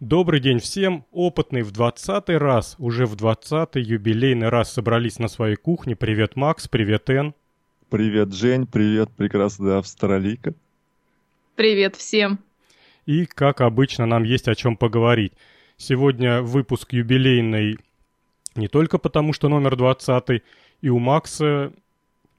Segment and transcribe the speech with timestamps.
[0.00, 1.06] Добрый день всем!
[1.10, 5.96] Опытный в двадцатый раз, уже в двадцатый юбилейный раз собрались на своей кухне.
[5.96, 7.34] Привет, Макс, привет, Эн.
[7.88, 10.52] Привет, Жень, привет, прекрасная австралийка.
[11.54, 12.40] Привет всем.
[13.06, 15.32] И, как обычно, нам есть о чем поговорить.
[15.78, 17.78] Сегодня выпуск юбилейный
[18.54, 20.42] не только потому, что номер двадцатый,
[20.82, 21.72] и у Макса...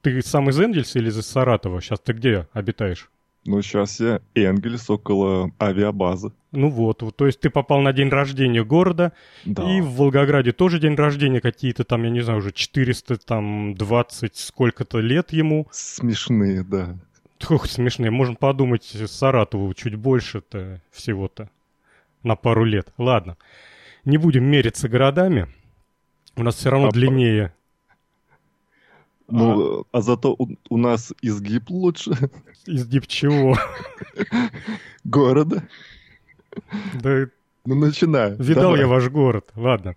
[0.04, 1.82] Ты сам из Энгельса или из Саратова?
[1.82, 3.10] Сейчас ты где обитаешь?
[3.48, 6.32] Ну, сейчас я Энгельс около авиабазы.
[6.52, 9.14] Ну вот, то есть ты попал на день рождения города,
[9.46, 9.64] Да.
[9.64, 14.36] и в Волгограде тоже день рождения какие-то там, я не знаю, уже 400, там, 20
[14.36, 15.68] сколько-то лет ему.
[15.71, 16.97] Смешные, да.
[17.50, 21.50] Ох, смешные, можно подумать, Саратову чуть больше-то всего-то
[22.24, 22.89] на пару лет.
[22.97, 23.38] Ладно,
[24.05, 25.47] не будем мериться городами,
[26.36, 27.54] у нас все равно А длиннее.
[29.30, 32.12] Ну, а, зато у, у нас изгиб лучше
[32.66, 33.58] Изгиб чего?
[35.03, 35.67] города.
[37.02, 37.28] Да
[37.66, 38.36] Ну, начинай.
[38.38, 38.80] Видал Давай.
[38.80, 39.50] я ваш город.
[39.56, 39.95] Ладно.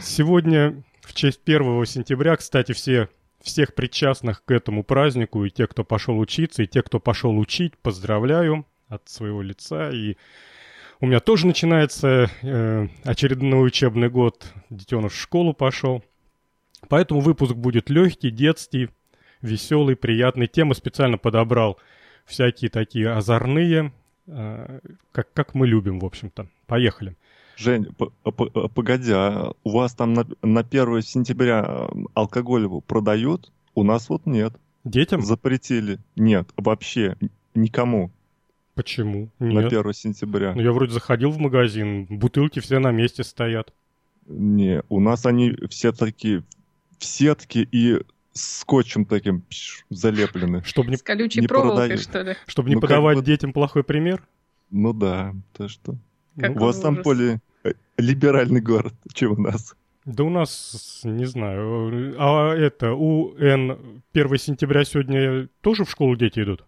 [0.00, 3.08] Сегодня, в честь 1 сентября, кстати, все,
[3.42, 7.76] всех причастных к этому празднику, и те, кто пошел учиться, и те, кто пошел учить,
[7.78, 9.90] поздравляю от своего лица.
[9.90, 10.16] И
[11.00, 14.52] у меня тоже начинается э, очередной учебный год.
[14.70, 16.04] Детеныш в школу пошел.
[16.88, 18.88] Поэтому выпуск будет легкий, детский,
[19.42, 20.46] веселый, приятный.
[20.46, 21.78] Темы специально подобрал
[22.24, 23.92] всякие такие озорные,
[24.26, 24.80] э,
[25.12, 26.48] как, как мы любим, в общем-то.
[26.66, 27.16] Поехали.
[27.56, 32.68] Жень, п- п- п- погоди, а у вас там на, на 1 сентября э, алкоголь
[32.86, 33.50] продают?
[33.74, 34.54] У нас вот нет.
[34.84, 35.22] Детям?
[35.22, 35.98] Запретили.
[36.14, 37.16] Нет, вообще
[37.54, 38.12] никому
[38.74, 39.28] Почему?
[39.40, 39.72] на Нет.
[39.72, 40.54] 1 сентября.
[40.54, 43.72] Ну, я вроде заходил в магазин, бутылки все на месте стоят.
[44.28, 46.44] Не, у нас они все такие
[46.98, 48.00] в сетке и
[48.32, 50.62] скотчем таким пш, залеплены.
[50.64, 52.00] Чтобы не, С колючей не проволокой, продают.
[52.02, 52.36] что ли?
[52.46, 54.22] чтобы не Ну, подавать детям плохой пример?
[54.70, 55.96] Ну да, то что.
[56.38, 57.04] Как Ну, У вас там ужас.
[57.04, 59.74] более э, либеральный город, чем у нас.
[60.04, 62.14] Да у нас, не знаю.
[62.18, 66.64] А это, у Н 1 сентября сегодня тоже в школу дети идут?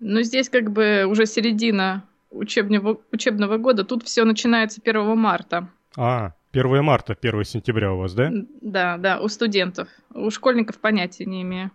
[0.00, 3.84] Ну, здесь как бы уже середина учебного, учебного года.
[3.84, 5.68] Тут все начинается 1 марта.
[5.96, 8.30] А, 1 марта, 1 сентября у вас, да?
[8.60, 9.88] Да, да, у студентов.
[10.14, 11.70] У школьников понятия не имею.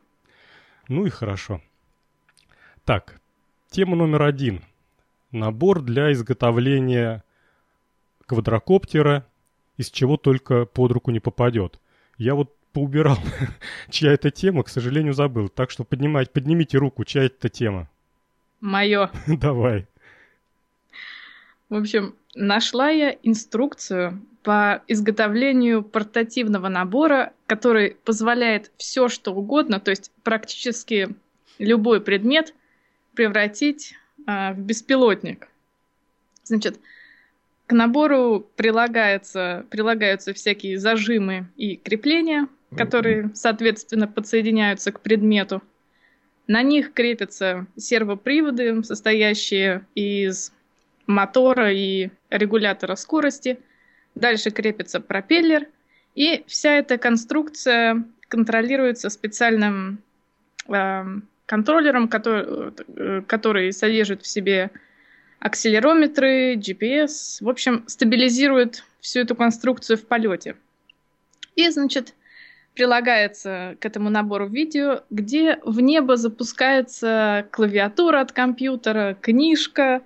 [0.88, 1.62] Ну и хорошо.
[2.84, 3.22] Так,
[3.70, 4.62] тема номер один.
[5.32, 7.24] Набор для изготовления
[8.26, 9.26] квадрокоптера,
[9.78, 11.80] из чего только под руку не попадет.
[12.18, 13.18] Я вот поубирал,
[13.90, 15.50] чья это тема, к сожалению, забыл.
[15.50, 17.90] Так что поднимать, поднимите руку, чья это тема.
[18.60, 19.10] Мое.
[19.28, 19.88] Давай.
[21.70, 29.92] В общем, нашла я инструкцию по изготовлению портативного набора, который позволяет все, что угодно, то
[29.92, 31.16] есть практически
[31.60, 32.54] любой предмет
[33.14, 33.96] превратить
[34.26, 35.48] а, в беспилотник.
[36.44, 36.80] Значит,
[37.68, 45.62] к набору прилагается, прилагаются всякие зажимы и крепления, которые, соответственно, подсоединяются к предмету.
[46.48, 50.52] На них крепятся сервоприводы, состоящие из
[51.08, 53.60] мотора и регулятора скорости.
[54.16, 55.68] Дальше крепится пропеллер.
[56.16, 60.00] И вся эта конструкция контролируется специальным
[60.68, 61.04] э,
[61.46, 64.72] контроллером, который, э, который содержит в себе
[65.40, 67.44] акселерометры, GPS.
[67.44, 70.56] В общем, стабилизирует всю эту конструкцию в полете.
[71.56, 72.14] И, значит,
[72.74, 80.02] прилагается к этому набору видео, где в небо запускается клавиатура от компьютера, книжка,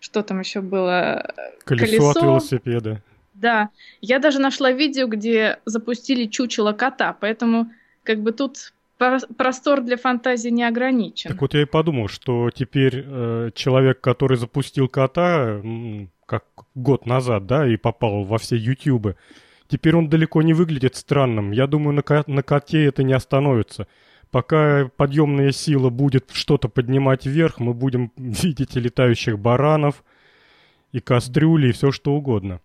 [0.00, 1.32] что там еще было?
[1.64, 2.20] Колесо, от Колесо.
[2.26, 3.02] велосипеда.
[3.34, 3.68] Да,
[4.00, 7.70] я даже нашла видео, где запустили чучело кота, поэтому
[8.02, 11.30] как бы тут про- простор для фантазии не ограничен.
[11.30, 15.62] Так вот я и подумал, что теперь э, человек, который запустил кота,
[16.26, 16.44] как
[16.74, 19.14] год назад, да, и попал во все ютубы,
[19.68, 21.52] теперь он далеко не выглядит странным.
[21.52, 23.86] Я думаю, на, ко- на коте это не остановится.
[24.30, 30.04] Пока подъемная сила будет что-то поднимать вверх, мы будем видеть и летающих баранов,
[30.92, 32.60] и кастрюли, и все что угодно.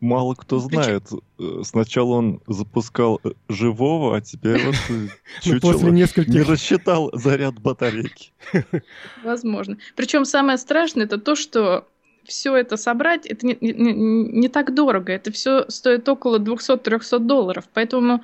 [0.00, 1.02] Мало кто Причем- знает.
[1.38, 4.92] Э, Сначала он запускал э, живого, а теперь вот э,
[5.46, 6.48] Ну, после чучело не нескольких...
[6.48, 8.32] рассчитал заряд батарейки.
[9.24, 9.76] Возможно.
[9.96, 11.86] Причем самое страшное это то, что
[12.24, 15.12] все это собрать, это не, не- не- не так дорого.
[15.12, 17.64] Это все стоит около 200-300 долларов.
[17.74, 18.22] Поэтому,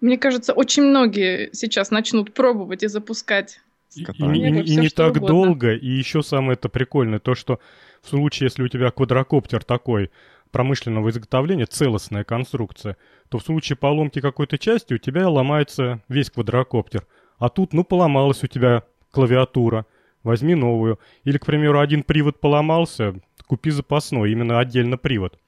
[0.00, 3.60] мне кажется, очень многие сейчас начнут пробовать и запускать.
[3.94, 5.28] И, и и не- и не так угодно.
[5.28, 7.58] долго, и еще самое это прикольное, то, что
[8.02, 10.10] в случае, если у тебя квадрокоптер такой
[10.50, 12.96] промышленного изготовления, целостная конструкция,
[13.28, 17.06] то в случае поломки какой-то части у тебя ломается весь квадрокоптер.
[17.38, 19.86] А тут, ну, поломалась у тебя клавиатура,
[20.22, 20.98] возьми новую.
[21.24, 23.14] Или, к примеру, один привод поломался,
[23.46, 25.38] купи запасной, именно отдельно привод.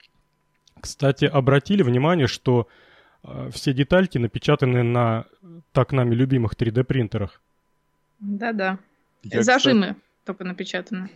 [0.80, 2.68] Кстати, обратили внимание, что
[3.52, 5.26] все детальки напечатаны на
[5.72, 7.40] так нами любимых 3D принтерах.
[8.20, 8.78] Да-да.
[9.22, 11.10] Зажимы кстати, только напечатаны.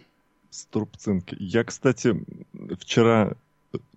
[0.50, 1.36] Струбцинки.
[1.38, 2.14] Я, кстати,
[2.78, 3.34] вчера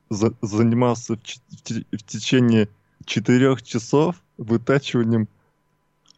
[0.10, 2.70] за занимался в, в течение
[3.06, 5.28] четырех часов вытачиванием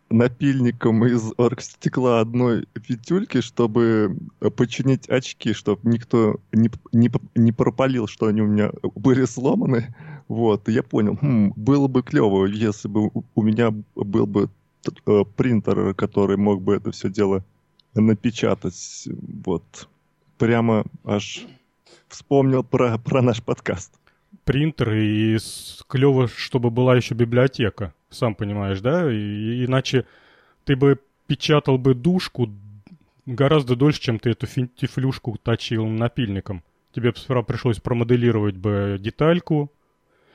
[0.09, 4.17] напильником из оргстекла одной фитюльки, чтобы
[4.56, 9.94] починить очки, чтобы никто не, не, не пропалил, что они у меня были сломаны.
[10.27, 14.50] Вот, я понял, хм, было бы клево, если бы у меня был бы
[15.06, 17.44] э, принтер, который мог бы это все дело
[17.94, 19.07] напечатать.
[19.45, 19.88] Вот,
[20.38, 21.45] прямо аж
[22.07, 23.94] вспомнил про, про наш подкаст.
[24.44, 25.38] Принтер и
[25.88, 29.11] клево, чтобы была еще библиотека, сам понимаешь, да?
[29.11, 30.06] И, иначе
[30.65, 32.50] ты бы печатал бы душку
[33.25, 36.63] гораздо дольше, чем ты эту тифлюшку точил напильником.
[36.94, 39.71] Тебе сперва пришлось промоделировать бы детальку.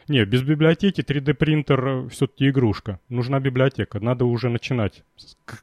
[0.06, 3.00] Не, без библиотеки 3D принтер все-таки игрушка.
[3.08, 4.00] Нужна библиотека.
[4.00, 5.02] Надо уже начинать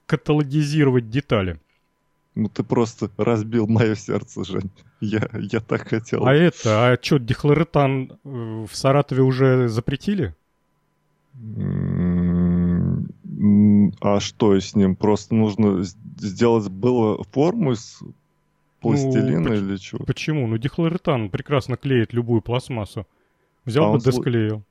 [0.06, 1.60] каталогизировать детали.
[2.34, 4.72] Ну ты просто разбил мое сердце, Жень.
[5.00, 6.26] Я, я так хотел.
[6.26, 10.34] А это, а что, дихлоретан э, в Саратове уже запретили?
[14.02, 14.96] А что с ним?
[14.96, 18.02] Просто нужно сделать было форму из
[18.82, 20.06] пластилина ну, или чего?
[20.06, 20.48] Почему?
[20.48, 23.08] Ну дихлоретан прекрасно клеит любую пластмассу.
[23.66, 24.64] Взял а бы, досклеил.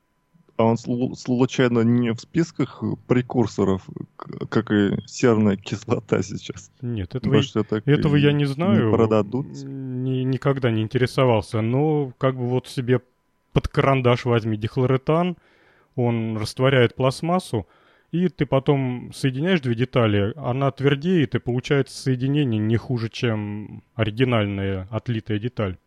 [0.57, 3.87] А он случайно не в списках прекурсоров,
[4.49, 6.71] как и серная кислота сейчас?
[6.81, 8.85] Нет, этого, Может, это этого я не знаю.
[8.85, 9.47] Не продадут?
[9.47, 11.61] Ни, никогда не интересовался.
[11.61, 13.01] Но как бы вот себе
[13.53, 15.35] под карандаш возьми дихлоретан,
[15.95, 17.65] он растворяет пластмассу,
[18.11, 24.87] и ты потом соединяешь две детали, она твердеет, и получается соединение не хуже, чем оригинальная
[24.91, 25.77] отлитая деталь.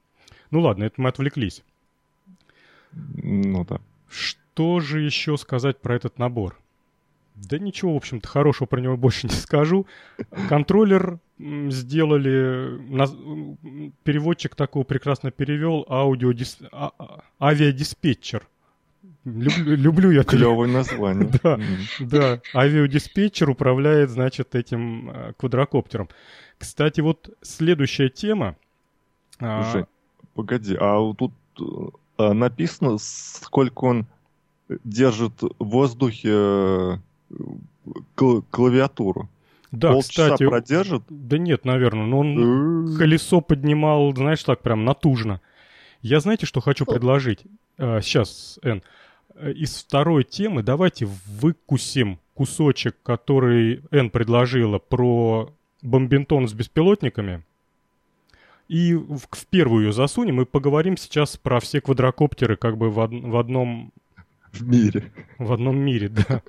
[0.51, 1.63] Ну ладно, это мы отвлеклись.
[2.93, 3.81] Ну да.
[4.09, 6.59] Что же еще сказать про этот набор?
[7.35, 9.87] Да ничего, в общем-то, хорошего про него больше не скажу.
[10.49, 12.79] Контроллер сделали,
[14.05, 18.47] переводчик такого прекрасно перевел, аудиодис, а, а, авиадиспетчер.
[19.25, 20.23] Люблю, люблю я...
[20.23, 21.31] Клевое название.
[21.43, 21.59] да,
[21.99, 22.41] да.
[22.55, 26.09] Авиадиспетчер управляет, значит, этим э, квадрокоптером.
[26.59, 28.57] Кстати, вот следующая тема...
[29.41, 29.87] А, Слушай, а...
[30.35, 31.33] погоди, а тут
[32.19, 34.07] э, написано, сколько он
[34.85, 36.97] держит в воздухе э,
[38.51, 39.29] клавиатуру.
[39.73, 41.03] Да, Полчаса кстати, продержит?
[41.09, 45.41] Да нет, наверное, но он колесо поднимал, знаешь, так прям натужно.
[46.01, 47.45] Я знаете, что хочу предложить?
[47.79, 48.83] А, сейчас, Эн.
[49.41, 55.53] Из второй темы давайте выкусим кусочек, который Эн предложила про
[55.83, 57.43] бомбинтон с беспилотниками.
[58.69, 62.99] И в, в первую ее засунем и поговорим сейчас про все квадрокоптеры как бы в,
[62.99, 63.93] од, в одном
[64.53, 65.13] в мире.
[65.39, 66.43] В одном мире, да.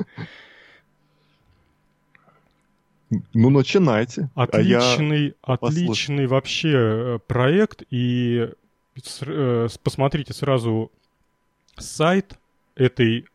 [3.34, 4.30] Ну, начинайте.
[4.36, 7.84] Отличный, а отличный вообще э, проект.
[7.90, 8.50] И
[9.22, 10.92] э, посмотрите сразу
[11.78, 12.38] сайт
[12.76, 13.26] этой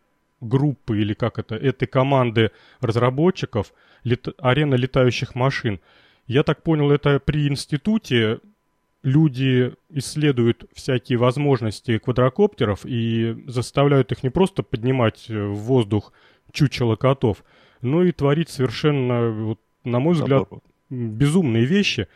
[0.41, 2.51] группы или как это, этой команды
[2.81, 3.73] разработчиков
[4.05, 5.81] лет, арена летающих машин.
[6.27, 8.41] Я так понял, это при институте
[9.03, 16.13] люди исследуют всякие возможности квадрокоптеров и заставляют их не просто поднимать в воздух
[16.53, 17.45] чучело котов,
[17.81, 20.49] но и творить совершенно, вот, на мой взгляд,
[20.91, 22.09] безумные вещи.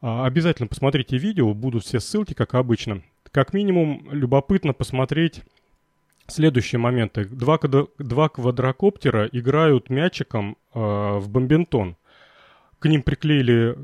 [0.00, 3.02] А, обязательно посмотрите видео, будут все ссылки, как обычно.
[3.30, 5.42] Как минимум, любопытно посмотреть
[6.30, 7.24] следующие моменты.
[7.24, 7.58] Два,
[7.98, 11.96] два квадрокоптера играют мячиком э, в бомбинтон.
[12.78, 13.76] К ним приклеили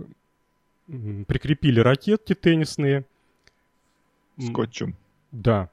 [1.27, 3.05] прикрепили ракетки теннисные.
[4.39, 4.95] Скотчем.
[5.33, 5.71] Да,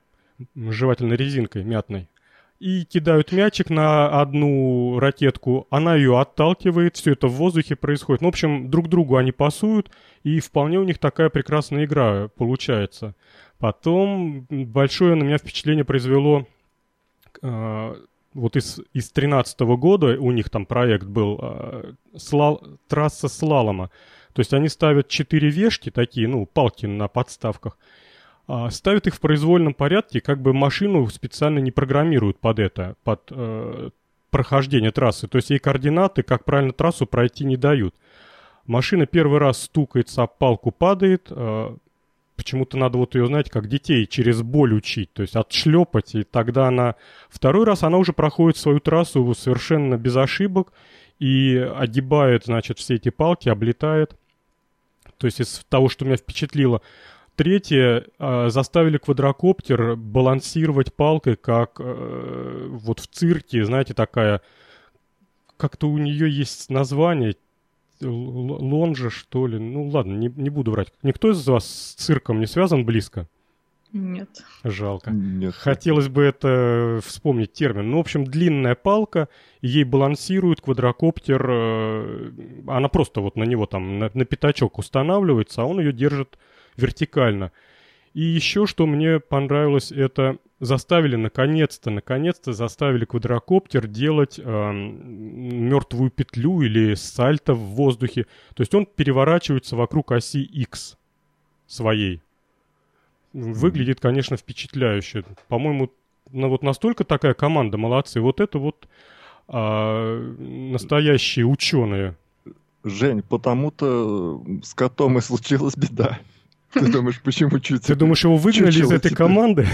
[0.55, 2.09] жевательной резинкой мятной.
[2.59, 8.21] И кидают мячик на одну ракетку, она ее отталкивает, все это в воздухе происходит.
[8.21, 9.91] Ну, в общем, друг другу они пасуют,
[10.23, 13.15] и вполне у них такая прекрасная игра получается.
[13.59, 16.47] Потом большое на меня впечатление произвело
[18.33, 23.91] вот из, из 13 года у них там проект был э, слал, трасса слалома.
[24.33, 27.77] То есть они ставят четыре вешки такие, ну, палки на подставках,
[28.47, 33.21] а, ставят их в произвольном порядке, как бы машину специально не программируют под это, под
[33.29, 33.89] э,
[34.31, 35.27] прохождение трассы.
[35.27, 37.93] То есть ей координаты, как правильно трассу пройти не дают.
[38.65, 41.75] Машина первый раз стукается, палку падает, э,
[42.35, 46.67] почему-то надо вот ее, знаете, как детей через боль учить, то есть отшлепать, и тогда
[46.67, 46.95] она...
[47.29, 50.73] Второй раз она уже проходит свою трассу совершенно без ошибок
[51.19, 54.15] и огибает, значит, все эти палки, облетает.
[55.17, 56.81] То есть из того, что меня впечатлило,
[57.35, 64.41] Третье, э, заставили квадрокоптер балансировать палкой, как э, вот в цирке, знаете, такая,
[65.57, 67.35] как-то у нее есть название,
[68.03, 69.59] лонжа, что ли.
[69.59, 70.93] Ну ладно, не, не буду врать.
[71.03, 73.27] Никто из вас с цирком не связан близко?
[73.93, 74.29] Нет.
[74.63, 75.11] Жалко.
[75.11, 75.53] Нет.
[75.53, 77.91] Хотелось бы это вспомнить термин.
[77.91, 79.29] Ну, в общем, длинная палка,
[79.61, 82.31] ей балансирует квадрокоптер, э,
[82.67, 86.39] она просто вот на него там на, на пятачок устанавливается, а он ее держит
[86.75, 87.51] вертикально.
[88.15, 96.61] И еще что мне понравилось, это заставили наконец-то, наконец-то заставили квадрокоптер делать э, мертвую петлю
[96.61, 98.27] или сальто в воздухе.
[98.55, 100.97] То есть он переворачивается вокруг оси X
[101.67, 102.21] своей.
[103.33, 105.25] Выглядит, конечно, впечатляюще.
[105.47, 105.91] По-моему,
[106.31, 108.21] ну вот настолько такая команда молодцы.
[108.21, 108.87] Вот это вот
[109.47, 112.15] а, настоящие ученые.
[112.83, 116.19] Жень, потому-то с котом и случилась беда.
[116.73, 119.67] Ты думаешь, почему чуть Ты думаешь, его выгнали из этой команды?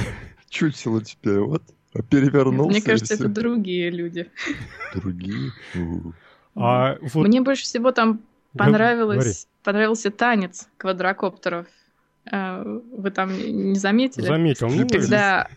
[0.50, 1.64] Чучело теперь, вот.
[2.10, 2.70] Перевернулся.
[2.70, 4.30] Мне кажется, это другие люди.
[4.94, 5.52] Другие?
[6.56, 7.28] А вот...
[7.28, 8.22] Мне больше всего там
[8.56, 11.68] понравилось, понравился танец квадрокоптеров.
[12.32, 14.26] А, вы там не заметили?
[14.26, 14.68] Заметил.
[14.70, 15.48] Ну, Когда,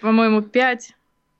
[0.00, 0.94] по-моему, пять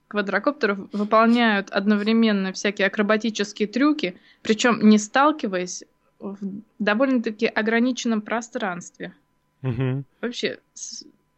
[0.08, 5.82] квадрокоптеров выполняют одновременно всякие акробатические трюки, причем не сталкиваясь
[6.20, 6.38] в
[6.78, 9.12] довольно-таки ограниченном пространстве.
[9.62, 10.04] Угу.
[10.20, 10.60] Вообще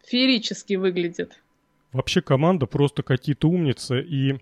[0.04, 1.40] феерически выглядит.
[1.92, 4.38] Вообще команда просто какие-то умницы, и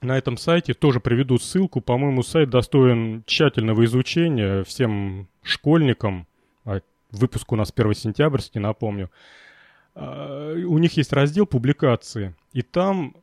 [0.00, 1.80] на этом сайте тоже приведу ссылку.
[1.80, 6.26] По-моему, сайт достоин тщательного изучения всем школьникам.
[6.64, 9.10] А выпуск у нас 1 сентябрьский, напомню.
[9.94, 13.14] А, у них есть раздел публикации, и там,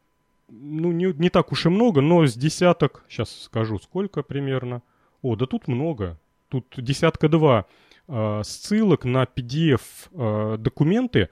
[0.47, 4.81] ну, не, не так уж и много, но с десяток, сейчас скажу, сколько примерно.
[5.21, 6.17] О, да тут много.
[6.49, 7.65] Тут десятка два
[8.13, 11.27] Э, ссылок на PDF-документы, э,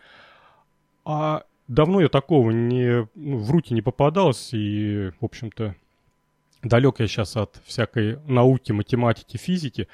[1.04, 5.76] а давно я такого не, ну, в руки не попадалось, и, в общем-то,
[6.64, 9.88] далек я сейчас от всякой науки, математики, физики.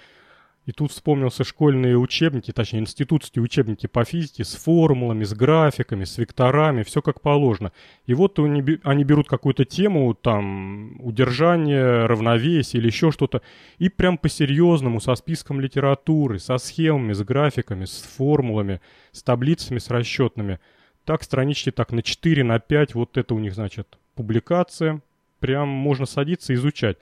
[0.66, 6.18] И тут вспомнился школьные учебники, точнее, институтские учебники по физике с формулами, с графиками, с
[6.18, 7.72] векторами, все как положено.
[8.08, 13.44] И вот они берут какую-то тему, там, удержание, равновесие или еще что-то,
[13.78, 19.92] и прям по-серьезному, со списком литературы, со схемами, с графиками, с формулами, с таблицами, с
[19.92, 20.60] расчетными.
[21.06, 25.02] Так странички так на 4, на 5, вот это у них, значит, публикация.
[25.40, 26.98] Прям можно садиться и изучать.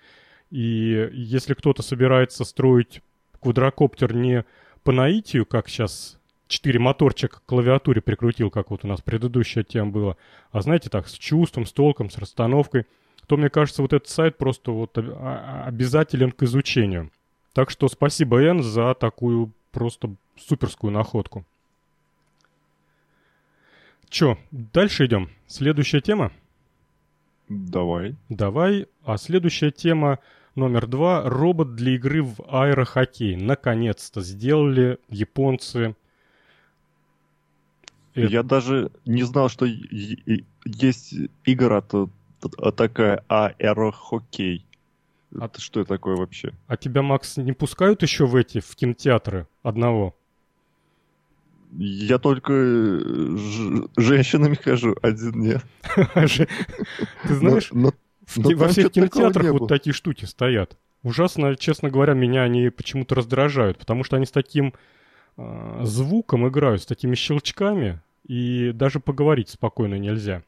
[0.52, 3.02] И если кто-то собирается строить
[3.40, 4.46] квадрокоптер не
[4.84, 9.92] по наитию, как сейчас четыре моторчика к клавиатуре прикрутил, как вот у нас предыдущая тема
[9.92, 10.18] была,
[10.52, 12.86] а знаете, так, с чувством, с толком, с расстановкой,
[13.28, 17.10] то, мне кажется, вот этот сайт просто вот обязателен к изучению.
[17.54, 21.46] Так что спасибо, Эн, за такую просто суперскую находку.
[24.14, 25.32] Чё, дальше идем.
[25.48, 26.32] Следующая тема?
[27.50, 28.16] Давай.
[28.30, 28.86] Давай.
[29.04, 30.20] А следующая тема
[30.54, 31.28] Номер два.
[31.28, 33.36] Робот для игры в аэрохоккей.
[33.36, 35.96] Наконец-то сделали японцы.
[38.14, 42.12] Я даже не знал, что есть игра-то
[42.78, 44.64] такая аэрохоккей.
[45.40, 46.54] А ты что это такое вообще?
[46.68, 50.16] А тебя, Макс, не пускают еще в эти, в кинотеатры одного?
[51.76, 52.54] Я только
[53.98, 55.64] женщинами хожу, один нет.
[55.96, 60.78] Ты знаешь, во всех кинотеатрах вот такие штуки стоят.
[61.04, 64.74] Ужасно, честно говоря, меня они почему-то раздражают, потому что они с таким
[65.36, 70.44] э, звуком играют, с такими щелчками, и даже поговорить спокойно нельзя.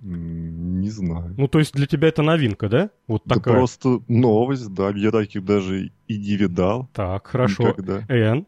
[0.00, 1.34] Не знаю.
[1.36, 2.90] Ну, то есть для тебя это новинка, да?
[3.08, 3.54] Вот да такая.
[3.54, 4.90] просто новость, да.
[4.90, 6.88] Я таких даже и не видал.
[6.94, 7.70] Так, хорошо.
[7.70, 8.04] Никогда.
[8.08, 8.46] Эн?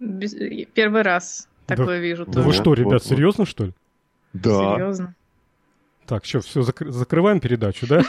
[0.00, 0.34] Без...
[0.74, 1.98] Первый раз такое да.
[1.98, 2.26] вижу.
[2.26, 3.72] Да вы что, ребят, вот, серьезно, что ли?
[4.32, 4.74] Да.
[4.74, 5.14] Серьезно.
[6.06, 8.02] Так, что, все, закр- закрываем передачу, да?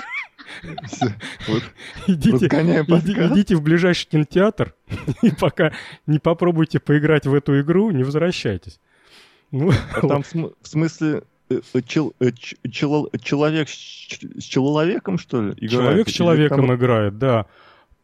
[2.07, 4.73] Идите, идите в ближайший кинотеатр
[5.21, 5.73] и пока
[6.07, 8.79] не попробуйте поиграть в эту игру, не возвращайтесь.
[9.51, 12.31] Ну, а там в смысле э, э, э,
[12.71, 15.71] человек с человеком, что ли, играет?
[15.71, 17.47] Человек с человеком играет, да.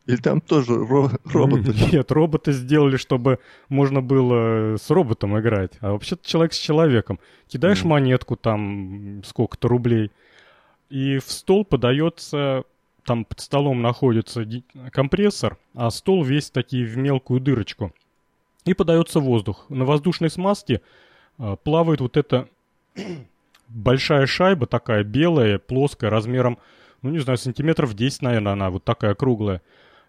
[0.05, 1.73] Или там тоже ро- роботы?
[1.91, 5.73] Нет, роботы сделали, чтобы можно было с роботом играть.
[5.81, 7.19] А вообще-то человек с человеком.
[7.47, 7.87] Кидаешь mm.
[7.87, 10.11] монетку там сколько-то рублей,
[10.89, 12.63] и в стол подается,
[13.03, 14.45] там под столом находится
[14.91, 17.93] компрессор, а стол весь такие в мелкую дырочку.
[18.65, 19.65] И подается воздух.
[19.69, 20.81] На воздушной смазке
[21.37, 22.47] а, плавает вот эта
[23.67, 26.57] большая шайба такая белая, плоская, размером,
[27.01, 29.61] ну не знаю, сантиметров 10, наверное, она вот такая круглая.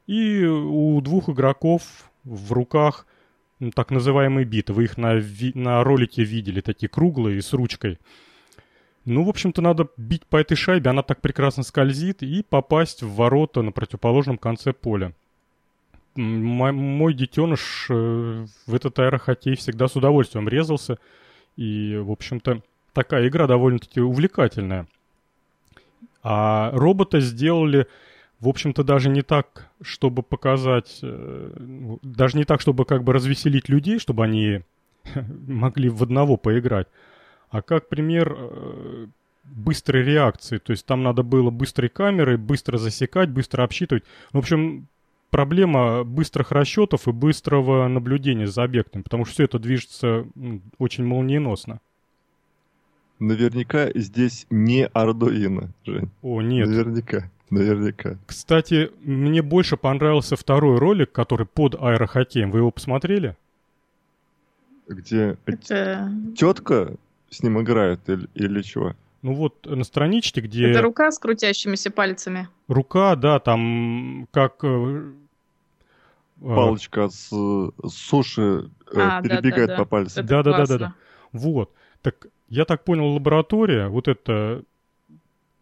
[0.07, 1.83] И у двух игроков
[2.25, 3.07] в руках
[3.75, 4.73] так называемые биты.
[4.73, 5.21] Вы их на,
[5.55, 7.99] на ролике видели, такие круглые, с ручкой.
[9.05, 13.15] Ну, в общем-то, надо бить по этой шайбе, она так прекрасно скользит, и попасть в
[13.15, 15.13] ворота на противоположном конце поля.
[16.17, 16.45] М-
[16.75, 20.99] мой детеныш э, в этот аэрохоккей всегда с удовольствием резался,
[21.57, 24.89] и, в общем-то, такая игра довольно-таки увлекательная.
[26.25, 27.87] А робота сделали,
[28.41, 33.69] в общем-то, даже не так, чтобы показать, э, даже не так, чтобы как бы развеселить
[33.69, 34.63] людей, чтобы они
[35.47, 36.89] могли в одного поиграть,
[37.51, 39.07] а как пример э,
[39.45, 40.59] быстрой реакции.
[40.59, 44.05] То есть там надо было быстрой камерой, быстро засекать, быстро обсчитывать.
[44.33, 44.87] В общем,
[45.31, 50.27] проблема быстрых расчетов и быстрого наблюдения за объектом, потому что все это движется
[50.79, 51.81] очень молниеносно.
[53.19, 56.11] Наверняка здесь не Arduino, Жень.
[56.21, 56.69] О, нет.
[56.69, 57.31] Наверняка.
[57.51, 58.19] Наверняка.
[58.27, 62.51] Кстати, мне больше понравился второй ролик, который под аэрохоккеем.
[62.51, 63.37] Вы его посмотрели?
[64.89, 66.11] Где Это...
[66.37, 66.95] тетка
[67.31, 68.95] с ним играет или, или чего?
[69.23, 70.71] Ну вот на страничке, где...
[70.71, 72.49] Это рука с крутящимися пальцами.
[72.69, 74.63] Рука, да, там как...
[74.63, 75.13] э,
[76.41, 77.29] э, Палочка с,
[77.89, 79.83] суши э, А, перебегает да, да.
[79.83, 80.25] по пальцам.
[80.25, 80.79] Это Да, да, да, да, классно.
[80.79, 80.95] да.
[81.33, 81.73] Вот.
[82.03, 84.63] Так я так понял, лаборатория, вот эта,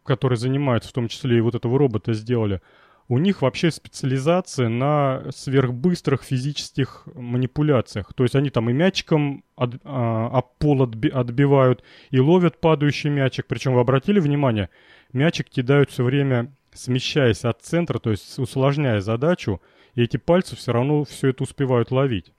[0.05, 2.61] которая занимается, в том числе и вот этого робота сделали,
[3.09, 8.15] у них вообще специализация на сверхбыстрых физических манипуляциях.
[8.15, 13.11] То есть они там и мячиком от, а, об пол отби- отбивают, и ловят падающий
[13.11, 13.47] мячик.
[13.47, 14.71] Причем вы обратили внимание,
[15.13, 19.61] мячик кидают все время смещаясь от центра, то есть усложняя задачу,
[19.95, 22.33] и эти пальцы все равно все это успевают ловить.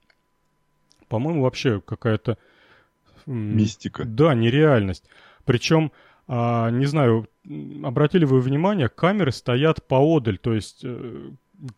[1.07, 2.37] По-моему, вообще какая-то...
[3.25, 4.03] Мистика.
[4.03, 5.05] да, нереальность.
[5.45, 5.91] Причем,
[6.27, 7.27] а, не знаю,
[7.83, 11.31] обратили вы внимание, камеры стоят поодаль, то есть э,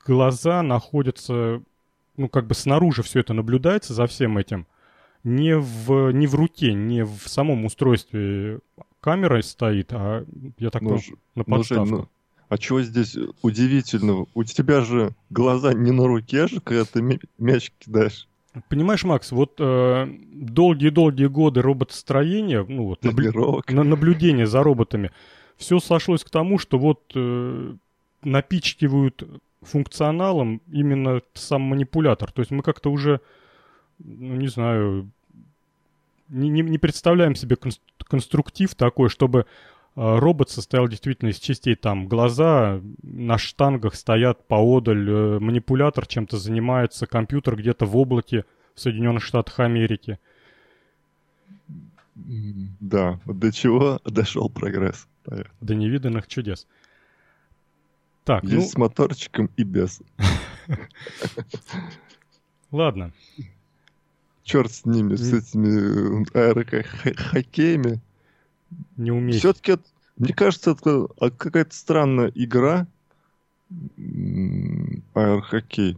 [0.05, 1.61] глаза находятся,
[2.15, 4.67] ну, как бы снаружи все это наблюдается за всем этим.
[5.23, 8.59] Не в, не в руке, не в самом устройстве
[9.01, 10.25] камера стоит, а
[10.57, 10.99] я так Ну, на
[11.35, 11.89] ну, подставках.
[11.89, 12.09] ну,
[12.49, 14.27] а чего здесь удивительного?
[14.33, 18.27] У тебя же глаза не на руке же, когда ты мя- мяч кидаешь.
[18.69, 23.31] Понимаешь, Макс, вот э, долгие-долгие годы роботостроения, ну вот, наблю-
[23.71, 25.11] на наблюдение за роботами,
[25.57, 27.73] все сошлось к тому, что вот э,
[28.23, 29.23] напичкивают
[29.61, 32.31] функционалом именно сам манипулятор.
[32.31, 33.21] То есть мы как-то уже,
[33.99, 35.09] ну не знаю,
[36.29, 39.45] не, не- не представляем себе конс- конструктив такой, чтобы э,
[39.97, 47.07] робот состоял действительно из частей там глаза, на штангах стоят поодаль, э, манипулятор чем-то занимается,
[47.07, 50.19] компьютер где-то в облаке в Соединенных Штатах Америки.
[52.13, 55.07] Да, до чего дошел прогресс.
[55.23, 55.51] Понятно.
[55.61, 56.67] До невиданных чудес.
[58.23, 60.01] Так, ну, Есть с моторчиком и без.
[62.71, 63.13] ладно.
[64.43, 67.99] Черт с ними, с этими э, аэрохоккеями.
[68.97, 69.39] Не умею.
[69.39, 69.77] Все-таки,
[70.17, 72.87] мне кажется, это какая-то странная игра.
[75.13, 75.97] Аэрохоккей.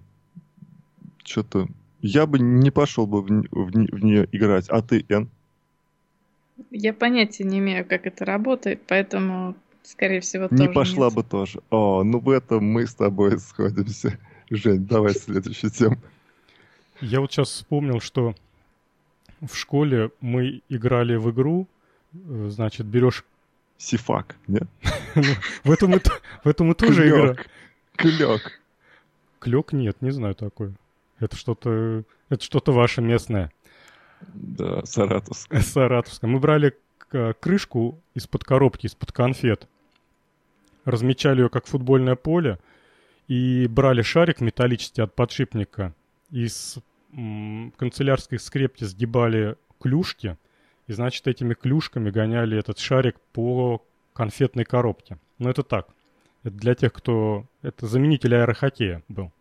[1.23, 1.67] Что-то...
[2.01, 4.69] Я бы не пошел бы в, в в нее играть.
[4.69, 5.29] А ты, Эн?
[6.71, 11.15] Я понятия не имею, как это работает, поэтому, скорее всего, Не тоже пошла нет.
[11.15, 11.61] бы тоже.
[11.69, 14.17] О, ну в этом мы с тобой сходимся.
[14.49, 15.97] Жень, давай следующую тему.
[17.01, 18.33] Я вот сейчас вспомнил, что
[19.41, 21.67] в школе мы играли в игру,
[22.13, 23.23] значит, берешь...
[23.77, 24.67] Сифак, нет?
[25.63, 26.11] В этом и, т-
[26.43, 27.35] в этом и тоже игра.
[27.95, 28.41] Клёк.
[29.39, 29.71] Клёк.
[29.71, 30.73] Нет, не знаю такое.
[31.19, 32.03] Это что-то...
[32.27, 33.51] Это что-то ваше местное.
[34.21, 35.53] Да, Саратовск.
[35.61, 36.29] Саратовская.
[36.29, 36.75] Мы брали
[37.39, 39.67] крышку из-под коробки, из-под конфет,
[40.85, 42.59] размечали ее как футбольное поле
[43.27, 45.95] и брали шарик металлический от подшипника
[46.31, 46.77] и с
[47.13, 50.37] м, канцелярской скрепки сгибали клюшки
[50.89, 55.19] и, значит, этими клюшками гоняли этот шарик по конфетной коробке.
[55.37, 55.87] Ну, это так.
[56.41, 57.45] Это для тех, кто...
[57.61, 59.31] Это заменитель аэрохоккея был.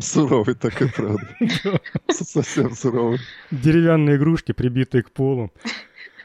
[0.00, 1.22] Суровый такой, правда.
[2.10, 3.20] Совсем суровый.
[3.52, 5.52] Деревянные игрушки, прибитые к полу.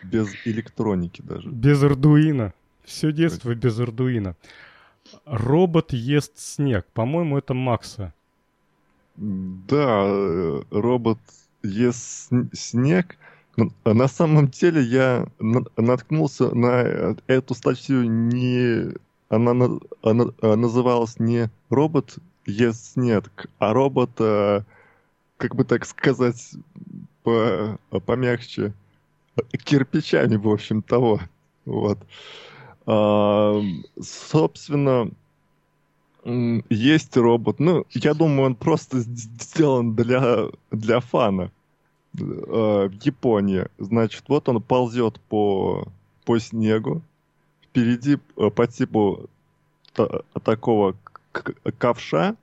[0.01, 1.47] Без электроники даже.
[1.47, 2.55] Без Ардуина.
[2.83, 4.35] Все детство без Ардуина.
[5.25, 6.87] Робот ест снег.
[6.95, 8.11] По-моему, это Макса.
[9.17, 11.19] Да, э, робот
[11.61, 13.19] ест сн- снег.
[13.55, 18.93] Но На самом деле я на- наткнулся на э, эту статью не...
[19.29, 24.61] Она, на- она, э, называлась не «Робот ест снег», а робот, э,
[25.37, 26.53] как бы так сказать,
[27.23, 28.73] по, помягче,
[29.63, 31.19] кирпичами, в общем, того.
[31.65, 31.99] Вот.
[32.85, 33.61] А,
[34.01, 35.11] собственно,
[36.69, 37.59] Есть робот.
[37.59, 41.51] Ну, я думаю, он просто сделан для, для фана.
[42.19, 43.65] Э, В Японии.
[43.79, 45.87] Значит, вот он ползет по,
[46.25, 47.01] по снегу.
[47.63, 49.29] Впереди э, по типу
[49.93, 50.95] та- такого
[51.79, 52.35] ковша,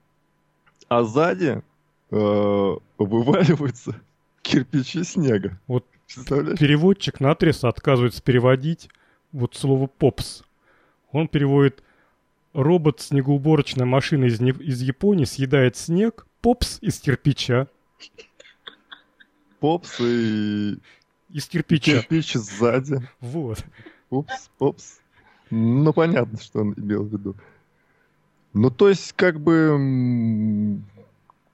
[0.89, 1.61] а сзади
[2.11, 3.95] э, вываливаются
[4.41, 5.57] кирпичи снега.
[5.67, 5.85] Вот?
[6.59, 8.89] Переводчик на отрез отказывается переводить
[9.31, 10.43] вот слово «попс».
[11.13, 11.81] Он переводит
[12.53, 17.67] «робот снегоуборочная машина из, из Японии съедает снег, попс из кирпича».
[19.61, 20.77] Попс и
[21.29, 21.99] Из кирпича.
[21.99, 23.07] кирпич сзади.
[23.21, 23.63] Вот.
[24.09, 24.99] Упс, упс.
[25.51, 27.35] Ну, понятно, что он имел в виду.
[28.53, 29.77] Ну, то есть, как бы...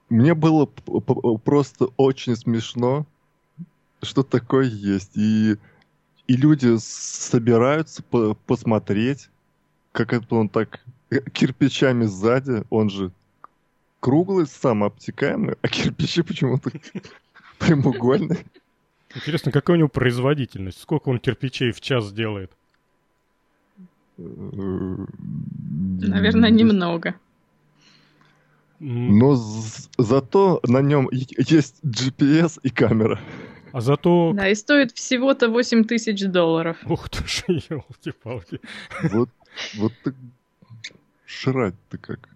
[0.08, 0.64] Мне было
[1.44, 3.06] просто очень смешно,
[4.02, 5.10] что такое есть.
[5.16, 5.56] И,
[6.26, 9.28] и люди собираются по- посмотреть,
[9.92, 13.12] как это он так э, кирпичами сзади, он же
[14.00, 16.70] круглый, самообтекаемый, а кирпичи почему-то
[17.58, 18.44] прямоугольные.
[19.14, 20.80] Интересно, какая у него производительность?
[20.80, 22.52] Сколько он кирпичей в час делает?
[24.16, 27.14] Наверное, немного.
[28.80, 29.34] Но
[29.98, 33.20] зато на нем есть GPS и камера.
[33.72, 34.32] А зато...
[34.34, 36.76] Да, и стоит всего-то 8 тысяч долларов.
[36.86, 38.60] Ух ты ж, елки-палки.
[39.02, 39.30] Вот,
[39.76, 40.14] вот так
[41.26, 42.28] жрать-то как.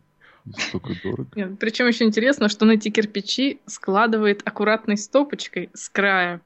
[0.50, 1.57] Столько дорого.
[1.61, 6.40] Причем еще интересно, что он эти кирпичи складывает аккуратной стопочкой с края.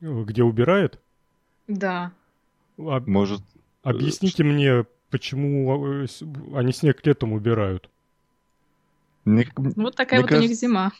[0.00, 1.00] Где убирает?
[1.68, 2.12] Да.
[2.78, 3.40] А- Может,
[3.82, 6.22] объясните мне, почему э, с-
[6.54, 7.88] они снег летом убирают?
[9.24, 10.92] мне, Вот такая Мне вот у них кажется, зима.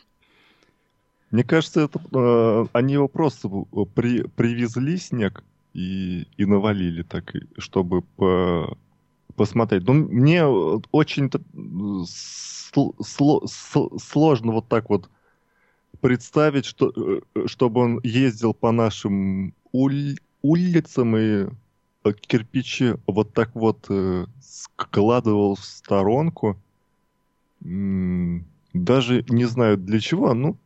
[1.31, 5.43] мне кажется, это, э, они его просто э, при, привезли снег
[5.75, 8.79] и, и навалили так, чтобы по-
[9.35, 9.87] посмотреть.
[9.87, 11.31] Ну, мне э, очень
[12.75, 15.09] сло- сложно вот так вот
[16.01, 21.47] представить, что, э, чтобы он ездил по нашим уль- улицам и
[22.05, 26.59] э, кирпичи вот так вот э, складывал в сторонку.
[27.61, 30.57] Даже не знаю для чего, ну,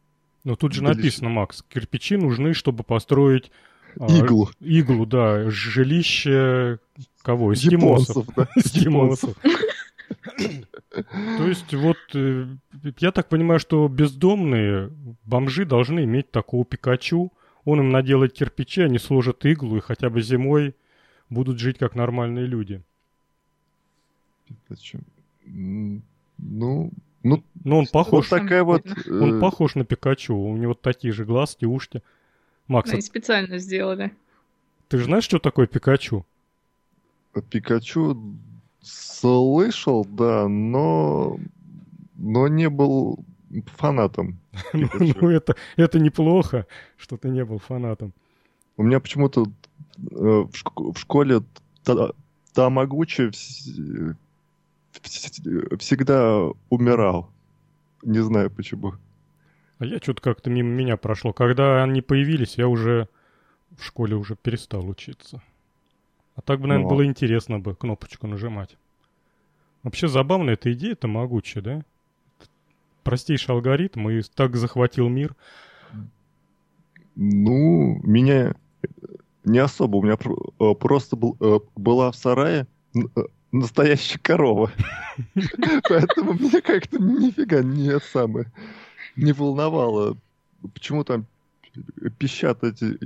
[0.45, 3.51] Но тут же написано, Макс, кирпичи нужны, чтобы построить...
[3.99, 4.49] а, иглу.
[4.61, 5.51] Иглу, да.
[5.51, 6.79] Жилище
[7.23, 7.53] кого?
[7.53, 8.27] Эскимосов.
[8.57, 9.37] Эскимосов.
[10.37, 12.47] То есть вот э,
[12.99, 14.91] я так понимаю, что бездомные
[15.25, 17.33] бомжи должны иметь такого Пикачу.
[17.65, 20.75] Он им наделает кирпичи, они сложат иглу и хотя бы зимой
[21.29, 22.83] будут жить как нормальные люди.
[24.69, 25.01] Зачем?
[25.47, 26.03] М,
[26.39, 26.91] Ну,
[27.23, 28.87] ну, Но он похож, вот такая вот...
[29.09, 30.35] он э, похож на Пикачу.
[30.37, 32.03] У него такие же глазки, ушки.
[32.69, 34.13] Макс, Они специально сделали.
[34.89, 36.25] ты же знаешь, что такое Пикачу?
[37.43, 38.17] Пикачу
[38.83, 41.39] слышал, да, но,
[42.17, 43.19] но не был
[43.77, 44.39] фанатом.
[44.73, 44.89] Ну,
[45.21, 48.13] ну, это, это неплохо, что ты не был фанатом.
[48.77, 49.47] У меня почему-то э,
[50.11, 51.43] в, шк- в школе
[51.83, 52.13] та-
[52.53, 54.17] Тамагучи вс-
[54.93, 57.31] вс- всегда умирал.
[58.03, 58.95] Не знаю почему.
[59.79, 61.33] А я что-то как-то мимо меня прошло.
[61.33, 63.09] Когда они появились, я уже
[63.77, 65.43] в школе уже перестал учиться.
[66.37, 68.77] А так бы, наверное, Ну, было интересно бы кнопочку нажимать.
[69.83, 71.83] Вообще забавная эта идея, это могучая, да?
[73.03, 75.35] Простейший алгоритм и так захватил мир.
[77.15, 78.55] Ну, меня
[79.45, 79.97] не особо.
[79.97, 80.19] У меня
[80.61, 83.01] э, просто был- э, была в сарае э,
[83.53, 84.71] настоящая корова.
[85.89, 88.53] Поэтому меня как-то нифига не самое
[89.17, 90.17] не волновало.
[90.75, 91.27] Почему там
[92.19, 92.99] пищат эти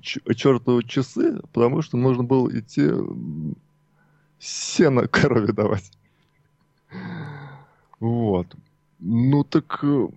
[0.00, 1.40] чертовы часы?
[1.52, 2.90] Потому что нужно было идти
[4.38, 5.90] сено корове давать.
[8.00, 8.46] Вот.
[8.98, 9.80] Ну так...
[9.82, 10.08] э,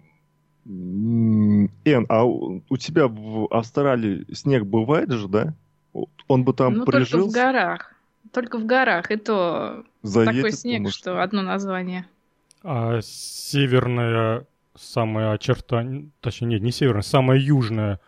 [0.65, 5.53] Эн, а у тебя в Австралии снег бывает же, да?
[6.27, 7.95] Он бы там ну, только в прижился, горах.
[8.32, 9.10] Только в горах.
[9.10, 10.97] И то заедет, такой снег, может.
[10.97, 12.05] что одно название.
[12.62, 15.86] А северная самая черта,
[16.21, 17.99] точнее, нет, не северная, самая южная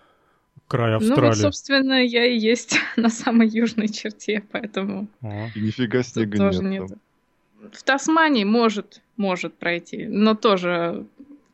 [0.72, 1.34] край Ну вот, Австралии.
[1.36, 5.48] собственно, я и есть на самой южной черте, поэтому А.
[5.54, 6.82] И нифига тут снега тоже нет.
[6.84, 6.90] нет.
[6.90, 7.72] там.
[7.74, 11.06] В Тасмании может, может пройти, но тоже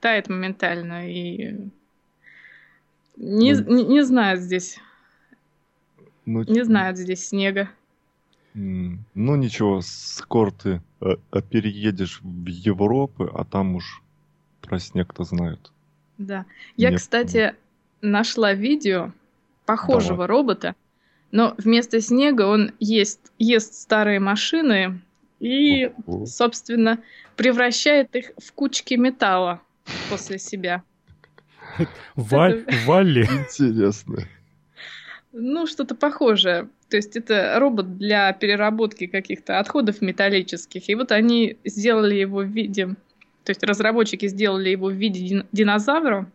[0.01, 1.55] тает моментально и
[3.17, 3.75] не, Ну.
[3.75, 4.77] не, не знают здесь,
[6.27, 7.69] Ну, не знают здесь снега.
[8.53, 14.01] Ну ничего, скоро ты э, э, переедешь в Европу, а там уж
[14.61, 15.71] про снег-то знают.
[16.19, 16.45] Да.
[16.75, 17.55] Я, Нет, кстати,
[18.11, 19.11] нашла видео
[19.65, 20.75] похожего робота,
[21.31, 25.01] но вместо снега он ест, ест старые машины
[25.39, 25.91] и,
[26.25, 26.99] собственно,
[27.35, 29.61] превращает их в кучки металла
[30.09, 30.83] после себя.
[32.15, 33.23] Валли?
[33.23, 34.23] Интересно.
[35.33, 36.69] Ну, что-то похожее.
[36.89, 40.89] То есть это робот для переработки каких-то отходов металлических.
[40.89, 42.95] И вот они сделали его в виде...
[43.43, 46.29] То есть разработчики сделали его в виде динозавра,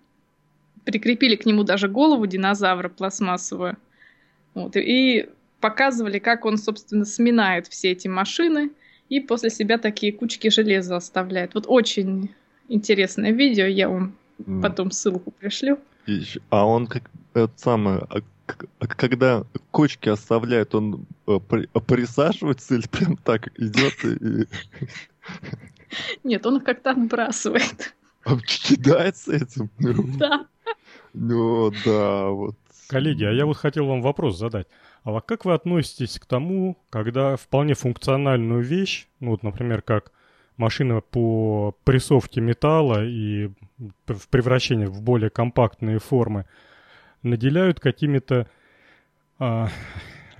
[0.85, 3.77] прикрепили к нему даже голову динозавра пластмассовую.
[4.55, 5.29] Вот, и
[5.61, 8.71] показывали, как он, собственно, сминает все эти машины
[9.09, 11.55] и после себя такие кучки железа оставляет.
[11.55, 12.31] Вот очень
[12.69, 14.61] интересное видео, я вам mm.
[14.61, 15.79] потом ссылку пришлю.
[16.51, 18.21] А он как это самое, а,
[18.79, 21.07] а когда кочки оставляет, он
[21.49, 24.47] при, а, присаживается или прям так идет и...
[26.25, 27.95] Нет, он их как-то отбрасывает.
[28.47, 29.71] Кидается этим?
[30.19, 30.47] Да.
[31.15, 32.57] Ну да, вот.
[32.89, 34.67] Коллеги, а я вот хотел вам вопрос задать.
[35.05, 40.13] А как вы относитесь к тому, когда вполне функциональную вещь, ну вот, например, как
[40.57, 43.51] машина по прессовке металла и
[44.07, 46.47] в превращении в более компактные формы,
[47.23, 48.49] наделяют какими-то
[49.39, 49.69] а,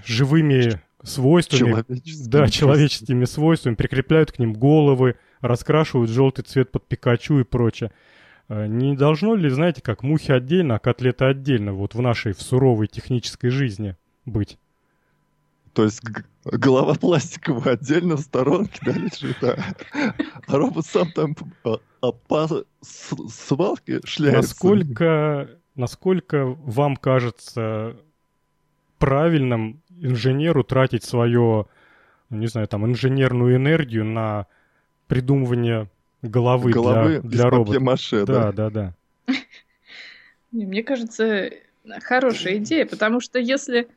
[0.05, 1.85] живыми свойствами,
[2.29, 7.93] да, человеческими свойствами, прикрепляют к ним головы, раскрашивают желтый цвет под Пикачу и прочее.
[8.49, 12.41] А, не должно ли, знаете, как мухи отдельно, а котлеты отдельно, вот в нашей в
[12.41, 13.97] суровой технической жизни?
[14.25, 14.59] быть.
[15.75, 16.03] То есть
[16.45, 19.57] голова пластиковая отдельно в сторонке, да, лежит, да.
[20.47, 24.43] А робот сам там а, а по свалке шляется.
[24.43, 27.97] Насколько, насколько вам кажется
[28.99, 31.69] правильным инженеру тратить свою,
[32.29, 34.47] ну, не знаю, там, инженерную энергию на
[35.13, 35.89] придумывание
[36.23, 37.81] головы, головы для, для робота?
[37.81, 38.95] Маше, да, да, да.
[39.27, 39.35] да.
[40.53, 41.51] Мне кажется,
[42.03, 43.89] хорошая идея, потому что если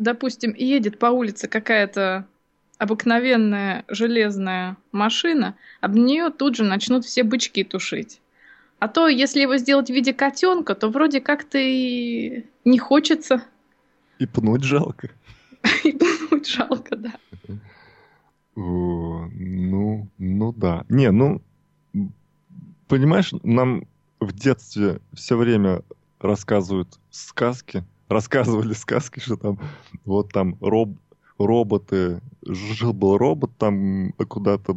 [0.00, 2.26] допустим, едет по улице какая-то
[2.78, 8.20] обыкновенная железная машина, об нее тут же начнут все бычки тушить.
[8.78, 13.44] А то, если его сделать в виде котенка, то вроде как-то и не хочется.
[14.18, 15.10] И пнуть жалко.
[15.84, 17.12] И пнуть жалко, да.
[18.56, 20.84] Ну, ну да.
[20.88, 21.40] Не, ну,
[22.88, 23.84] понимаешь, нам
[24.18, 25.82] в детстве все время
[26.18, 29.58] рассказывают сказки, рассказывали сказки, что там
[30.04, 30.98] вот там роб,
[31.38, 34.76] роботы, жил был робот, там куда-то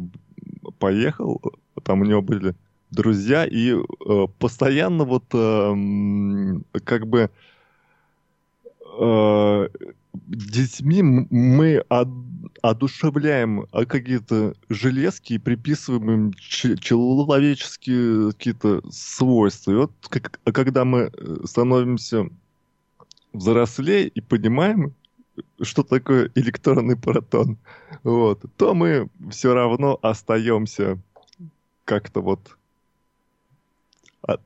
[0.78, 1.42] поехал,
[1.82, 2.54] там у него были
[2.90, 7.30] друзья, и э, постоянно вот э, как бы
[8.98, 9.68] э,
[10.14, 12.08] детьми мы од,
[12.62, 19.72] одушевляем какие-то железки и приписываем им человеческие какие-то свойства.
[19.72, 21.10] И вот как, когда мы
[21.44, 22.28] становимся
[23.32, 24.94] взрослее и понимаем,
[25.60, 27.58] что такое электронный протон,
[28.02, 30.98] вот, то мы все равно остаемся
[31.84, 32.56] как-то вот
[34.22, 34.40] от,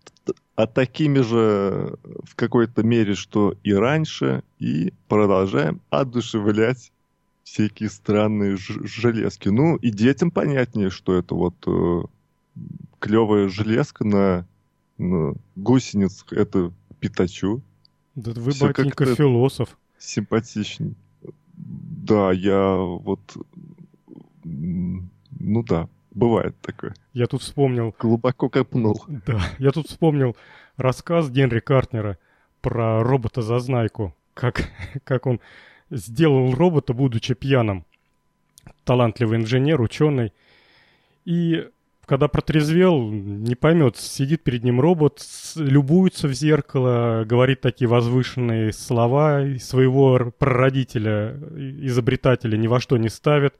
[0.59, 6.91] от такими же в какой-то мере, что и раньше, и продолжаем одушевлять
[7.45, 9.51] всякие странные железки.
[9.51, 12.03] Ну, и детям понятнее, что это вот э,
[12.99, 14.49] клевая железка на,
[14.99, 17.63] на гусеницах, это Питачу.
[18.17, 19.79] Да вы, Все батенька, философ.
[19.97, 20.97] Симпатичный.
[21.55, 23.21] Да, я вот...
[24.43, 25.89] Ну да,
[26.19, 26.95] бывает такое.
[27.13, 27.95] Я тут вспомнил...
[27.99, 29.03] Глубоко копнул.
[29.09, 30.37] Да, я тут вспомнил
[30.77, 32.19] рассказ Генри Картнера
[32.61, 34.15] про робота-зазнайку.
[34.35, 34.69] Как,
[35.05, 35.41] как он
[35.91, 37.87] сделал робота, будучи пьяным.
[38.85, 40.33] Талантливый инженер, ученый.
[41.25, 41.69] И
[42.05, 45.23] когда протрезвел, не поймет, сидит перед ним робот,
[45.57, 51.39] любуется в зеркало, говорит такие возвышенные слова, своего прародителя,
[51.83, 53.55] изобретателя ни во что не ставит.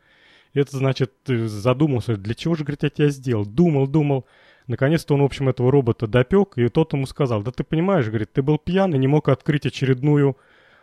[0.55, 3.45] Это значит, задумался, для чего же, говорит, я тебя сделал?
[3.45, 4.27] Думал, думал.
[4.67, 8.33] Наконец-то он, в общем, этого робота допек, и тот ему сказал, да ты понимаешь, говорит,
[8.33, 10.37] ты был пьян и не мог открыть очередную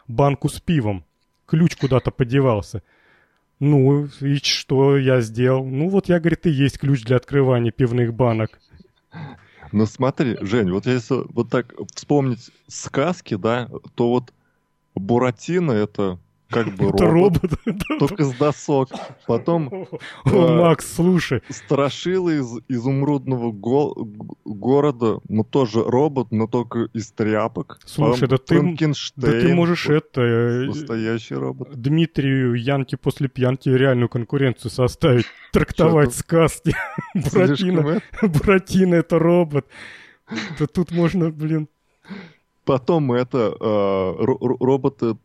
[0.08, 1.06] банку с пивом.
[1.45, 2.82] Ключ куда-то подевался.
[3.60, 5.65] Ну, и что я сделал?
[5.65, 8.60] Ну, вот я, говорит, и есть ключ для открывания пивных банок.
[9.71, 14.34] Ну, смотри, Жень, вот если вот так вспомнить сказки, да, то вот
[14.95, 16.19] Буратино это
[16.56, 17.82] как бы робот, робот.
[18.00, 18.89] только с досок.
[19.28, 19.68] Потом...
[19.72, 19.88] О,
[20.26, 21.41] э, Макс, слушай.
[21.50, 24.08] Страшилы из изумрудного го
[24.46, 27.80] города, ну тоже робот, но только из тряпок.
[27.86, 28.76] Слушай, да ты,
[29.18, 30.22] да ты можешь это...
[30.22, 31.76] Э, настоящий робот.
[31.76, 36.74] Дмитрию Янке после пьянки реальную конкуренцию составить, трактовать сказки.
[37.13, 39.65] Буратино, Буратино это робот.
[40.58, 41.68] Да тут можно, блин...
[42.63, 44.26] Потом это э,
[44.60, 45.18] роботы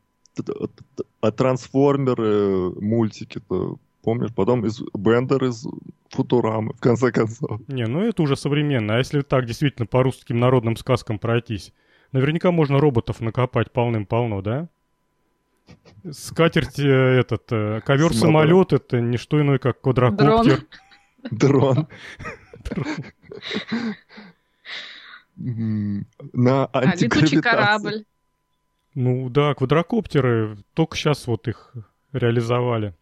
[1.21, 5.67] а трансформеры, мультики-то Помнишь, потом из Бендер из
[6.09, 7.61] Футурамы, в конце концов.
[7.69, 8.95] Не, ну это уже современно.
[8.95, 11.75] А если так действительно по русским народным сказкам пройтись,
[12.13, 14.69] наверняка можно роботов накопать полным-полно, да?
[16.11, 20.67] Скатерть э, этот, э, ковер-самолет— это не что иное, как квадрокоптер.
[21.31, 21.87] Дрон.
[25.37, 27.41] На А, летучий антигравитации.
[27.41, 28.05] корабль.
[29.01, 31.73] Ну да, квадрокоптеры, только сейчас вот их
[32.13, 32.93] реализовали.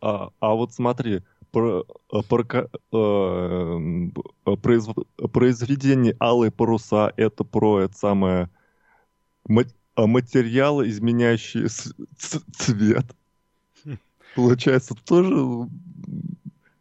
[0.00, 4.12] А, а вот смотри, про, э, про ка- э, м,
[4.44, 8.50] произв- произведение «Алые паруса»— это про это самое
[9.94, 11.68] а, материалы, изменяющие
[12.58, 13.06] цвет.
[14.34, 15.68] Получается, тоже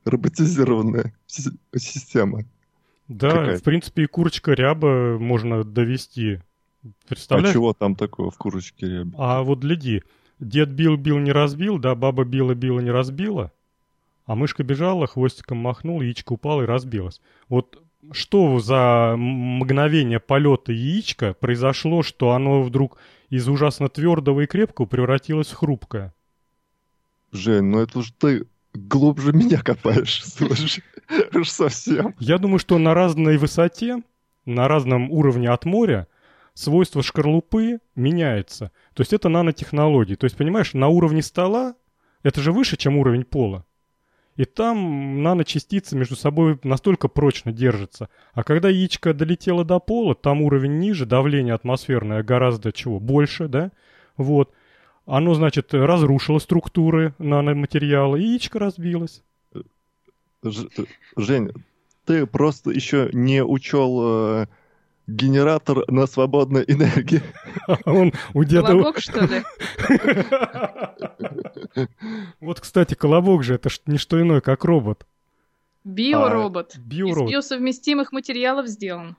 [0.03, 2.43] роботизированная си- система.
[3.07, 6.39] Да, в принципе, и курочка ряба можно довести.
[6.85, 7.53] А Представляешь?
[7.53, 9.11] чего там такого в курочке рябе?
[9.17, 10.03] А вот гляди,
[10.39, 13.51] дед бил, бил, не разбил, да, баба била, била, не разбила,
[14.25, 17.21] а мышка бежала, хвостиком махнула, яичко упало и разбилось.
[17.49, 22.97] Вот что за мгновение полета яичка произошло, что оно вдруг
[23.29, 26.13] из ужасно твердого и крепкого превратилось в хрупкое?
[27.31, 30.83] Жень, ну это уж ты глубже меня копаешь, слушай.
[31.43, 32.15] Совсем.
[32.19, 34.01] Я думаю, что на разной высоте,
[34.45, 36.07] на разном уровне от моря
[36.55, 38.71] свойство шкарлупы меняется.
[38.95, 40.15] То есть это нанотехнологии.
[40.15, 41.75] То есть, понимаешь, на уровне стола
[42.23, 43.65] это же выше, чем уровень пола.
[44.35, 48.09] И там наночастицы между собой настолько прочно держатся.
[48.33, 52.99] А когда яичко долетело до пола, там уровень ниже, давление атмосферное гораздо чего?
[52.99, 53.71] Больше, да?
[54.17, 54.51] Вот.
[55.05, 59.23] Оно, значит, разрушило структуры наноматериала, и яичко разбилось.
[60.43, 60.67] Ж-
[61.15, 61.51] Жень,
[62.05, 63.99] ты просто еще не учел
[64.41, 64.47] э,
[65.07, 67.21] генератор на свободной энергии.
[67.67, 68.67] А Он у деда...
[68.67, 69.43] Колобок, что ли?
[72.39, 75.05] Вот, кстати, колобок же это не что иное, как робот.
[75.83, 76.75] Биоробот.
[76.75, 77.31] Из Биоробот.
[77.31, 79.17] биосовместимых материалов сделан.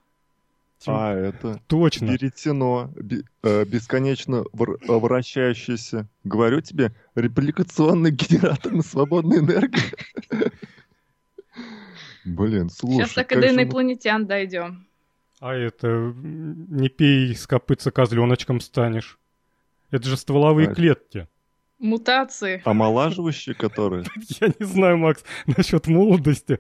[0.87, 2.11] А, это Точно.
[2.13, 2.91] веретено,
[3.43, 6.07] э, бесконечно вр- вращающееся.
[6.25, 9.81] Говорю тебе, репликационный генератор на свободной энергии.
[12.25, 13.05] Блин, слушай.
[13.05, 14.86] Сейчас так и до мы- инопланетян дойдем.
[15.41, 19.19] А это не пей с копытца козленочком станешь.
[19.91, 21.29] Это же стволовые А, клетки.
[21.79, 22.63] Мутации.
[22.65, 24.05] Омолаживающие, которые...
[24.41, 26.59] Я не знаю, Макс, насчет молодости.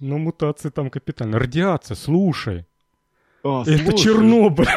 [0.00, 1.38] Но мутации там капитально.
[1.38, 2.66] Радиация, слушай.
[3.44, 4.66] А, Это слушай, Чернобыль.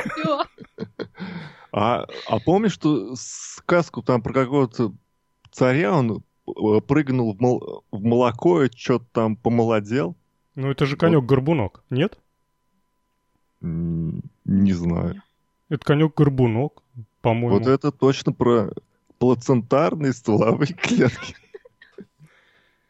[1.71, 4.93] А, а помнишь, что сказку там про какого-то
[5.51, 10.15] царя, он э, прыгнул в, мол- в молоко и что-то там помолодел?
[10.56, 12.17] Ну это же конек-горбунок, нет?
[13.62, 15.22] Не знаю.
[15.70, 16.84] Это конек-горбунок,
[17.22, 17.60] по-моему.
[17.60, 18.72] Вот это точно про
[19.20, 21.36] плацентарные стволовые клетки.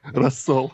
[0.03, 0.73] Рассол.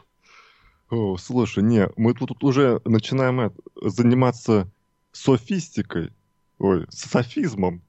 [0.90, 4.70] О, слушай, не, мы тут уже начинаем это, заниматься
[5.12, 6.12] софистикой.
[6.60, 7.82] Ой, софизмом.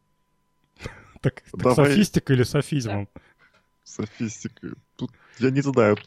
[1.20, 3.08] Так, так софистика или софизмом?
[3.82, 4.72] Софистикой.
[4.96, 5.98] Тут я не знаю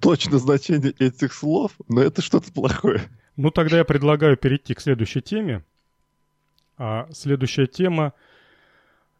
[0.00, 3.02] точно значение этих слов, но это что-то плохое.
[3.36, 5.64] Ну, тогда я предлагаю перейти к следующей теме.
[6.76, 8.12] А следующая тема...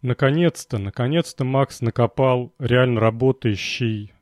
[0.03, 4.13] Наконец-то, наконец-то Макс накопал реально работающий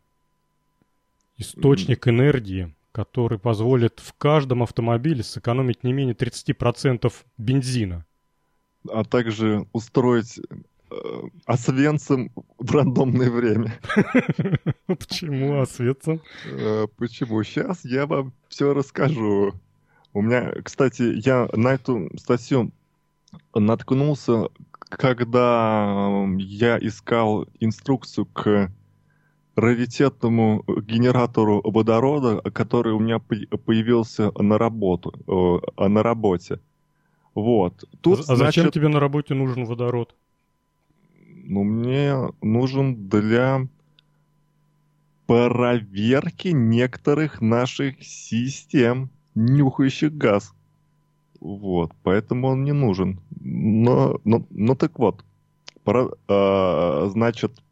[1.38, 8.07] источник энергии, который позволит в каждом автомобиле сэкономить не менее 30% бензина.
[8.88, 10.94] А также устроить э,
[11.46, 13.74] освенцим в рандомное время.
[14.87, 16.20] Почему, Светцем?
[16.46, 17.42] Э, Почему?
[17.42, 19.55] Сейчас я вам все расскажу.
[20.12, 22.70] У меня, кстати, я на эту статью
[23.55, 24.48] наткнулся,
[24.81, 28.70] когда я искал инструкцию к
[29.55, 35.12] раритетному генератору водорода, который у меня по- появился на работу,
[35.77, 36.61] э, на работе.
[37.35, 37.85] Вот.
[38.01, 40.14] Тут, а зачем значит, тебе на работе нужен водород?
[41.44, 43.66] ну, мне нужен для
[45.27, 50.52] проверки некоторых наших систем, нюхающих газ.
[51.40, 53.20] Вот, поэтому он не нужен.
[53.40, 55.24] Но, но, но так вот,
[55.85, 57.62] про- а, значит,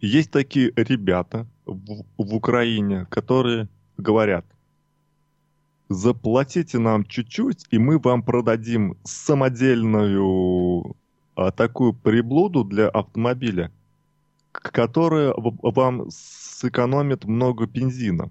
[0.00, 4.44] есть такие ребята в, в Украине, которые говорят,
[5.88, 10.96] заплатите нам чуть-чуть, и мы вам продадим самодельную
[11.34, 13.70] а, такую приблуду для автомобиля,
[14.52, 18.30] которая вам сэкономит много бензина.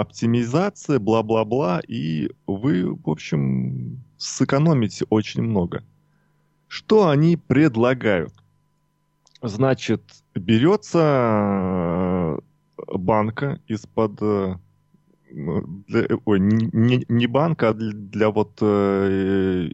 [0.00, 5.82] Оптимизация, бла-бла-бла, и вы, в общем, сэкономите очень много.
[6.68, 8.32] Что они предлагают?
[9.42, 10.02] Значит,
[10.34, 12.38] берется э,
[12.96, 14.22] банка из-под...
[14.22, 14.56] Э,
[16.24, 19.70] ой, не, не банка, а для, для вот э,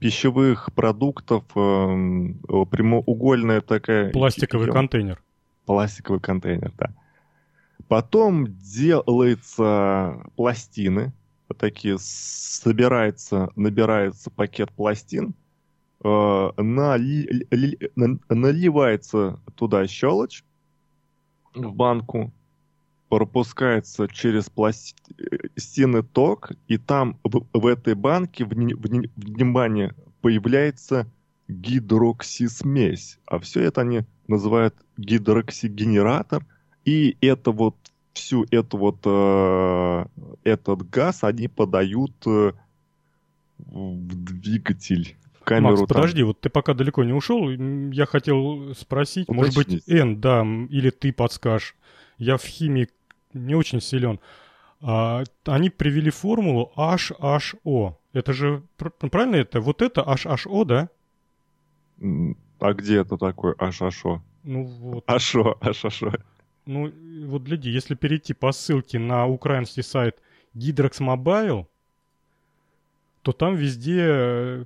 [0.00, 4.10] пищевых продуктов э, прямоугольная такая...
[4.10, 5.22] Пластиковый контейнер.
[5.66, 6.92] Пластиковый контейнер, да.
[7.90, 11.12] Потом делаются пластины,
[11.58, 15.34] такие, собирается, набирается пакет пластин,
[16.04, 17.90] э, нали, ли,
[18.28, 20.44] наливается туда щелочь
[21.52, 22.32] в банку,
[23.08, 31.08] пропускается через пластины ток, и там в, в этой банке, внимание, появляется
[31.48, 33.18] гидроксисмесь.
[33.26, 36.46] А все это они называют гидроксигенератор,
[36.84, 37.76] и это вот
[38.12, 40.04] всю эту вот э,
[40.44, 42.52] этот газ они подают э,
[43.58, 45.16] в двигатель.
[45.40, 45.88] В камеру Макс, там.
[45.88, 49.36] подожди, вот ты пока далеко не ушел, я хотел спросить, Уточнить.
[49.36, 51.74] может быть, Н, да, или ты подскажешь.
[52.18, 52.88] Я в химии
[53.32, 54.20] не очень силен.
[54.82, 57.96] А, они привели формулу HHO.
[58.12, 59.60] Это же, правильно это?
[59.60, 60.88] Вот это HHO, да?
[62.58, 64.20] А где это такое HHO?
[64.42, 65.06] Ну вот.
[65.06, 66.20] HHO, HHO.
[66.66, 66.92] Ну,
[67.26, 70.16] вот гляди, если перейти по ссылке на украинский сайт
[70.54, 71.66] Hydrox Mobile,
[73.22, 74.64] то там везде э,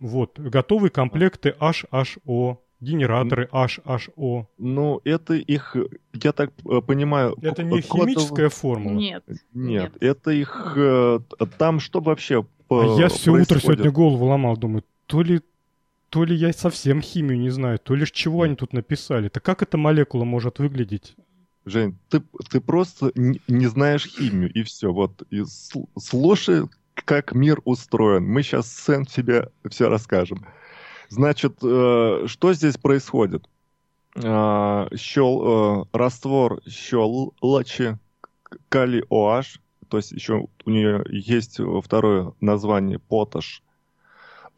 [0.00, 4.46] вот, готовые комплекты HHO, генераторы HHO.
[4.58, 5.76] Ну, это их,
[6.14, 7.36] я так э, понимаю...
[7.42, 8.94] Это не химическая формула?
[8.94, 9.24] Нет.
[9.28, 9.96] Нет, нет.
[10.00, 10.74] это их...
[10.76, 11.20] Э,
[11.58, 13.50] там что вообще а Я все происходит?
[13.50, 15.40] утро сегодня голову ломал, думаю, то ли
[16.10, 19.28] то ли я совсем химию не знаю, то ли чего они тут написали.
[19.28, 21.14] Так как эта молекула может выглядеть?
[21.66, 24.92] Жень, ты, ты просто не, знаешь химию, и все.
[24.92, 25.42] Вот, и
[25.98, 26.62] слушай,
[26.94, 28.24] как мир устроен.
[28.24, 30.46] Мы сейчас Сэн тебе все расскажем.
[31.10, 33.48] Значит, э, что здесь происходит?
[34.14, 37.98] Э, щел, э, раствор щелочи
[38.68, 43.62] калий OH, то есть еще у нее есть второе название поташ,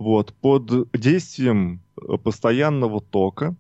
[0.01, 3.55] вот, под действием э, постоянного тока,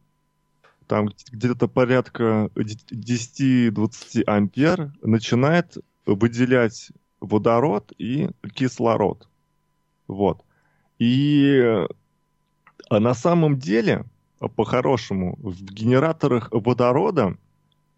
[0.86, 5.76] там где-то порядка 10-20 ампер, начинает
[6.06, 9.28] выделять водород и кислород.
[10.08, 10.42] Вот.
[10.98, 11.62] И
[12.88, 14.06] а на самом деле,
[14.56, 17.36] по-хорошему, в генераторах водорода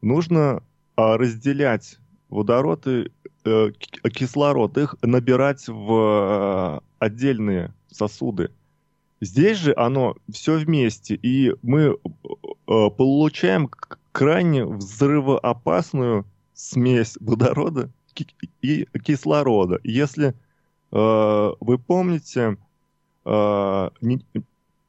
[0.01, 0.65] нужно
[0.97, 3.09] а, разделять водород и
[3.45, 3.71] э,
[4.13, 8.51] кислород, их набирать в э, отдельные сосуды.
[9.23, 11.97] Здесь же оно все вместе, и мы э,
[12.67, 13.71] получаем
[14.11, 17.89] крайне взрывоопасную смесь водорода
[18.63, 19.79] и кислорода.
[19.85, 20.35] Если э,
[20.91, 22.57] вы помните,
[23.25, 23.91] э,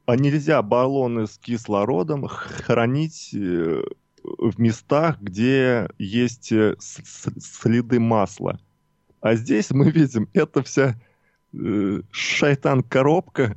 [0.05, 8.59] а нельзя баллоны с кислородом хранить в местах, где есть следы масла.
[9.21, 10.99] А здесь мы видим, это вся
[12.11, 13.55] шайтан-коробка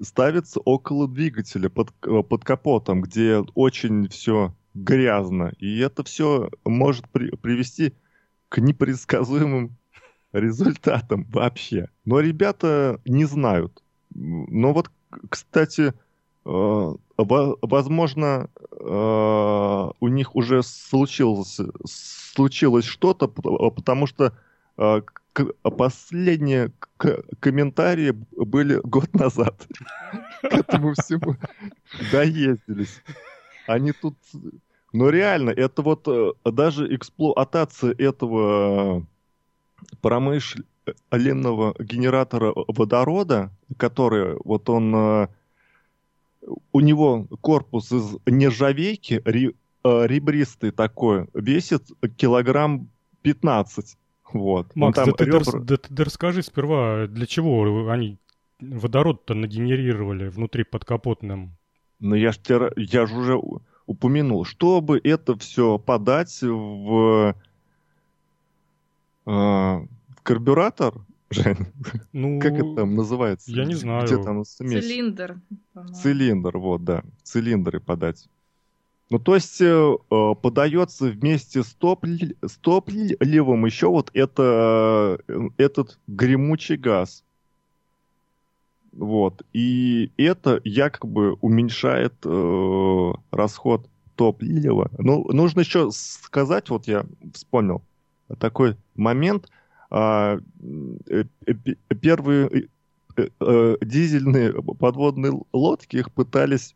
[0.00, 5.52] ставится около двигателя, под, э, под капотом, где очень все грязно.
[5.58, 7.94] И это все может при, привести
[8.48, 9.76] к непредсказуемым
[10.32, 11.88] результатам вообще.
[12.04, 13.82] Но ребята не знают.
[14.14, 14.90] Но вот,
[15.30, 15.94] кстати,
[16.44, 24.34] э, возможно, у них уже случилось, случилось что-то, потому что
[25.62, 26.72] последние
[27.40, 29.66] комментарии были год назад.
[30.42, 31.36] К этому всему
[32.10, 33.02] доездились.
[33.66, 34.16] Они тут...
[34.92, 39.04] Но реально, это вот э, даже эксплуатация этого
[40.00, 44.94] промышленного генератора водорода, который вот он...
[44.94, 45.28] Э,
[46.72, 51.82] у него корпус из нержавейки, э, ребристый такой, весит
[52.16, 52.88] килограмм
[53.22, 53.96] 15.
[54.32, 54.74] Вот.
[54.74, 55.40] Макс, там да, ребра...
[55.40, 58.18] ты, да, да, да расскажи сперва, для чего они
[58.60, 61.56] водород-то нагенерировали внутри подкапотным?
[62.00, 63.40] Ну я ж, тебе, я ж уже
[63.86, 67.34] упомянул, чтобы это все подать в,
[69.26, 69.88] э, в
[70.22, 70.94] карбюратор,
[71.30, 71.56] Жень,
[72.12, 73.50] ну, как это там называется?
[73.50, 74.06] Я не знаю.
[74.06, 74.84] Где там смесь?
[74.84, 75.40] Цилиндр.
[76.00, 77.02] Цилиндр, вот, да.
[77.24, 78.28] Цилиндры подать.
[79.08, 79.64] Ну, то есть э,
[80.10, 87.22] э, подается вместе с, топли, с топливом еще вот это, э, этот гремучий газ.
[88.92, 89.44] Вот.
[89.52, 94.90] И это якобы уменьшает э, расход топлива.
[94.98, 97.82] Ну, нужно еще сказать, вот я вспомнил
[98.38, 99.48] такой момент.
[99.88, 100.38] А,
[101.08, 101.54] э, э,
[102.00, 102.68] первые
[103.16, 106.74] э, э, дизельные подводные лодки их пытались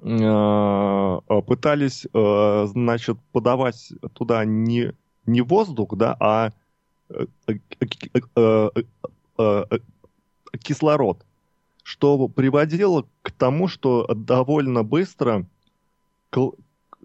[0.00, 4.92] пытались, значит, подавать туда не,
[5.26, 6.52] не воздух, да, а
[10.62, 11.24] кислород,
[11.82, 15.46] что приводило к тому, что довольно быстро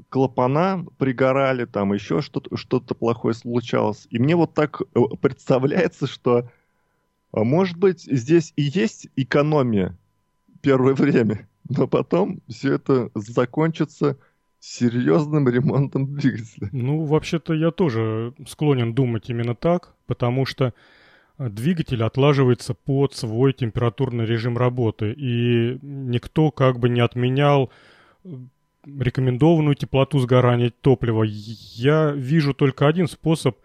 [0.09, 4.07] клапана пригорали, там еще что-то что плохое случалось.
[4.09, 6.49] И мне вот так э, представляется, что,
[7.31, 9.97] может быть, здесь и есть экономия
[10.61, 14.17] первое время, но потом все это закончится
[14.59, 16.69] серьезным ремонтом двигателя.
[16.71, 20.73] Ну, вообще-то я тоже склонен думать именно так, потому что
[21.37, 27.69] э, двигатель отлаживается под свой температурный режим работы, и никто как бы не отменял
[28.23, 28.29] э,
[28.85, 31.23] рекомендованную теплоту сгорания топлива.
[31.23, 33.57] Я вижу только один способ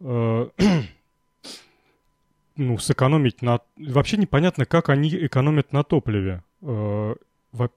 [0.00, 0.48] э,
[2.56, 3.60] ну, сэкономить на...
[3.76, 6.42] Вообще непонятно, как они экономят на топливе.
[6.62, 7.14] Э,
[7.56, 7.70] во...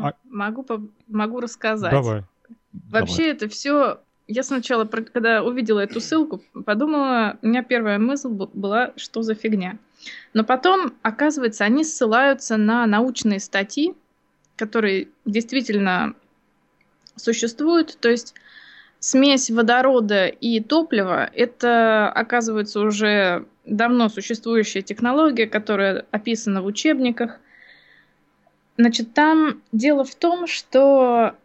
[0.00, 0.14] а...
[0.24, 0.82] могу, по...
[1.08, 1.92] могу рассказать.
[1.92, 2.24] Давай.
[2.72, 3.32] Вообще Давай.
[3.32, 4.00] это все...
[4.26, 9.78] Я сначала, когда увидела эту ссылку, подумала, у меня первая мысль была, что за фигня.
[10.32, 13.94] Но потом, оказывается, они ссылаются на научные статьи,
[14.56, 16.14] которые действительно
[17.16, 17.98] существует.
[18.00, 18.34] То есть
[18.98, 27.40] смесь водорода и топлива– это, оказывается, уже давно существующая технология, которая описана в учебниках.
[28.76, 31.36] Значит, там дело в том, что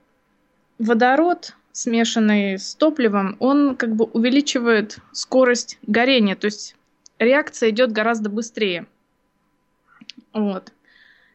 [0.80, 6.76] водород, смешанный с топливом, он как бы увеличивает скорость горения, то есть
[7.20, 8.88] реакция идет гораздо быстрее.
[10.34, 10.72] Вот.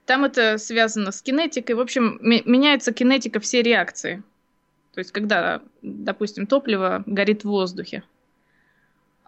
[0.06, 1.76] Там это связано с кинетикой.
[1.76, 4.22] В общем, меняется кинетика всей реакции.
[4.92, 8.02] То есть, когда, допустим, топливо горит в воздухе.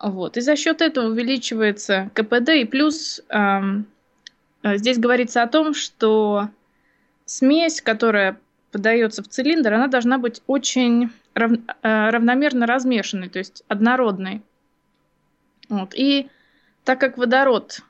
[0.00, 0.36] Вот.
[0.36, 2.50] И за счет этого увеличивается КПД.
[2.50, 3.86] И плюс эм,
[4.62, 6.50] здесь говорится о том, что
[7.26, 8.38] смесь, которая
[8.72, 14.42] подается в цилиндр, она должна быть очень рав, э, равномерно размешанной, то есть однородной.
[15.68, 15.94] Вот.
[15.94, 16.28] И
[16.84, 17.80] так как водород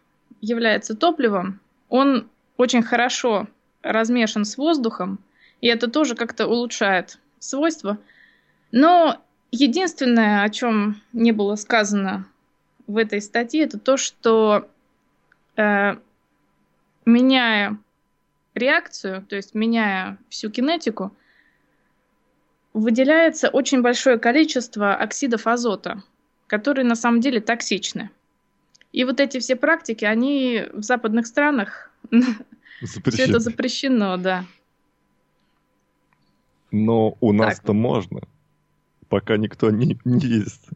[0.41, 3.47] является топливом, он очень хорошо
[3.83, 5.19] размешан с воздухом,
[5.61, 7.99] и это тоже как-то улучшает свойства.
[8.73, 9.21] Но
[9.51, 12.27] единственное, о чем не было сказано
[12.87, 14.69] в этой статье, это то, что
[15.57, 15.97] э,
[17.05, 17.77] меняя
[18.57, 21.13] реакцию, то есть меняя всю кинетику,
[22.73, 26.03] выделяется очень большое количество оксидов азота,
[26.47, 28.11] которые на самом деле токсичны.
[28.93, 31.91] И вот эти все практики, они в западных странах
[32.83, 34.45] все это запрещено, да.
[36.71, 38.21] Но у нас-то можно,
[39.09, 40.69] пока никто не, не ест.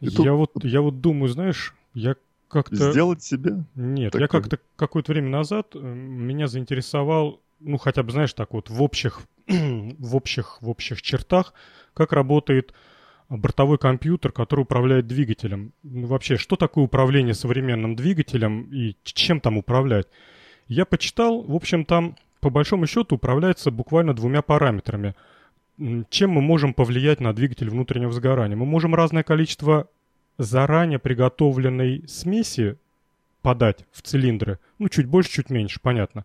[0.00, 0.26] я, тут...
[0.26, 2.16] вот, я вот думаю, знаешь, я
[2.48, 2.90] как-то...
[2.92, 3.64] Сделать себе?
[3.74, 4.22] Нет, такой...
[4.22, 8.82] я как-то какое-то время назад э, меня заинтересовал, ну, хотя бы, знаешь, так вот, в
[8.82, 11.52] общих, в общих, в общих чертах,
[11.94, 12.72] как работает
[13.28, 15.72] бортовой компьютер, который управляет двигателем.
[15.82, 20.06] Ну, вообще, что такое управление современным двигателем и чем там управлять?
[20.66, 25.14] Я почитал, в общем, там по большому счету управляется буквально двумя параметрами.
[26.10, 28.56] Чем мы можем повлиять на двигатель внутреннего сгорания?
[28.56, 29.88] Мы можем разное количество
[30.38, 32.76] заранее приготовленной смеси
[33.42, 34.58] подать в цилиндры.
[34.78, 36.24] Ну, чуть больше, чуть меньше, понятно.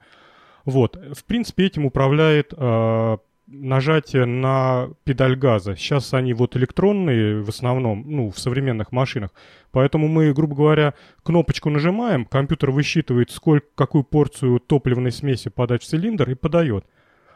[0.66, 0.96] Вот.
[0.96, 5.76] В принципе, этим управляет э, нажатие на педаль газа.
[5.76, 9.32] Сейчас они вот электронные в основном, ну, в современных машинах.
[9.72, 10.94] Поэтому мы, грубо говоря,
[11.24, 16.86] кнопочку нажимаем, компьютер высчитывает, сколько, какую порцию топливной смеси подать в цилиндр и подает.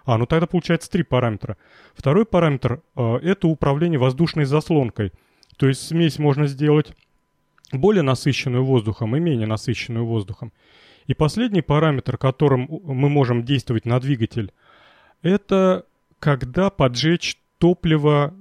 [0.06, 1.58] А, ну тогда получается три параметра.
[1.94, 5.12] Второй параметр э, это управление воздушной заслонкой.
[5.58, 6.94] То есть смесь можно сделать
[7.72, 10.54] более насыщенную воздухом и менее насыщенную воздухом.
[11.08, 14.52] И последний параметр, которым мы можем действовать на двигатель,
[15.22, 15.86] это
[16.20, 18.34] когда поджечь топливо,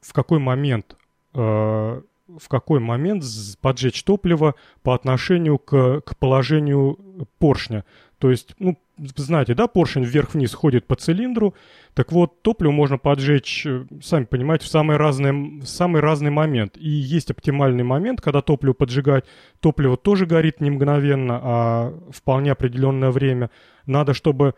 [0.00, 0.96] в какой момент,
[1.34, 3.24] э, в какой момент
[3.60, 7.84] поджечь топливо по отношению к, к положению поршня.
[8.22, 8.78] То есть, ну,
[9.16, 11.56] знаете, да, поршень вверх-вниз ходит по цилиндру,
[11.92, 16.76] так вот, топливо можно поджечь, э, сами понимаете, в самый разный, в самый разный момент.
[16.76, 19.24] И есть оптимальный момент, когда топливо поджигать.
[19.58, 23.50] Топливо тоже горит не мгновенно, а вполне определенное время.
[23.86, 24.54] Надо, чтобы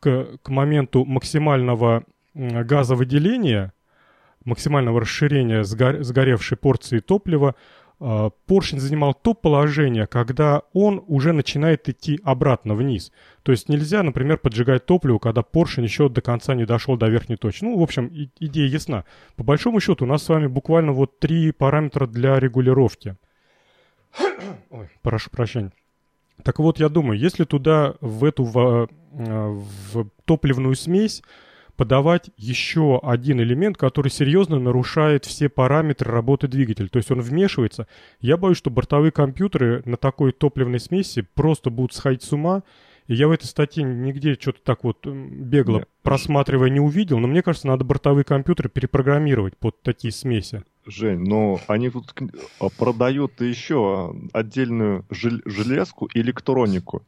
[0.00, 2.02] к, к моменту максимального
[2.34, 3.74] газовыделения,
[4.44, 7.54] максимального расширения сгор, сгоревшей порции топлива,
[7.98, 13.12] поршень занимал то положение, когда он уже начинает идти обратно вниз.
[13.42, 17.36] То есть нельзя, например, поджигать топливо, когда поршень еще до конца не дошел до верхней
[17.36, 17.64] точки.
[17.64, 19.04] Ну, в общем, идея ясна.
[19.36, 23.16] По большому счету у нас с вами буквально вот три параметра для регулировки.
[24.70, 25.72] Ой, прошу прощения.
[26.42, 28.88] Так вот, я думаю, если туда, в эту в
[30.24, 31.22] топливную смесь
[31.76, 36.88] подавать еще один элемент, который серьезно нарушает все параметры работы двигателя.
[36.88, 37.88] То есть он вмешивается.
[38.20, 42.62] Я боюсь, что бортовые компьютеры на такой топливной смеси просто будут сходить с ума.
[43.06, 45.88] И я в этой статье нигде что-то так вот бегло Нет.
[46.02, 50.64] просматривая не увидел, но мне кажется, надо бортовые компьютеры перепрограммировать под такие смеси.
[50.86, 52.14] Жень, но они тут
[52.60, 57.02] а, продают еще отдельную железку электронику,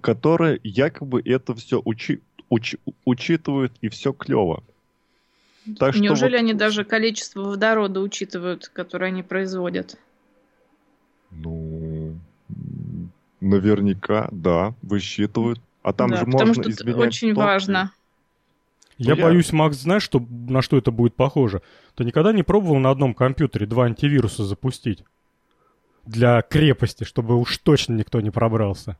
[0.00, 2.20] которая якобы это все учи
[2.54, 4.62] уч, учитывают, и все клево.
[5.78, 6.38] Так Неужели вот...
[6.40, 9.98] они даже количество водорода учитывают, которое они производят?
[11.30, 12.16] Ну,
[13.40, 15.60] наверняка, да, высчитывают.
[15.82, 17.46] А там да, же потому можно что изменять очень топливо.
[17.46, 17.92] важно.
[18.96, 21.62] Я, я боюсь, Макс, знаешь, что, на что это будет похоже?
[21.96, 25.02] Ты никогда не пробовал на одном компьютере два антивируса запустить?
[26.06, 28.98] Для крепости, чтобы уж точно никто не пробрался.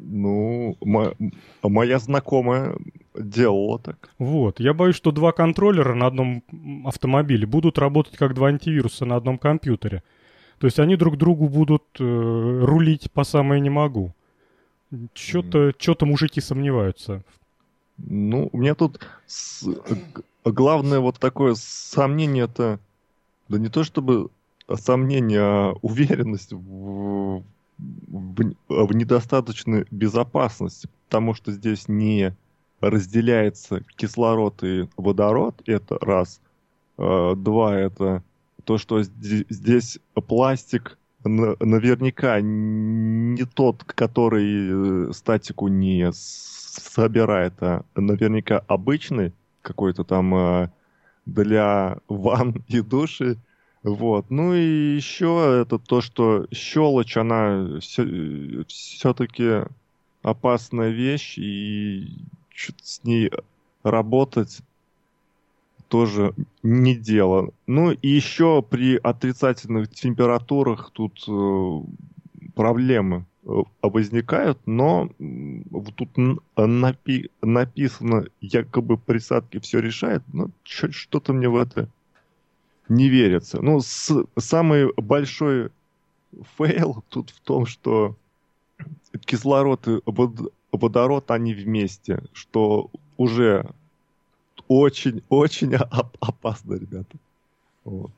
[0.00, 1.14] Ну, мо-
[1.62, 2.76] моя знакомая
[3.14, 4.10] делала так.
[4.18, 6.42] Вот, я боюсь, что два контроллера на одном
[6.84, 10.02] автомобиле будут работать как два антивируса на одном компьютере.
[10.58, 14.12] То есть они друг другу будут э, рулить по самое не могу.
[15.14, 16.04] Что-то, mm.
[16.04, 17.22] мужики сомневаются.
[17.98, 19.68] Ну, у меня тут с...
[20.44, 22.78] главное вот такое сомнение это,
[23.48, 24.30] да не то чтобы
[24.76, 27.42] сомнение, а уверенность в
[27.78, 32.36] в, в недостаточной безопасности, потому что здесь не
[32.80, 36.40] разделяется кислород и водород, это раз.
[36.96, 38.22] А, два, это
[38.64, 49.32] то, что здесь пластик наверняка не тот, который э, статику не собирает, а наверняка обычный,
[49.62, 50.70] какой-то там а,
[51.26, 53.36] для ванн и души,
[53.82, 54.26] вот.
[54.30, 59.64] Ну и еще это то, что щелочь, она все-таки
[60.22, 62.08] опасная вещь, и
[62.82, 63.30] с ней
[63.82, 64.60] работать
[65.88, 67.50] тоже не дело.
[67.66, 71.80] Ну и еще при отрицательных температурах тут э,
[72.54, 73.50] проблемы э,
[73.80, 75.08] возникают, но
[75.96, 76.10] тут
[76.56, 81.88] напи написано, якобы присадки все решает, но что-то мне в это
[82.88, 83.60] не верится.
[83.60, 85.70] Ну, с, самый большой
[86.56, 88.16] фейл тут в том, что
[89.24, 90.00] кислород и
[90.72, 93.70] водород, они вместе, что уже
[94.68, 95.74] очень-очень
[96.20, 97.16] опасно, ребята.
[97.84, 98.10] Вот.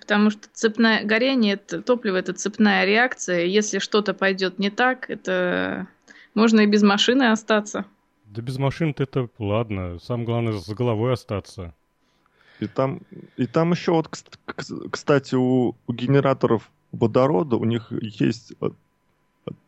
[0.00, 3.46] Потому что цепное горение, это, топливо это цепная реакция.
[3.46, 5.88] Если что-то пойдет не так, это
[6.34, 7.86] можно и без машины остаться.
[8.26, 9.98] Да без машин-то это ладно.
[10.00, 11.74] Самое главное с головой остаться.
[12.60, 13.00] И там,
[13.36, 14.08] и там еще вот,
[14.90, 18.70] кстати, у, у генераторов водорода у них есть э,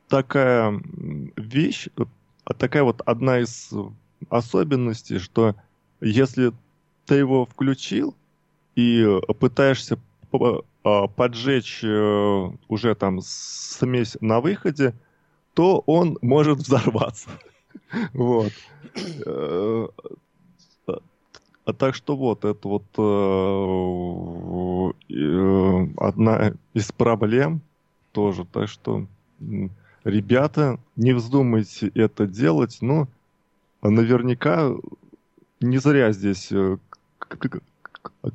[0.09, 0.80] такая
[1.37, 2.05] вещь, э,
[2.59, 3.72] такая вот одна из
[4.30, 5.57] особенностей, что
[6.01, 6.53] если
[7.07, 8.14] ты его включил
[8.76, 9.05] и
[9.41, 9.99] пытаешься
[10.32, 14.95] а, поджечь э, уже там смесь на выходе,
[15.55, 17.30] то он может взорваться.
[18.12, 18.53] Вот.
[21.67, 23.03] А так что вот, это вот э,
[25.12, 27.61] э, одна из проблем
[28.12, 28.45] тоже.
[28.45, 29.07] Так что,
[30.05, 33.09] ребята, не вздумайте это делать, но
[33.83, 34.71] наверняка
[35.61, 36.79] не зря здесь э,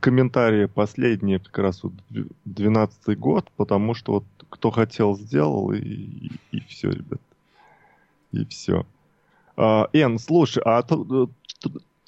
[0.01, 1.93] комментарии последние, как раз вот
[2.43, 7.21] 12 год, потому что вот кто хотел, сделал, и, и, и все, ребят.
[8.33, 8.85] И все.
[9.55, 10.83] А, Эн, слушай, а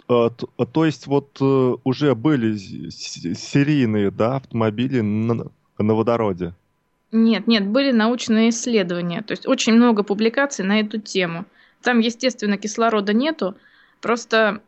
[0.08, 5.48] то, а, а, то есть вот э, уже были серийные, да, автомобили на,
[5.78, 6.54] на водороде?
[7.12, 9.22] Нет, нет, были научные исследования.
[9.22, 11.46] То есть очень много публикаций на эту тему.
[11.82, 13.56] Там, естественно, кислорода нету.
[14.02, 14.62] Просто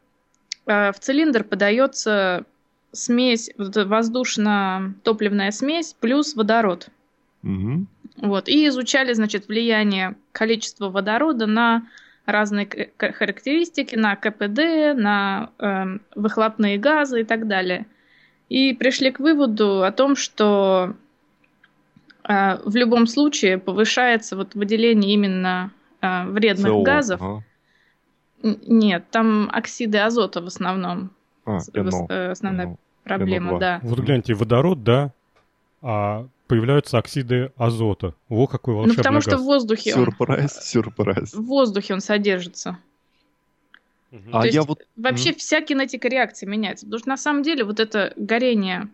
[0.66, 2.46] э, в цилиндр подается
[2.92, 6.90] смесь, воздушно-топливная смесь плюс водород.
[7.44, 7.86] Угу.
[8.18, 8.48] Вот.
[8.48, 11.88] И изучали, значит, влияние количества водорода на
[12.26, 12.68] разные
[12.98, 17.86] характеристики на КПД, на э, выхлопные газы и так далее.
[18.50, 20.94] И пришли к выводу о том, что
[22.24, 25.72] э, в любом случае повышается вот выделение именно
[26.02, 27.22] э, вредных СО, газов.
[27.22, 27.44] Ага.
[28.44, 31.12] Нет, там оксиды азота в основном.
[31.46, 32.78] А, в, э, основная НО.
[33.04, 33.60] проблема, НО2.
[33.60, 33.80] да.
[33.84, 35.14] Вот гляньте, водород, да,
[35.88, 38.16] а появляются оксиды азота.
[38.28, 39.24] Во какой волшебный Ну, потому газ.
[39.24, 40.62] что в воздухе Сюрприз, он...
[40.64, 41.34] сюрприз.
[41.36, 42.80] В воздухе он содержится.
[44.32, 44.82] А То я есть, вот...
[44.96, 45.36] Вообще mm.
[45.36, 46.88] вся кинетика реакции меняется.
[46.88, 48.88] Потому что на самом деле вот это горение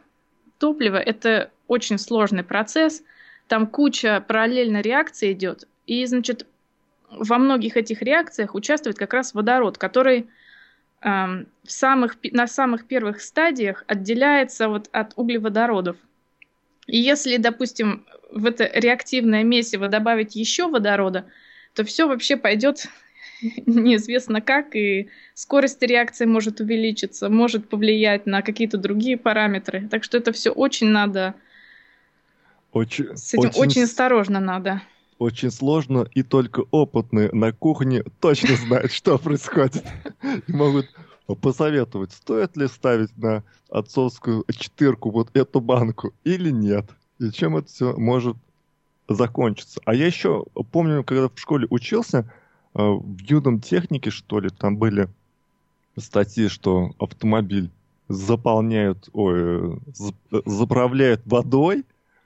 [0.57, 3.03] топлива, это очень сложный процесс.
[3.47, 5.69] Там куча параллельно реакций идет.
[5.87, 6.45] И, значит,
[7.09, 10.27] во многих этих реакциях участвует как раз водород, который
[11.01, 15.95] э, в самых, на самых первых стадиях отделяется вот от углеводородов.
[16.91, 21.25] И если, допустим, в это реактивное месиво добавить еще водорода,
[21.73, 22.89] то все вообще пойдет
[23.65, 29.87] неизвестно как, и скорость реакции может увеличиться, может повлиять на какие-то другие параметры.
[29.89, 31.35] Так что это все очень надо...
[32.73, 34.81] Очень, с этим очень, очень осторожно надо.
[35.17, 39.85] Очень сложно, и только опытные на кухне точно знают, что происходит.
[40.45, 40.89] И могут
[41.41, 46.85] посоветовать, стоит ли ставить на отцовскую четырку вот эту банку или нет.
[47.19, 48.37] И чем это все может
[49.07, 49.79] закончиться.
[49.85, 52.29] А я еще помню, когда в школе учился,
[52.73, 55.09] Э, в юном технике, что ли, там были
[55.97, 57.69] статьи, что автомобиль
[58.07, 59.79] заполняют, ой,
[60.45, 61.85] заправляют водой,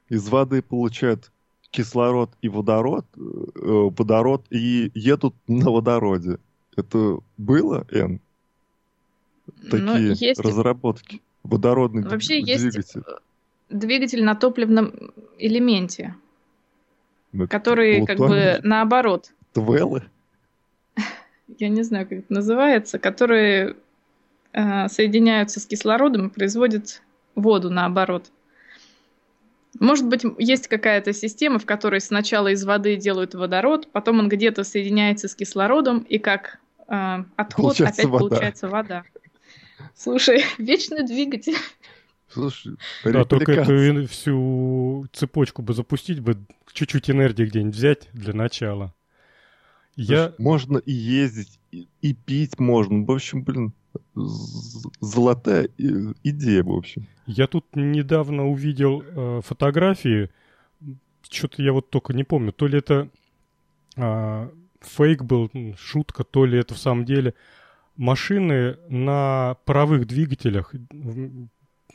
[0.09, 1.31] из воды получают
[1.71, 3.19] кислород и водород, э,
[3.97, 6.37] водород и едут на водороде.
[6.75, 8.21] Это было, Эн?
[9.61, 10.39] Ну, Такие есть...
[10.39, 11.21] разработки.
[11.43, 12.77] Водородный Вообще двигатель.
[12.77, 12.97] есть
[13.69, 14.93] двигатель на топливном
[15.37, 16.15] элементе,
[17.31, 19.31] ну, который как бы наоборот.
[19.53, 20.03] Твеллы?
[21.59, 23.75] я не знаю, как это называется, которые
[24.53, 27.01] э, соединяются с кислородом и производят
[27.35, 28.31] воду наоборот.
[29.79, 34.63] Может быть, есть какая-то система, в которой сначала из воды делают водород, потом он где-то
[34.63, 38.29] соединяется с кислородом, и как э, отход получается опять вода.
[38.29, 39.03] получается вода.
[39.95, 41.55] Слушай, вечный двигатель.
[42.27, 46.37] Слушай, да, только эту всю цепочку бы запустить бы,
[46.73, 48.93] чуть-чуть энергии где-нибудь взять для начала.
[49.95, 50.33] Я...
[50.37, 53.05] Можно и ездить, и, и пить можно.
[53.05, 53.73] В общем, блин,
[54.99, 55.69] золотая
[56.23, 57.07] идея, в общем.
[57.25, 60.29] Я тут недавно увидел э, фотографии,
[61.29, 63.09] что-то я вот только не помню, то ли это
[63.95, 64.49] э,
[64.81, 67.33] фейк был, шутка, то ли это в самом деле.
[67.97, 70.73] Машины на паровых двигателях,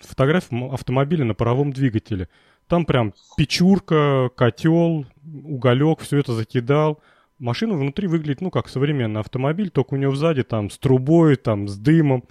[0.00, 2.28] фотография автомобиля на паровом двигателе.
[2.68, 7.00] Там прям печурка, котел, уголек, все это закидал
[7.40, 11.66] машина внутри выглядит, ну, как современный автомобиль, только у него сзади там с трубой, там
[11.66, 12.24] с дымом.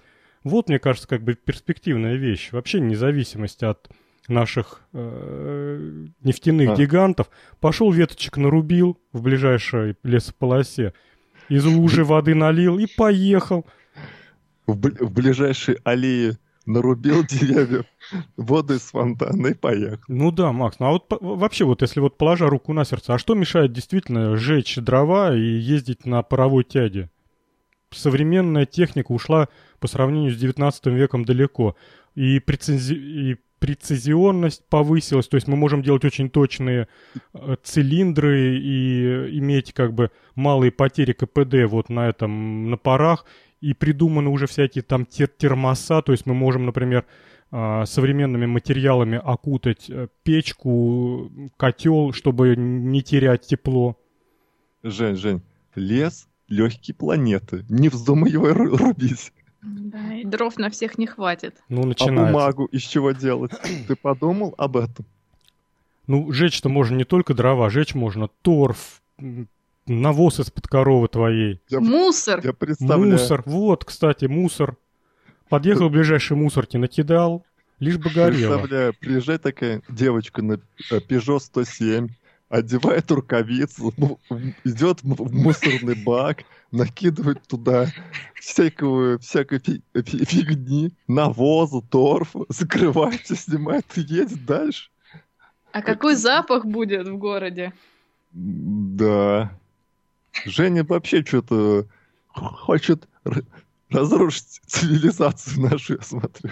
[0.43, 2.51] Вот, мне кажется, как бы перспективная вещь.
[2.53, 3.89] Вообще независимость от
[4.30, 6.76] наших э, нефтяных а.
[6.76, 7.30] гигантов.
[7.59, 10.93] Пошел веточек нарубил в ближайшей лесополосе,
[11.49, 13.65] из лужи воды налил и поехал.
[14.67, 17.85] В, в ближайшей аллее нарубил деревьев,
[18.37, 20.03] воду из фонтана и поехал.
[20.07, 23.17] Ну да, Макс, ну а вот вообще вот если вот положа руку на сердце, а
[23.17, 27.09] что мешает действительно сжечь дрова и ездить на паровой тяге?
[27.91, 31.75] Современная техника ушла по сравнению с 19 веком далеко.
[32.13, 32.93] И, прецензи...
[32.93, 36.88] и прецизионность повысилась, то есть мы можем делать очень точные
[37.34, 43.26] э, цилиндры и иметь как бы малые потери КПД вот на этом, на парах,
[43.62, 47.05] и придуманы уже всякие там термоса, то есть мы можем, например,
[47.51, 53.97] а, современными материалами окутать э, печку, котел, чтобы не терять тепло.
[54.84, 55.41] Жень, Жень,
[55.76, 57.66] лес легкие планеты.
[57.70, 59.32] Не вздумай его рубить.
[59.62, 61.55] Да, и дров на всех не хватит.
[61.68, 62.24] Ну, начинается.
[62.24, 63.51] А бумагу из чего делать?
[63.88, 65.05] Ты подумал об этом?
[66.07, 69.01] Ну, жечь-то можно не только дрова, жечь можно торф,
[69.86, 71.62] навоз из-под коровы твоей.
[71.70, 72.41] Я, мусор.
[72.43, 73.12] Я представляю.
[73.12, 73.43] Мусор.
[73.45, 74.78] Вот, кстати, мусор.
[75.49, 77.43] Подъехал в ближайшей мусорке, накидал,
[77.80, 78.60] лишь бы горело.
[78.60, 80.53] Представляю, приезжает такая девочка на
[80.91, 82.10] э, Peugeot 107,
[82.49, 83.93] одевает рукавицу,
[84.63, 87.87] идет в мусорный бак, накидывает туда
[88.35, 94.89] всякого, всякой фи фи фигни, навоза, торфа, закрывается, снимает и едет дальше.
[95.71, 97.73] А какой запах будет в городе?
[98.31, 99.51] Да.
[100.45, 101.85] Женя вообще что-то
[102.33, 103.07] хочет
[103.89, 106.51] разрушить цивилизацию нашу, я смотрю.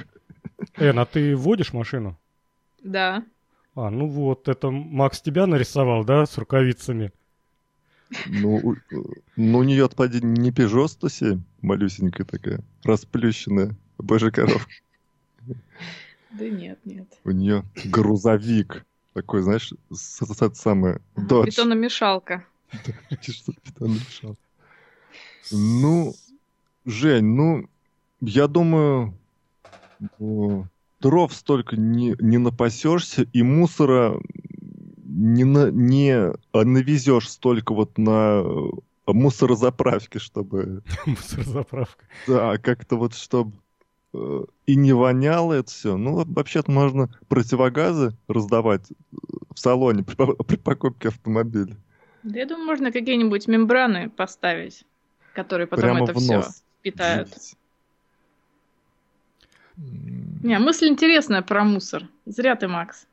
[0.75, 2.17] Эн, а ты водишь машину?
[2.83, 3.23] Да.
[3.77, 7.11] А, ну вот, это Макс тебя нарисовал, да, с рукавицами?
[8.25, 8.75] Ну,
[9.35, 14.71] ну у нее отпади не Peugeot 107, малюсенькая такая, расплющенная, божий коровка.
[16.31, 17.07] Да нет, нет.
[17.23, 20.25] У нее грузовик такой, знаешь, с,
[20.55, 21.45] самое, Dodge.
[23.63, 24.37] Бетономешалка.
[25.51, 26.15] Ну,
[26.83, 27.69] Жень, ну,
[28.21, 29.13] я думаю,
[30.99, 34.19] дров столько не, не напасешься, и мусора
[35.03, 38.43] не, на, не навезешь столько вот на
[39.05, 40.83] мусорозаправке, чтобы...
[41.05, 42.05] Мусорозаправка.
[42.27, 43.53] Да, как-то вот, чтобы
[44.13, 45.97] э, и не воняло это все.
[45.97, 48.87] Ну, вообще-то можно противогазы раздавать
[49.53, 51.77] в салоне при, при покупке автомобиля.
[52.23, 54.83] Да я думаю, можно какие-нибудь мембраны поставить,
[55.33, 56.63] которые потом Прямо это все нос.
[56.81, 57.29] питают.
[57.29, 57.56] Жить.
[59.77, 62.03] Не, мысль интересная про мусор.
[62.25, 63.07] Зря ты, Макс.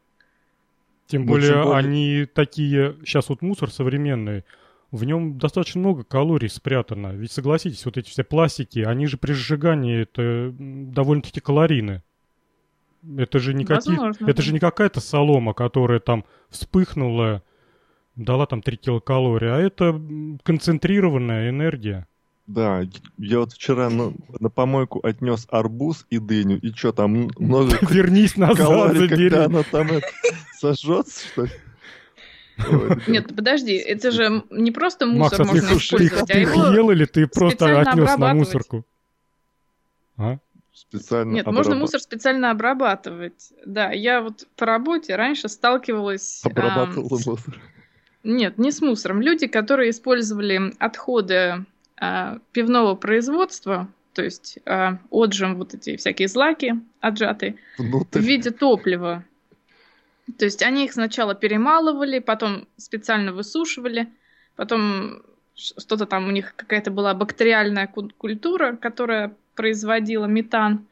[1.07, 2.97] Тем Ну, более, тем более- они такие...
[3.05, 4.45] Сейчас вот мусор современный,
[4.91, 7.09] в нем достаточно много калорий спрятано.
[7.09, 12.03] Ведь согласитесь, вот эти все пластики, они же при сжигании это довольно-таки калорийны.
[13.19, 14.43] Это же не, какие- Возможно, это да.
[14.43, 17.43] же не какая-то солома, которая там вспыхнула,
[18.17, 20.01] дала там 3 килокалории, а это
[20.43, 22.07] концентрированная энергия.
[22.47, 22.83] Да,
[23.17, 28.37] я вот вчера на, на помойку отнес арбуз и дыню, и что там много Вернись
[28.37, 29.31] назад, калорий, забери.
[29.31, 30.07] когда она там это,
[30.59, 31.51] сожжется, что ли?
[32.71, 33.03] Ой.
[33.09, 36.67] Нет, подожди, это же не просто мусор а можно ты, использовать, а ты его...
[36.73, 38.35] ел или ты просто отнес на обрабатывать.
[38.37, 38.87] мусорку?
[40.17, 40.39] А?
[40.73, 43.53] Специально Нет, можно обраба- мусор специально обрабатывать.
[43.65, 46.43] Да, я вот по работе раньше сталкивалась...
[46.45, 47.61] обрабатывала с- мусор.
[48.23, 49.21] Нет, не с мусором.
[49.21, 51.65] Люди, которые использовали отходы а,
[52.53, 58.21] пивного производства, то есть а, отжим вот эти всякие злаки отжатые, в Внутрь.
[58.21, 59.25] виде топлива.
[60.39, 64.09] То есть они их сначала перемалывали, потом специально высушивали,
[64.57, 65.23] потом
[65.55, 70.87] что-то там у них какая-то была бактериальная ку- культура, которая производила метан.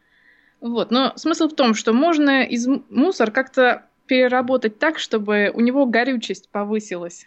[0.60, 0.90] Вот.
[0.90, 6.48] Но смысл в том, что можно из мусор как-то переработать так, чтобы у него горючесть
[6.50, 7.26] повысилась.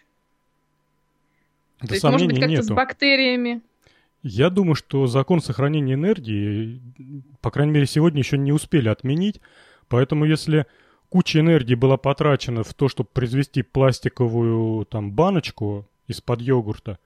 [1.80, 3.60] Да То есть, может быть, как-то с бактериями.
[4.28, 6.82] Я думаю, что закон сохранения энергии,
[7.40, 9.40] по крайней мере, сегодня еще не успели отменить.
[9.86, 10.66] Поэтому если
[11.10, 16.98] куча энергии была потрачена в то, чтобы произвести пластиковую там баночку из-под йогурта,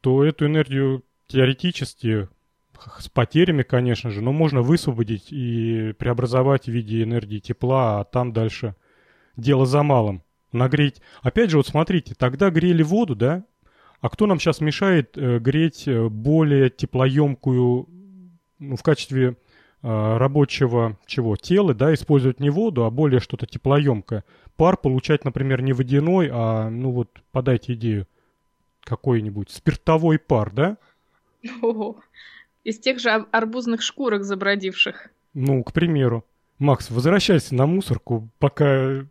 [0.00, 2.28] то эту энергию теоретически
[3.00, 8.32] с потерями, конечно же, но можно высвободить и преобразовать в виде энергии тепла, а там
[8.32, 8.76] дальше
[9.36, 10.22] дело за малым.
[10.52, 11.02] Нагреть.
[11.22, 13.44] Опять же, вот смотрите, тогда грели воду, да?
[14.00, 17.88] А кто нам сейчас мешает э, греть э, более теплоемкую,
[18.58, 19.36] ну, в качестве
[19.82, 24.24] э, рабочего чего тела, да, использовать не воду, а более что-то теплоемкое.
[24.56, 28.06] Пар получать, например, не водяной, а, ну вот, подайте идею,
[28.84, 30.76] какой-нибудь спиртовой пар, да?
[31.62, 31.96] Ого.
[32.64, 35.08] Из тех же ар- арбузных шкурок забродивших.
[35.34, 36.24] Ну, к примеру.
[36.58, 39.04] Макс, возвращайся на мусорку, пока...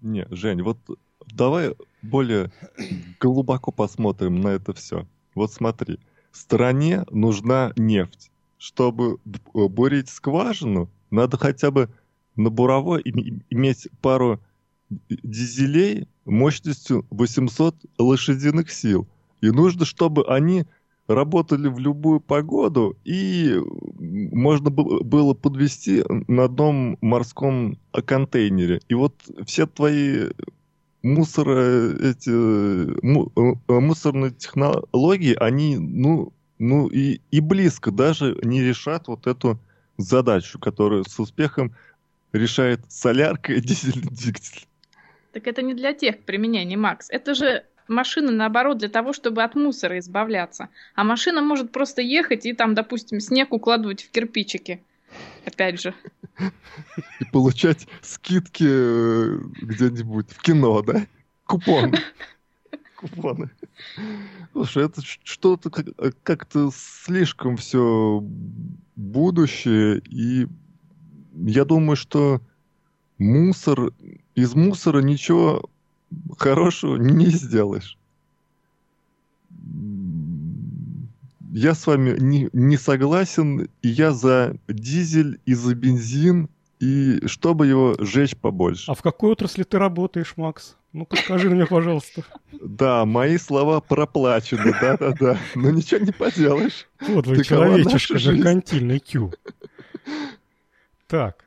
[0.00, 0.78] Не, Жень, вот
[1.26, 2.50] давай более
[3.20, 5.06] глубоко посмотрим на это все.
[5.34, 5.98] Вот смотри,
[6.32, 8.30] стране нужна нефть.
[8.58, 11.88] Чтобы э, бурить скважину, надо хотя бы
[12.36, 14.40] на буровой име- иметь пару
[15.08, 19.06] дизелей мощностью 800 лошадиных сил.
[19.40, 20.64] И нужно, чтобы они
[21.06, 23.56] работали в любую погоду, и
[23.98, 28.80] можно было, подвести на одном морском контейнере.
[28.88, 29.14] И вот
[29.46, 30.28] все твои
[31.02, 39.08] мусора, эти му- э, мусорные технологии, они, ну, ну и, и близко даже не решат
[39.08, 39.58] вот эту
[39.96, 41.74] задачу, которую с успехом
[42.32, 44.66] решает солярка и дизельный двигатель.
[45.32, 47.08] Так это не для тех применений, Макс.
[47.10, 50.68] Это же машина, наоборот, для того, чтобы от мусора избавляться.
[50.94, 54.82] А машина может просто ехать и там, допустим, снег укладывать в кирпичики.
[55.44, 55.94] Опять же.
[57.20, 61.06] И получать скидки э, где-нибудь в кино, да?
[61.46, 61.98] Купоны.
[62.96, 63.50] Купоны.
[64.52, 68.22] Слушай, это что-то э, как-то слишком все
[68.96, 70.46] будущее, и
[71.34, 72.40] я думаю, что
[73.18, 73.92] мусор,
[74.34, 75.68] из мусора ничего
[76.38, 77.96] хорошего не сделаешь.
[81.50, 87.96] Я с вами не, не согласен, я за дизель и за бензин, и чтобы его
[87.98, 88.90] жечь побольше.
[88.90, 90.76] А в какой отрасли ты работаешь, Макс?
[90.92, 92.24] Ну-ка скажи мне, пожалуйста.
[92.52, 96.88] Да, мои слова проплачены, да-да-да, но ничего не поделаешь.
[97.00, 99.32] Вот вы, человечишка, меркантильный Q.
[101.06, 101.44] Так,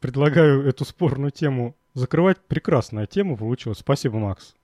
[0.00, 2.38] предлагаю эту спорную тему закрывать.
[2.46, 3.78] Прекрасная тема получилась.
[3.78, 4.54] Спасибо, Макс.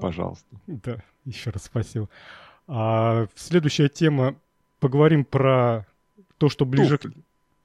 [0.00, 0.46] Пожалуйста.
[0.66, 2.08] Да, еще раз спасибо.
[2.68, 4.34] А следующая тема.
[4.80, 5.86] Поговорим про
[6.36, 7.14] то, что ближе Туфли.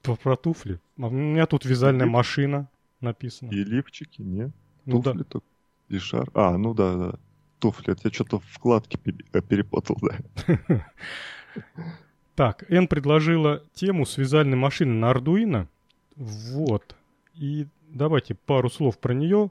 [0.02, 0.18] к...
[0.22, 0.80] Про, туфли.
[0.98, 2.12] А У меня тут вязальная Туфли.
[2.12, 2.68] машина
[3.00, 3.50] написано.
[3.50, 4.50] И лифчики, нет?
[4.86, 5.12] Ну да.
[5.12, 5.46] Туфли только.
[5.90, 6.28] И шар.
[6.34, 7.14] А, ну да, да.
[7.60, 7.92] Туфли.
[7.92, 10.84] Это я что-то в вкладке пере- э, перепутал, да.
[12.34, 15.68] Так, Н предложила тему с вязальной машины на Ардуино.
[16.16, 16.96] Вот.
[17.34, 19.50] И давайте пару слов про нее.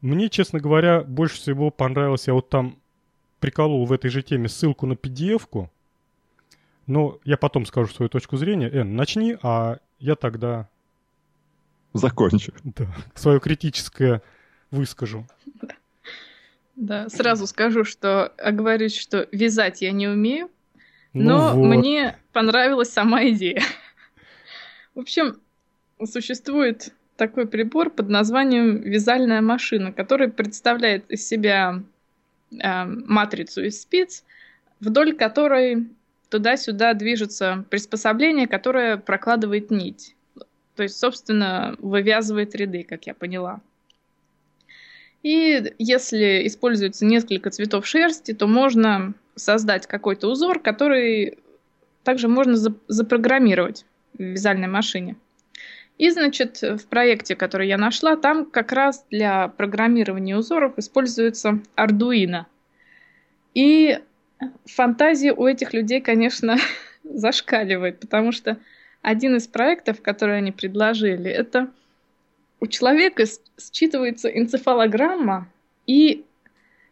[0.00, 2.78] Мне, честно говоря, больше всего понравилось, я вот там
[3.40, 5.70] приколол в этой же теме ссылку на PDF-ку.
[6.86, 8.68] Но я потом скажу свою точку зрения.
[8.68, 10.68] Н, начни, а я тогда
[11.92, 12.52] Закончу.
[12.64, 14.22] да, свое критическое
[14.70, 15.26] выскажу.
[16.76, 20.50] Да, сразу скажу, что оговорюсь, что вязать я не умею,
[21.14, 21.76] но ну вот.
[21.76, 23.62] мне понравилась сама идея.
[24.94, 25.40] В общем,
[26.04, 31.82] существует такой прибор под названием вязальная машина, который представляет из себя
[32.50, 34.24] э, матрицу из спиц,
[34.80, 35.86] вдоль которой
[36.28, 40.14] туда-сюда движется приспособление, которое прокладывает нить.
[40.74, 43.60] То есть, собственно, вывязывает ряды, как я поняла.
[45.22, 51.38] И если используется несколько цветов шерсти, то можно создать какой-то узор, который
[52.04, 52.54] также можно
[52.86, 53.84] запрограммировать
[54.14, 55.16] в вязальной машине.
[55.98, 62.44] И, значит, в проекте, который я нашла, там как раз для программирования узоров используется Arduino.
[63.54, 63.98] И
[64.66, 66.56] фантазия у этих людей, конечно,
[67.04, 68.58] зашкаливает, потому что
[69.00, 71.70] один из проектов, который они предложили, это
[72.60, 73.24] у человека
[73.58, 75.48] считывается энцефалограмма,
[75.86, 76.24] и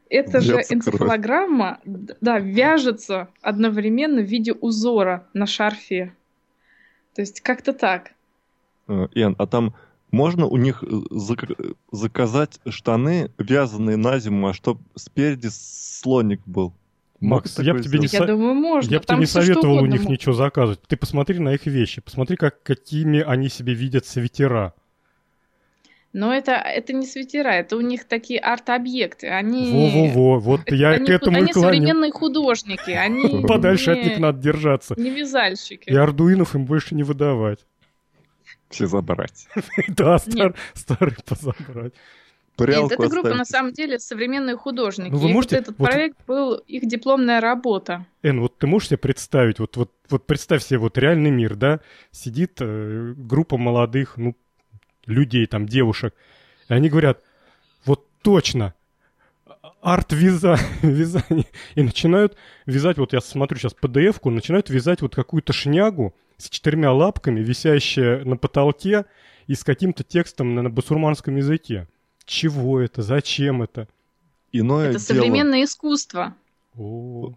[0.08, 6.14] эта же энцефалограмма да, вяжется одновременно в виде узора на шарфе.
[7.14, 8.12] То есть как-то так.
[8.88, 9.74] Ян, э, а там
[10.10, 16.72] можно у них э, зак- заказать штаны, вязаные на зиму, а чтоб спереди слоник был?
[17.20, 18.90] Макс, я бы тебе не, я думаю, можно.
[18.90, 20.80] Я бы тебе не советовал у них ничего заказывать.
[20.86, 24.74] Ты посмотри на их вещи, посмотри, как, какими они себе видят свитера.
[26.12, 29.26] Но это, это не свитера, это у них такие арт-объекты.
[29.26, 29.72] Они...
[29.72, 31.72] Во-во-во, вот это, я они, к этому они и клоню.
[31.72, 34.94] современные художники, они Подальше от них надо держаться.
[34.96, 35.90] Не вязальщики.
[35.90, 37.66] И ардуинов им больше не выдавать.
[38.74, 39.46] Все забрать.
[39.88, 41.94] Да, старый позабрать.
[42.58, 45.10] Нет, эта группа на самом деле современные художники.
[45.10, 48.06] Ну, вы можете, вот этот вот, проект был их дипломная работа.
[48.22, 51.80] Эн, вот ты можешь себе представить, вот, вот, вот представь себе вот реальный мир, да,
[52.12, 54.36] сидит э, группа молодых, ну,
[55.06, 56.14] людей, там, девушек,
[56.68, 57.20] и они говорят,
[57.84, 58.74] вот точно,
[59.80, 62.36] арт-вязание, и начинают
[62.66, 68.24] вязать, вот я смотрю сейчас PDF-ку, начинают вязать вот какую-то шнягу с четырьмя лапками, висящая
[68.24, 69.04] на потолке
[69.46, 71.88] и с каким-то текстом на басурманском языке.
[72.24, 73.02] Чего это?
[73.02, 73.88] Зачем это?
[74.52, 75.18] Иное это дело...
[75.18, 76.34] современное искусство.
[76.76, 77.34] О.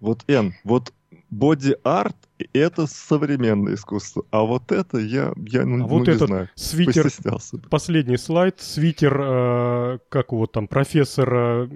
[0.00, 0.92] Вот, Эн, вот
[1.30, 2.16] боди-арт—
[2.52, 6.48] это современное искусство, а вот это я, я ну, а вот ну, этот не знаю,
[6.54, 7.58] свитер, постеснялся.
[7.70, 11.68] Последний слайд, свитер, э, как его там, профессор, э,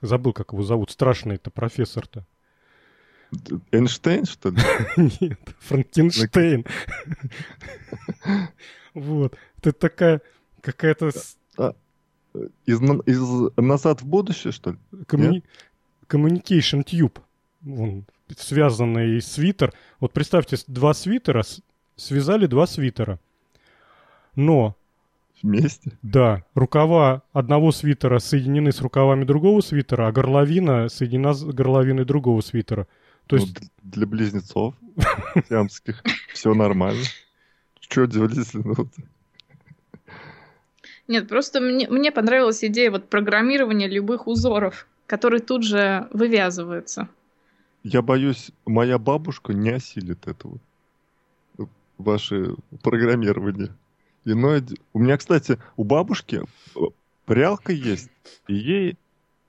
[0.00, 2.24] забыл, как его зовут, страшный это профессор-то.
[3.70, 4.58] Эйнштейн, что ли?
[5.20, 6.64] Нет, Франкенштейн.
[8.94, 9.34] Вот.
[9.56, 10.20] Это такая
[10.60, 11.12] какая-то...
[11.56, 11.74] А,
[12.66, 15.42] из, из «Назад в будущее», что ли?
[16.12, 17.20] Communication Tube
[17.62, 18.04] вон,
[18.36, 19.72] связанный свитер.
[20.00, 21.42] Вот представьте, два свитера,
[21.96, 23.18] связали два свитера.
[24.36, 24.76] Но...
[25.42, 25.98] Вместе?
[26.02, 26.44] Да.
[26.54, 32.86] Рукава одного свитера соединены с рукавами другого свитера, а горловина соединена с горловиной другого свитера.
[33.26, 33.58] То ну, есть...
[33.82, 34.76] Для близнецов
[35.48, 36.02] сиамских
[36.32, 37.02] все нормально.
[37.80, 38.88] Что удивительно?
[41.08, 47.08] Нет, просто мне, мне понравилась идея вот программирования любых узоров, которые тут же вывязываются.
[47.82, 50.58] Я боюсь, моя бабушка не осилит этого.
[51.98, 53.74] Ваше программирование.
[54.24, 54.64] Иное...
[54.92, 56.42] У меня, кстати, у бабушки
[56.76, 56.78] э,
[57.24, 58.10] прялка есть,
[58.46, 58.98] и ей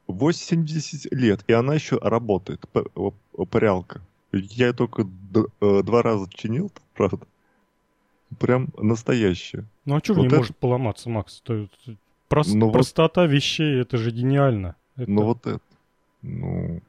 [0.08, 2.66] 80 лет, и она еще работает,
[3.52, 4.02] прялка.
[4.32, 7.28] Я ее только э, два раза чинил, правда.
[8.40, 9.66] Прям настоящая.
[9.86, 10.38] Ну а что вот не это...
[10.38, 11.44] может поломаться, Макс?
[12.30, 12.54] Прост...
[12.54, 13.32] Ну, простота вот...
[13.32, 14.76] вещей, это же гениально.
[14.96, 15.12] Это...
[15.12, 15.62] Ну вот это.
[16.22, 16.82] Ну,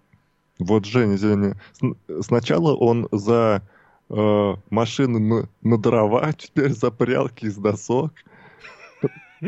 [0.59, 1.57] вот Женя, Женя,
[2.21, 3.63] сначала он за
[4.09, 8.13] э, машины на, на дрова, теперь за прялки из досок.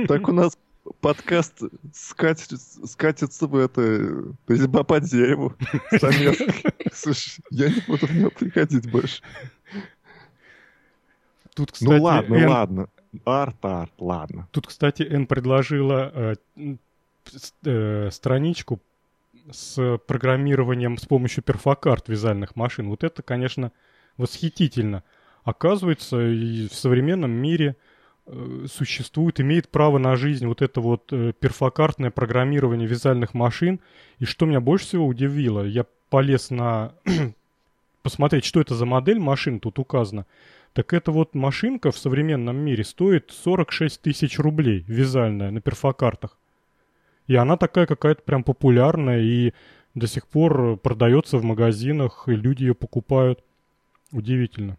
[0.08, 0.58] Так у нас
[1.00, 5.54] подкаст скатится, скатится в это резьба по дереву.
[6.92, 9.22] Слушай, я не буду в него приходить больше.
[11.54, 12.48] Тут, ну кстати, ну ладно, Эн...
[12.48, 12.88] ладно.
[13.24, 14.48] Арт-арт, ладно.
[14.50, 16.76] Тут, кстати, Эн предложила э,
[17.64, 18.80] э, страничку
[19.50, 22.88] с программированием с помощью перфокарт вязальных машин.
[22.88, 23.72] Вот это, конечно,
[24.16, 25.02] восхитительно.
[25.44, 27.76] Оказывается, и в современном мире
[28.26, 33.80] э, существует, имеет право на жизнь вот это вот э, перфокартное программирование вязальных машин.
[34.18, 36.94] И что меня больше всего удивило, я полез на
[38.02, 40.26] посмотреть, что это за модель машин тут указано.
[40.72, 46.36] Так это вот машинка в современном мире стоит 46 тысяч рублей вязальная на перфокартах.
[47.26, 49.52] И она такая какая-то прям популярная и
[49.94, 53.40] до сих пор продается в магазинах, и люди ее покупают.
[54.12, 54.76] Удивительно.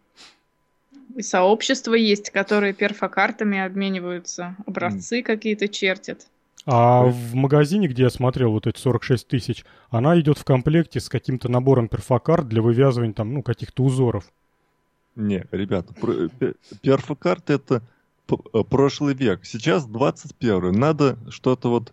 [1.16, 5.22] И сообщества есть, которые перфокартами обмениваются, образцы mm.
[5.22, 6.26] какие-то чертят.
[6.70, 11.08] А в магазине, где я смотрел вот эти 46 тысяч, она идет в комплекте с
[11.08, 14.30] каким-то набором перфокарт для вывязывания там, ну, каких-то узоров.
[15.16, 15.94] Не, ребята,
[16.82, 17.82] перфокарт это
[18.28, 19.44] э, прошлый век.
[19.44, 21.92] Сейчас 21 Надо что-то вот...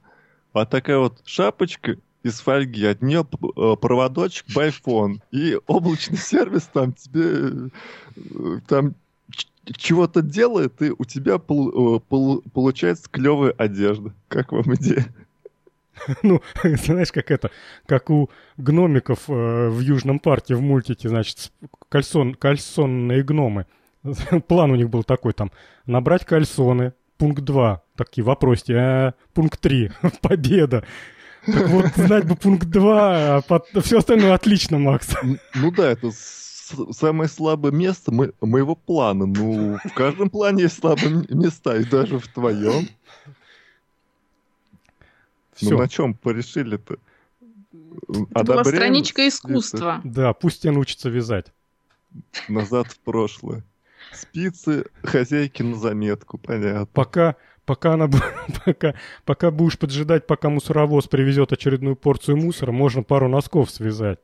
[0.55, 5.19] А такая вот шапочка из фольги, от нее э, проводочек в iPhone.
[5.31, 7.69] И облачный сервис там тебе
[8.15, 8.95] э, там
[9.77, 14.13] чего-то делает, и у тебя пол, пол, получается клевая одежда.
[14.29, 15.05] Как вам идея?
[16.23, 17.51] Ну, знаешь, как это,
[17.85, 21.51] как у гномиков э, в Южном парке в мультике, значит,
[21.89, 23.65] кальсон, кальсонные гномы.
[24.47, 25.51] План у них был такой там,
[25.85, 29.91] набрать кальсоны, пункт 2, такие вопросики, а, пункт 3,
[30.21, 30.85] победа.
[31.45, 33.67] Так вот, знать бы пункт 2, а под...
[33.83, 35.13] все остальное отлично, Макс.
[35.53, 36.11] Ну да, это
[36.91, 39.25] самое слабое место мо моего плана.
[39.25, 42.87] Ну, в каждом плане есть слабые места, и даже в твоем.
[45.53, 45.69] Все.
[45.71, 46.97] Ну на чем порешили-то?
[48.31, 50.01] Это была страничка искусства.
[50.03, 51.53] Да, пусть тебя научится вязать.
[52.49, 53.63] Назад в прошлое.
[54.13, 56.85] Спицы хозяйки на заметку, понятно.
[56.87, 57.35] Пока,
[57.65, 58.09] пока, она,
[58.65, 58.95] пока,
[59.25, 64.19] пока будешь поджидать, пока мусоровоз привезет очередную порцию мусора, можно пару носков связать.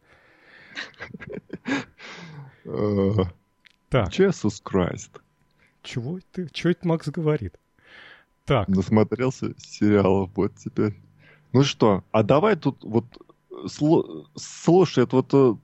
[3.89, 4.09] Так.
[4.09, 5.19] Jesus Christ.
[5.83, 7.55] Чего это, чего это Макс говорит?
[8.45, 8.67] Так.
[8.67, 10.95] Насмотрелся сериалов вот теперь.
[11.51, 13.05] Ну что, а давай тут вот
[13.67, 15.55] слушай, это вот э,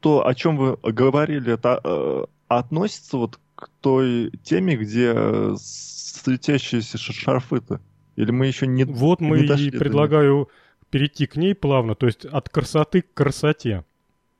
[0.00, 6.98] то, о чем вы говорили, это э, относится вот к той теме, где э, светящиеся
[6.98, 7.80] шарфы-то?
[8.16, 10.48] Или мы еще не Вот мы не и предлагаю
[10.90, 13.84] перейти к ней плавно, то есть от красоты к красоте.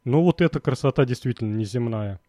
[0.05, 2.21] Ну вот эта красота действительно неземная.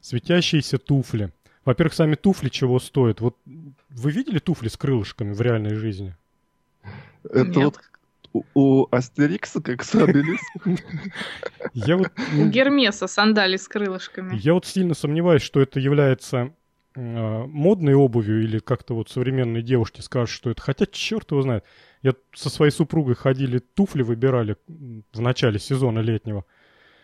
[0.00, 1.32] Светящиеся туфли.
[1.64, 3.20] Во-первых, сами туфли чего стоят?
[3.20, 6.16] Вот вы видели туфли с крылышками в реальной жизни?
[7.24, 7.56] Это Нет.
[7.56, 7.80] вот
[8.54, 9.94] у Астерикса как с
[11.74, 12.12] Я вот...
[12.38, 14.36] У Гермеса сандали с крылышками.
[14.36, 16.52] Я вот сильно сомневаюсь, что это является
[16.94, 20.62] э, модной обувью или как-то вот современные девушки скажут, что это.
[20.62, 21.64] Хотя черт его знает.
[22.02, 26.44] Я со своей супругой ходили, туфли выбирали в начале сезона летнего.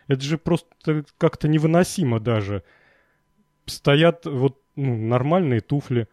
[0.09, 2.65] Это же просто как-то невыносимо даже.
[3.67, 6.09] Стоят вот ну, нормальные туфли.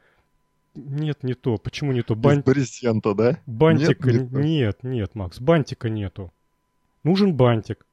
[0.76, 1.58] Нет, не то.
[1.58, 2.16] Почему не то?
[2.16, 2.42] Бан...
[2.42, 3.40] Брезента, да?
[3.46, 6.32] Бантика нет, нет, нет, Макс, бантика нету.
[7.04, 7.86] Нужен бантик.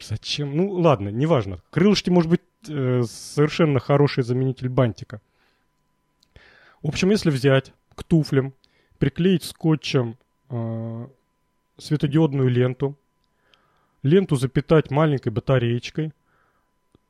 [0.00, 0.56] Зачем?
[0.56, 1.60] Ну, ладно, неважно.
[1.70, 5.20] Крылышки, может быть, э, совершенно хороший заменитель бантика.
[6.82, 8.54] В общем, если взять к туфлям,
[8.98, 10.16] приклеить скотчем
[10.50, 11.06] э,
[11.78, 12.96] светодиодную ленту,
[14.02, 16.12] ленту запитать маленькой батареечкой,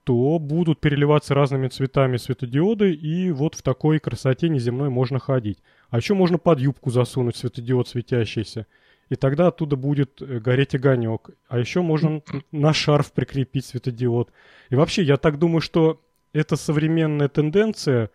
[0.09, 5.59] то будут переливаться разными цветами светодиоды, и вот в такой красоте неземной можно ходить.
[5.91, 8.67] А еще можно под юбку засунуть светодиод светящийся,
[9.11, 11.29] и тогда оттуда будет э, гореть огонек.
[11.49, 14.31] А еще можно на шарф прикрепить светодиод.
[14.71, 16.01] И вообще, я так думаю, что
[16.33, 18.09] эта современная тенденция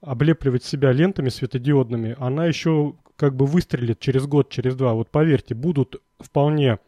[0.00, 4.94] облепливать себя лентами светодиодными, она еще как бы выстрелит через год, через два.
[4.94, 6.78] Вот поверьте, будут вполне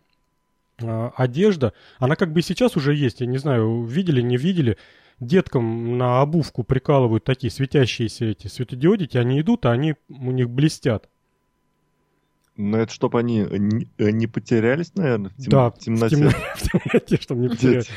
[0.78, 4.76] одежда, она как бы сейчас уже есть, я не знаю, видели, не видели,
[5.20, 11.08] деткам на обувку прикалывают такие светящиеся эти светодиодики, они идут, а они у них блестят.
[12.56, 15.50] Ну, это чтобы они не, не потерялись, наверное, в, тем...
[15.50, 16.16] да, в темноте.
[16.16, 17.90] В, темноте, чтобы не потерялись.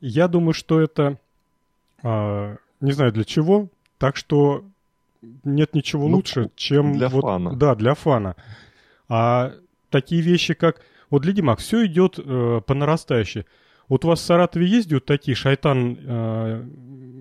[0.00, 1.18] Я думаю, что это...
[2.02, 4.64] А, не знаю для чего, так что
[5.44, 6.94] нет ничего ну, лучше, чем...
[6.94, 7.54] Для вот, фана.
[7.54, 8.36] Да, для фана.
[9.08, 9.52] А
[9.90, 10.80] такие вещи, как...
[11.10, 13.44] Вот, Леди Мак, все идет э, по нарастающей.
[13.88, 16.64] Вот у вас в Саратове ездят такие шайтан э,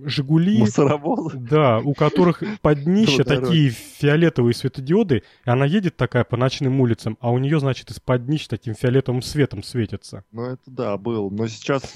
[0.06, 0.60] Жигули.
[0.60, 1.38] Мусоровозы.
[1.38, 7.18] Да, у которых под днище такие фиолетовые светодиоды, и она едет такая по ночным улицам,
[7.20, 10.24] а у нее, значит, из-под днища таким фиолетовым светом светится.
[10.32, 11.32] Ну, это да, был.
[11.32, 11.94] Но сейчас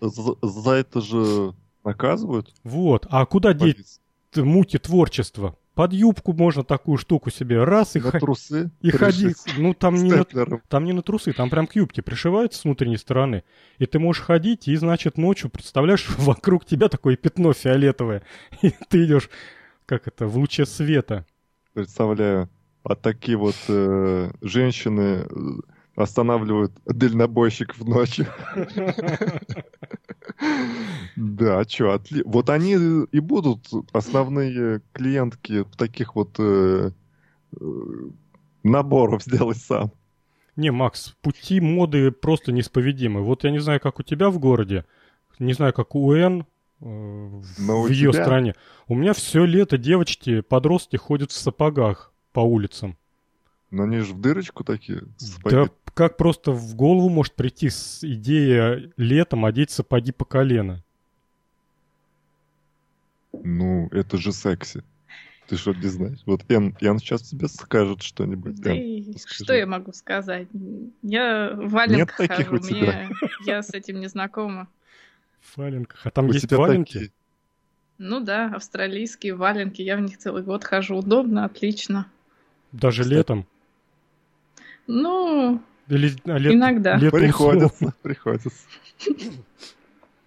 [0.00, 1.54] за это же
[1.84, 2.54] наказывают.
[2.64, 3.06] Вот.
[3.10, 4.00] А куда деть
[4.36, 5.56] мути творчества.
[5.80, 8.20] Под юбку можно такую штуку себе раз и, на х...
[8.20, 9.38] трусы и ходить.
[9.56, 10.26] Ну там не, на...
[10.68, 13.44] там не на трусы, там прям к юбке пришиваются с внутренней стороны.
[13.78, 18.20] И ты можешь ходить, и значит ночью, представляешь, вокруг тебя такое пятно фиолетовое.
[18.60, 19.30] И ты идешь,
[19.86, 21.24] как это, в луче света.
[21.72, 22.50] Представляю.
[22.82, 25.26] А такие вот э, женщины
[25.96, 28.26] останавливают дальнобойщиков ночью.
[31.16, 32.22] Да, а что, отли...
[32.24, 36.92] вот они и будут основные клиентки таких вот э,
[37.60, 37.64] э,
[38.62, 39.92] наборов сделать сам.
[40.56, 43.22] Не, Макс, пути моды просто неисповедимы.
[43.22, 44.84] Вот я не знаю, как у тебя в городе,
[45.38, 46.46] не знаю, как у Н
[46.80, 48.54] э, в ее стране.
[48.88, 52.96] У меня все лето девочки, подростки ходят в сапогах по улицам.
[53.70, 55.02] Но они же в дырочку такие.
[55.16, 55.54] Сапоги.
[55.54, 60.82] Да как просто в голову может прийти с идея летом одеть сапоги по колено?
[63.32, 64.82] Ну, это же секси.
[65.48, 66.18] Ты что, не знаешь?
[66.26, 68.60] Вот Ян, Ян сейчас тебе скажет что-нибудь.
[68.60, 70.46] Да Ян, что я могу сказать?
[71.02, 73.08] Я в валенках Нет таких хожу, у тебя.
[73.08, 74.68] Мне, я с этим не знакома.
[75.40, 76.06] В валенках.
[76.06, 76.92] А там у есть валенки?
[76.92, 77.12] Такие?
[77.98, 79.82] Ну да, австралийские валенки.
[79.82, 80.96] Я в них целый год хожу.
[80.96, 82.06] Удобно, отлично.
[82.72, 83.16] Даже Кстати.
[83.16, 83.46] летом?
[84.86, 85.60] Ну,
[85.90, 86.96] Или, а лет, иногда.
[86.96, 88.50] Летом приходится, приходится.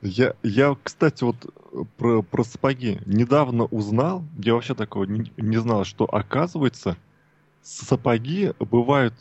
[0.01, 1.37] Я, я, кстати, вот
[1.97, 6.97] про, про сапоги недавно узнал, я вообще такого не, не знал, что оказывается
[7.61, 9.13] сапоги бывают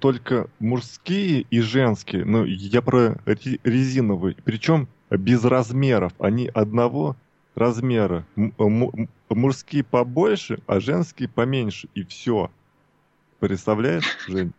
[0.00, 2.24] только мужские и женские.
[2.24, 4.34] Ну, я про резиновые.
[4.44, 6.12] Причем без размеров.
[6.18, 7.16] Они одного
[7.54, 8.26] размера.
[8.34, 11.88] М- мужские побольше, а женские поменьше.
[11.94, 12.50] И все.
[13.38, 14.52] Представляешь, Жень?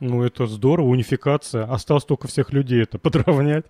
[0.00, 1.64] Ну, это здорово, унификация.
[1.64, 3.66] Осталось только всех людей это подровнять.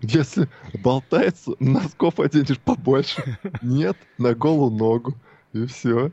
[0.00, 0.48] Если
[0.82, 3.38] болтается, носков оденешь побольше.
[3.62, 5.14] Нет, на голую ногу.
[5.52, 6.10] И все.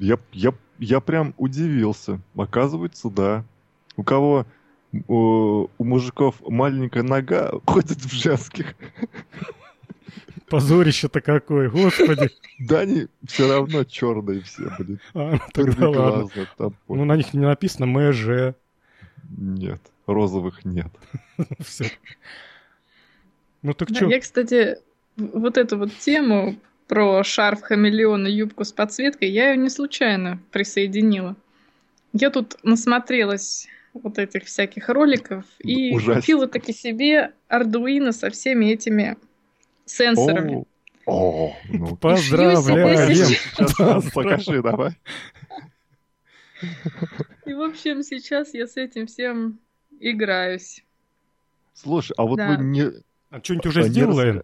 [0.00, 2.20] Я, я, я прям удивился.
[2.34, 3.44] Оказывается, да.
[3.96, 4.46] У кого
[5.08, 8.74] у, у мужиков маленькая нога ходит в женских.
[10.48, 12.30] Позорище-то какое, господи.
[12.58, 15.00] Да они все равно черные все, блин.
[15.14, 16.30] А, ну тогда ладно.
[16.88, 18.54] Ну на них не написано МЖ.
[19.36, 20.88] Нет, розовых нет.
[21.60, 21.90] Все.
[23.62, 24.06] Ну так что?
[24.06, 24.78] Я, кстати,
[25.16, 26.56] вот эту вот тему
[26.86, 31.34] про шарф хамелеон и юбку с подсветкой, я ее не случайно присоединила.
[32.12, 36.20] Я тут насмотрелась вот этих всяких роликов и Ужасно.
[36.20, 39.16] купила таки себе Ардуино со всеми этими
[39.86, 40.64] сенсорами.
[41.06, 43.14] О, ну, Поздравляем!
[43.14, 44.98] Сейчас покажи, давай.
[47.44, 49.60] И, в общем, сейчас я с этим всем
[50.00, 50.84] играюсь.
[51.74, 52.48] Слушай, а вот да.
[52.48, 52.90] вы не...
[53.30, 54.42] А что-нибудь уже а сделала, Эн?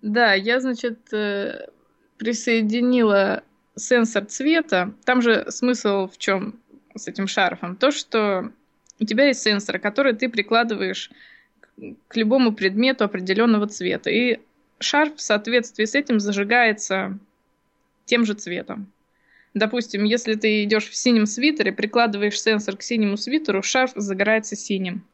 [0.00, 1.66] Да, я, значит, э,
[2.18, 3.42] присоединила
[3.76, 4.94] сенсор цвета.
[5.04, 6.60] Там же смысл в чем
[6.94, 7.76] с этим шарфом?
[7.76, 8.50] То, что
[9.00, 11.10] у тебя есть сенсор, который ты прикладываешь
[12.08, 14.10] к любому предмету определенного цвета.
[14.10, 14.40] И
[14.78, 17.18] шарф в соответствии с этим зажигается
[18.04, 18.86] тем же цветом.
[19.54, 25.04] Допустим, если ты идешь в синем свитере, прикладываешь сенсор к синему свитеру, шарф загорается синим.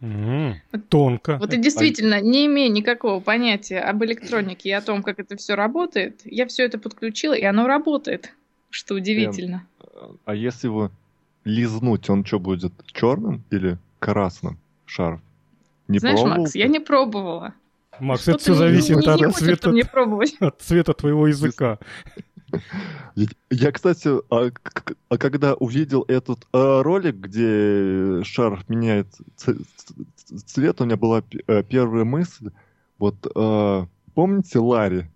[0.00, 0.54] Mm,
[0.88, 1.36] тонко.
[1.36, 5.56] Вот и действительно, не имея никакого понятия об электронике и о том, как это все
[5.56, 8.32] работает, я все это подключила, и оно работает,
[8.70, 9.66] что удивительно.
[10.24, 10.90] А если его
[11.44, 15.20] лизнуть, он что будет, черным или красным шарф?
[15.90, 16.42] Не Знаешь, пробовал?
[16.42, 17.54] Макс, я не пробовала.
[17.98, 19.82] Макс, это все зависит не, от, цвета, мне
[20.40, 21.78] от цвета твоего языка.
[23.50, 24.50] Я, кстати, а,
[25.08, 29.08] а когда увидел этот а, ролик, где шар меняет
[30.46, 32.50] цвет, у меня была а, первая мысль.
[32.98, 35.06] Вот а, помните Ларри?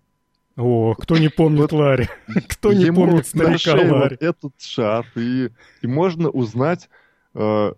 [0.57, 2.09] О, кто не помнит вот Ларри?
[2.49, 4.17] Кто не помнит старика Ларри?
[4.19, 5.49] этот шар, и,
[5.81, 6.89] и можно узнать,
[7.33, 7.75] что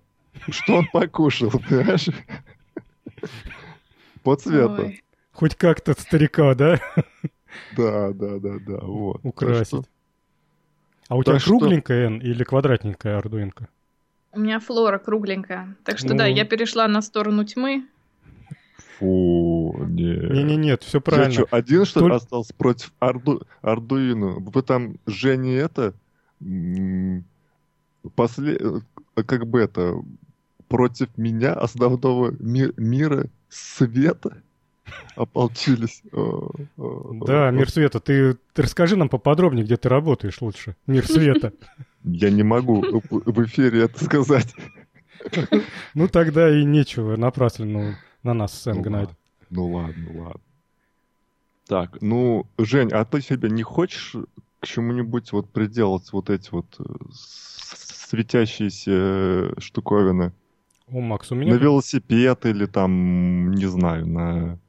[0.68, 2.10] он покушал, понимаешь?
[4.24, 4.84] По цвету.
[4.84, 5.04] Ой.
[5.32, 6.80] Хоть как-то старика, да?
[7.76, 9.20] Да, да, да, да, вот.
[9.24, 9.86] Украсить.
[11.08, 13.70] А у тебя кругленькая N или квадратненькая ардуинка?
[14.34, 15.76] У меня флора кругленькая.
[15.84, 16.18] Так что ну...
[16.18, 17.88] да, я перешла на сторону тьмы.
[18.98, 20.32] Фу, нет.
[20.32, 21.32] Не-не-нет, все правильно.
[21.32, 23.44] что, один что ли остался против Арду...
[23.62, 24.40] Ардуино?
[24.40, 25.94] Вы там Жене это...
[28.16, 28.60] После...
[29.16, 30.02] Как бы это...
[30.68, 34.42] Против меня, основного ми- мира света?
[35.16, 36.02] Ополчились.
[36.12, 38.00] Да, мир света.
[38.00, 40.76] Ты, расскажи нам поподробнее, где ты работаешь лучше.
[40.86, 41.54] Мир света.
[42.04, 44.54] Я не могу в эфире это сказать.
[45.94, 49.10] Ну тогда и нечего напрасно на нас сцен гнать.
[49.50, 50.42] Ну ладно, ладно.
[51.68, 54.16] Так, ну, Жень, а ты себе не хочешь
[54.62, 60.32] к чему-нибудь вот приделать вот эти вот э, светящиеся э, штуковины?
[60.88, 61.54] О, Макс, у меня...
[61.54, 64.60] На велосипед или там, не знаю, на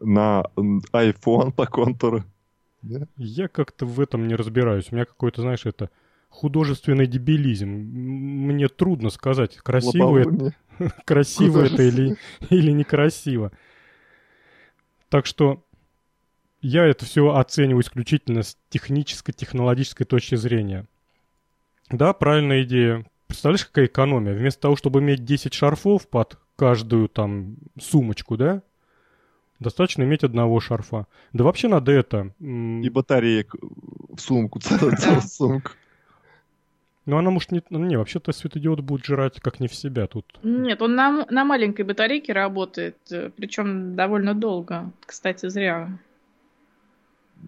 [0.00, 0.44] на
[0.92, 2.24] iPhone по контуру.
[3.16, 4.88] Я как-то в этом не разбираюсь.
[4.90, 5.90] У меня какой-то, знаешь, это
[6.28, 7.68] художественный дебилизм.
[7.68, 10.54] Мне трудно сказать, красиво это,
[11.04, 12.16] красиво это или,
[12.50, 13.52] или некрасиво.
[15.08, 15.64] Так что
[16.60, 20.86] я это все оцениваю исключительно с технической, технологической точки зрения.
[21.90, 23.06] Да, правильная идея.
[23.26, 24.34] Представляешь, какая экономия?
[24.34, 28.62] Вместо того, чтобы иметь 10 шарфов под каждую там сумочку, да,
[29.58, 31.06] Достаточно иметь одного шарфа.
[31.32, 32.32] Да вообще надо это...
[32.40, 33.54] И батареек
[34.10, 35.70] в сумку, целую, сумку.
[37.06, 37.62] Ну, она может не...
[37.70, 40.26] ну, Не, вообще-то светодиод будет жрать как не в себя тут.
[40.42, 42.96] Нет, он на, на маленькой батарейке работает,
[43.36, 44.90] причем довольно долго.
[45.06, 45.98] Кстати, зря.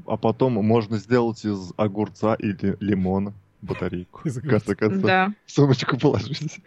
[0.06, 4.20] А потом можно сделать из огурца или лимона батарейку.
[4.22, 5.32] Конце концов, Да.
[5.46, 6.60] в сумочку положить.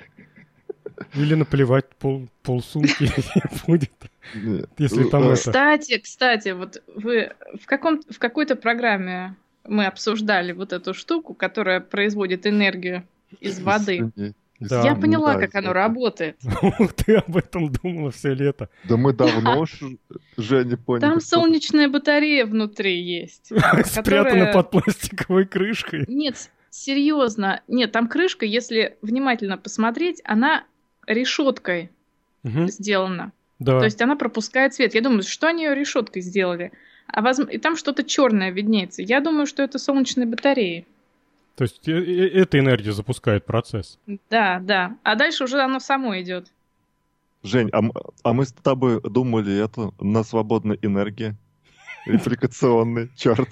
[1.15, 3.09] Или наплевать пол, полсумки
[3.67, 3.91] будет.
[4.35, 4.69] Нет.
[4.77, 7.31] Если там Э, это- Кстати, кстати, вот вы
[7.61, 9.35] в, каком, в какой-то программе
[9.67, 13.03] мы обсуждали вот эту штуку, которая производит энергию
[13.39, 14.11] из воды.
[14.59, 14.83] Да.
[14.83, 16.37] Я поняла, да, как оно работает.
[16.97, 18.69] Ты об этом думала все лето.
[18.83, 19.79] Да мы давно ж,
[20.37, 21.01] Женя, поняли.
[21.01, 23.47] Там солнечная батарея внутри есть.
[23.85, 26.05] Спрятана под пластиковой крышкой.
[26.07, 27.61] Нет, серьезно.
[27.67, 30.63] Нет, там крышка, если внимательно посмотреть, она
[31.05, 31.91] решеткой
[32.43, 33.31] Мгм, сделана.
[33.59, 33.77] Да.
[33.79, 34.95] То есть она пропускает свет.
[34.95, 36.71] Я думаю, что они ее решеткой сделали?
[37.07, 39.03] А возм- И там что-то черное виднеется.
[39.03, 40.87] Я думаю, что это солнечные батареи.
[41.55, 43.99] То есть э- э- эта энергия запускает процесс.
[44.31, 44.95] Да, да.
[45.03, 46.47] А дальше уже оно само идет.
[47.43, 47.81] Жень, а,
[48.23, 51.35] а мы с тобой думали, это на свободной энергии.
[52.05, 53.49] Репликационный, черт.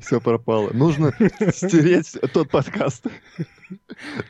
[0.00, 0.70] Все пропало.
[0.72, 1.12] Нужно
[1.52, 3.06] стереть тот подкаст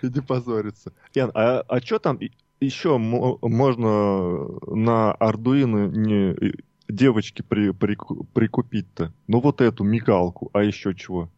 [0.02, 0.92] и не позориться.
[1.14, 2.18] Ян, а, а что там
[2.60, 6.54] еще мо- можно на Ардуино не
[6.88, 9.12] девочки при, прику- прикупить-то?
[9.26, 11.30] Ну вот эту мигалку, а еще чего?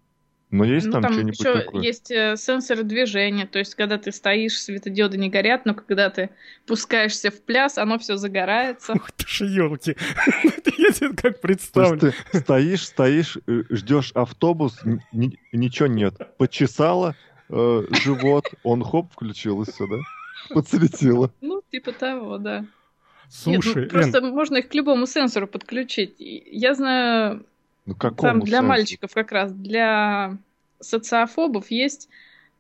[0.55, 1.83] Ну есть ну, там, там что-нибудь еще такое?
[1.83, 3.45] есть э, сенсоры движения.
[3.45, 6.31] То есть, когда ты стоишь, светодиоды не горят, но когда ты
[6.65, 8.93] пускаешься в пляс, оно все загорается.
[8.93, 9.97] Ух ты ж, елки.
[10.79, 12.07] Я себе как То представлю.
[12.07, 16.15] есть ты стоишь, стоишь, э, ждешь автобус, ничего нет.
[16.39, 17.17] Почесала
[17.49, 19.97] э, живот, он хоп, включил и все, да?
[20.51, 21.33] Подсветило.
[21.41, 22.61] Ну, типа того, да.
[22.61, 22.69] Нет,
[23.65, 26.15] Слушай, ну, Эн, просто можно их к любому сенсору подключить.
[26.19, 27.45] Я знаю,
[27.87, 28.69] Ну какому там для сенсу?
[28.69, 30.39] мальчиков как раз, для
[30.81, 32.09] социофобов есть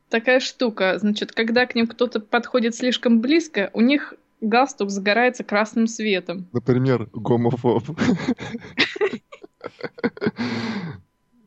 [0.08, 0.98] такая штука.
[0.98, 6.46] Значит, когда к ним кто-то подходит слишком близко, у них галстук загорается красным светом.
[6.52, 7.84] Например, гомофоб.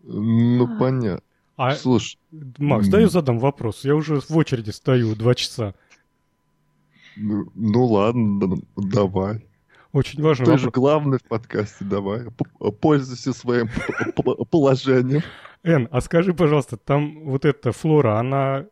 [0.03, 1.21] Ну, понятно.
[1.57, 2.17] а, Слушай,
[2.57, 3.83] Макс, дай я задам вопрос.
[3.83, 5.75] Я уже в очереди стою два часа.
[7.15, 9.45] ну ну ладно, давай.
[9.97, 10.73] Очень важный Ты же вопрос.
[10.73, 12.25] главный в подкасте, давай.
[12.31, 13.67] П- Пользуйся своим
[14.51, 15.23] положением.
[15.63, 18.65] Эн, а скажи, пожалуйста, там вот эта флора, она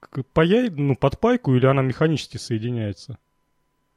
[0.00, 3.16] к- паяй, ну, под пайку или она механически соединяется?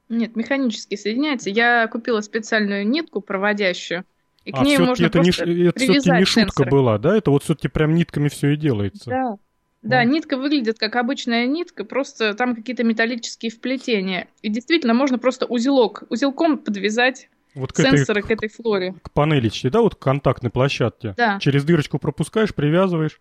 [0.10, 1.50] Нет, механически соединяется.
[1.50, 4.04] Я купила специальную нитку проводящую,
[4.46, 6.70] и к а ней все-таки можно это, не, просто ш- это все-таки не шутка сенсоры.
[6.72, 7.18] была, да?
[7.18, 9.10] Это вот все-таки прям нитками все и делается.
[9.10, 9.38] Да.
[9.84, 14.28] Да, нитка выглядит как обычная нитка, просто там какие-то металлические вплетения.
[14.42, 18.96] И действительно можно просто узелок, узелком подвязать Вот к этой, сенсоры к этой флоре.
[19.02, 21.14] к панелечке, да, вот к контактной площадке.
[21.18, 23.20] Да, Через дырочку пропускаешь, привязываешь,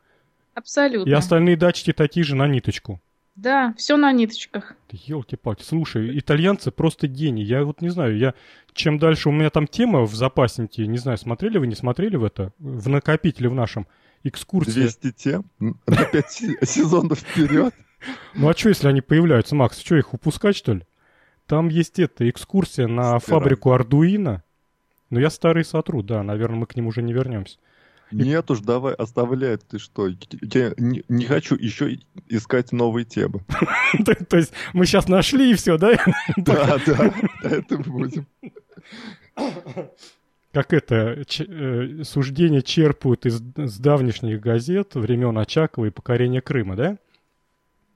[0.54, 1.10] абсолютно.
[1.10, 3.00] и остальные датчики такие же на ниточку.
[3.34, 4.74] Да, все на ниточках.
[4.90, 7.42] Елки-палки, слушай, итальянцы просто гений.
[7.42, 8.34] Я вот не знаю, я
[8.74, 12.24] чем дальше у меня там тема в запасненькие, не знаю, смотрели вы, не смотрели в
[12.24, 13.86] это, в накопителе в нашем,
[14.24, 14.74] экскурсия.
[14.74, 16.32] 200 тем на 5
[16.62, 17.74] сезонов вперед.
[18.34, 20.82] Ну а что, если они появляются, Макс, что их упускать, что ли?
[21.46, 23.40] Там есть эта экскурсия на Стирай.
[23.40, 24.42] фабрику Ардуино.
[25.10, 27.58] Но я старый сотру, да, наверное, мы к ним уже не вернемся.
[28.10, 30.08] Нет уж, давай, оставляй, ты что?
[30.08, 33.44] Я не, не хочу еще искать новые темы.
[34.04, 35.98] То то есть мы сейчас нашли и все, да?
[36.36, 38.26] Да, да, это будем.
[40.52, 46.76] Как это, ч- э, суждения черпают из с давнишних газет времен Очакова и покорения Крыма,
[46.76, 46.98] да?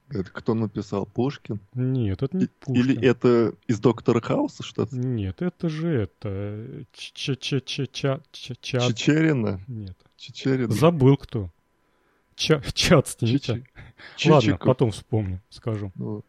[0.08, 1.04] Это кто написал?
[1.04, 1.60] Пушкин?
[1.74, 2.74] Нет, это не И- Пушкин.
[2.82, 4.96] Или это из Доктора Хауса что-то?
[4.96, 6.84] Нет, это же это...
[6.92, 9.60] ч ч ч ч ч ч Чечерина?
[9.66, 9.96] Нет.
[10.16, 10.72] Чечерина?
[10.72, 11.50] Забыл кто.
[12.36, 13.36] Ча Чацкий.
[13.36, 13.64] Чичи-
[14.30, 15.90] Ладно, потом вспомню, скажу.
[15.96, 16.22] Ну,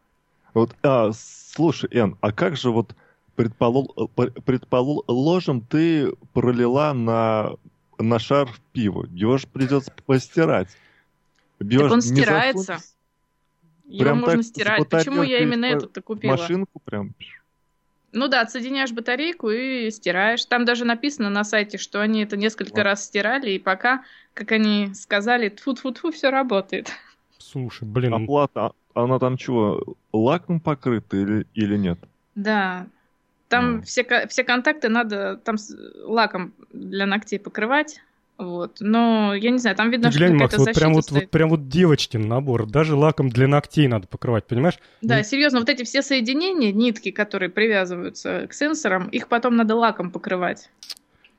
[0.54, 2.95] Вот, а, слушай, Эн, а как же вот
[3.38, 7.51] предполол, пр- предположим, ты пролила на,
[7.99, 10.76] на шар пиво, его же придется постирать.
[11.59, 12.80] Его Так он стирается.
[13.85, 14.89] Его Прям можно так стирать.
[14.89, 16.31] Почему я именно в этот-то в купила?
[16.31, 17.14] машинку прям.
[18.11, 20.43] Ну да, отсоединяешь батарейку и стираешь.
[20.45, 22.84] Там даже написано на сайте, что они это несколько Вот.
[22.84, 24.03] раз стирали, и пока,
[24.34, 26.89] как они сказали, тфу-тфу-тфу, все работает.
[27.38, 31.99] Слушай, блин, Оплата, а она там чего, лаком покрыта или, или нет?
[32.34, 32.88] Да.
[33.49, 33.82] Там Мгм.
[33.84, 38.02] все, все контакты надо там с лаком для ногтей покрывать.
[38.38, 38.78] Вот.
[38.82, 41.22] Но я не знаю, там видно, ты что глянь, Макс, какая-то вот прям вот, стоит.
[41.24, 42.68] вот прям вот девочкин набор.
[42.69, 44.78] Даже лаком для ногтей надо покрывать, понимаешь?
[45.02, 49.74] Да, не- серьезно, вот эти все соединения, нитки, которые привязываются к сенсорам, их потом надо
[49.76, 50.69] лаком покрывать.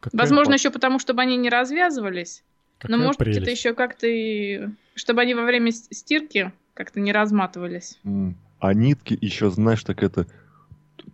[0.01, 2.43] Какая- Возможно, еще потому, чтобы они не развязывались.
[2.79, 3.43] Какая Но может быть прелесть.
[3.43, 4.69] это еще как-то и...
[4.97, 7.99] Чтобы они во время стирки как-то не разматывались.
[8.05, 8.37] М.
[8.61, 10.27] А нитки еще, знаешь, так это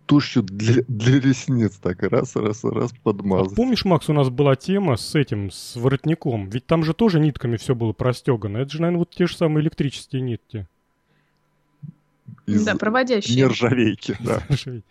[0.05, 3.55] тушью для, для ресниц так раз, раз, раз А подмазать.
[3.55, 6.49] помнишь, Макс, у нас была тема с этим, с воротником?
[6.49, 8.57] Ведь там же тоже нитками все было простегано.
[8.57, 10.67] Это же, наверное, вот те же самые электрические нитки.
[12.45, 13.37] Из Да, проводящие.
[13.37, 14.43] нержавейки, да.
[14.49, 14.85] Нержавейки.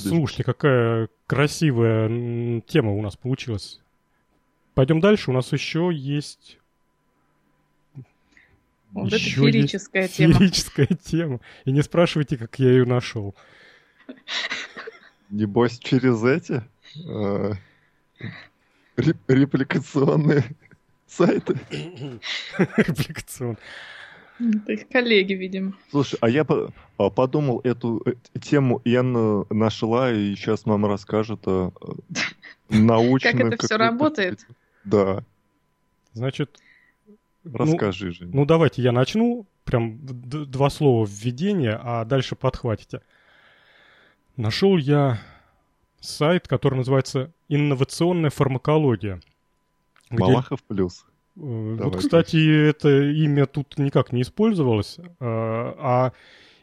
[0.00, 3.80] Слушайте, какая красивая тема у нас получилась.
[4.74, 5.30] Пойдем дальше.
[5.30, 6.58] У нас еще есть...
[8.92, 10.34] Вот это еще есть феерическая тема.
[10.34, 11.40] Феерическая тема.
[11.66, 13.34] И не спрашивайте, как я ее нашел.
[15.30, 16.62] Небось, через эти
[17.06, 17.52] э,
[18.96, 20.44] реп- репликационные
[21.06, 21.58] сайты.
[22.56, 23.58] Аппликацион.
[24.38, 25.74] Это их коллеги, видимо.
[25.90, 26.46] Слушай, а я
[26.98, 31.70] а, подумал, эту э, тему Яна нашла и сейчас нам расскажет э,
[32.68, 33.32] научно.
[33.32, 34.46] Как это какую-то- работает?
[34.84, 35.24] Да,
[36.12, 36.58] Значит,
[37.44, 38.26] ну, расскажи же.
[38.26, 39.46] Ну, давайте я начну.
[39.64, 43.02] Прям два слова введения, а дальше подхватите.
[44.38, 45.18] Нашел я
[46.00, 49.20] сайт, который называется «Инновационная фармакология».
[50.10, 51.04] где- Малахов плюс.
[51.36, 51.98] э, Вот, Давай.
[51.98, 54.98] кстати, это имя тут никак не использовалось.
[54.98, 56.12] э, А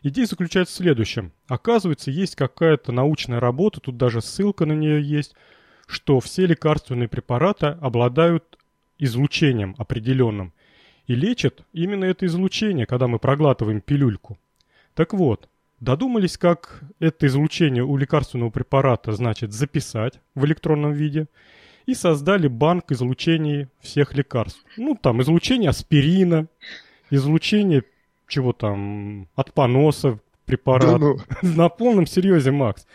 [0.04, 1.34] идея заключается в следующем.
[1.50, 5.36] Оказывается, есть какая-то научная работа, тут даже ссылка на нее есть,
[5.86, 8.58] что все лекарственные препараты обладают
[9.00, 10.54] излучением определенным.
[11.08, 14.40] И лечат именно это излучение, когда мы проглатываем пилюльку.
[14.96, 15.50] Так вот,
[15.80, 21.28] додумались, как это излучение у лекарственного препарата, значит, записать в электронном виде,
[21.86, 24.64] и создали банк излучений всех лекарств.
[24.78, 26.48] Ну, там, излучение аспирина,
[27.12, 27.84] излучение
[28.28, 30.92] чего там, от поноса препарат.
[30.92, 32.88] Да ну, На полном серьезе, Макс.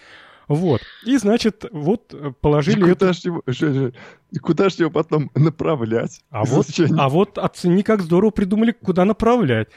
[0.49, 0.81] Вот.
[1.07, 2.95] И, значит, вот э, и положили это...
[2.95, 3.43] куда ж его,
[4.33, 6.23] и куда ж его потом направлять?
[6.31, 6.67] А вот,
[6.99, 9.69] а вот оцени, как здорово придумали, куда направлять.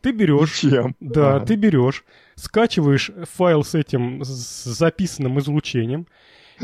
[0.00, 0.96] Ты берешь ничем.
[0.98, 2.04] Да, А, ты берешь,
[2.36, 6.06] скачиваешь файл с этим с записанным излучением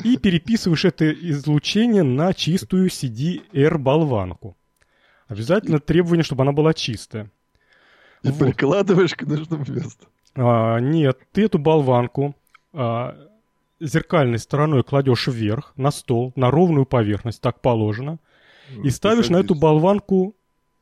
[0.05, 4.57] и переписываешь это излучение на чистую CDR-болванку.
[5.29, 7.31] Обязательно требование, чтобы она была чистая.
[8.23, 8.39] И вот.
[8.39, 10.07] прикладываешь к нужному месту.
[10.35, 12.35] А, нет, ты эту болванку
[12.73, 13.17] а,
[13.81, 18.19] зеркальной стороной кладешь вверх на стол, на ровную поверхность, так положено,
[18.83, 19.63] и ставишь на эту Садишься.
[19.63, 20.37] болванку,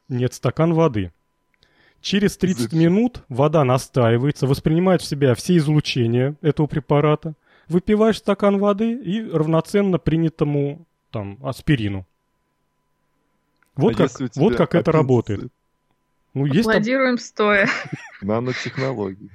[0.08, 1.12] нет, стакан воды.
[2.00, 2.78] Через 30 Зачем?
[2.78, 7.34] минут вода настаивается, воспринимает в себя все излучения этого препарата,
[7.68, 12.06] выпиваешь стакан воды и равноценно принятому там аспирину.
[13.76, 15.52] Вот А как, вот как это работает.
[16.34, 17.68] Ну, есть там- Аплодируем стоя.
[18.22, 19.30] Нанотехнологии.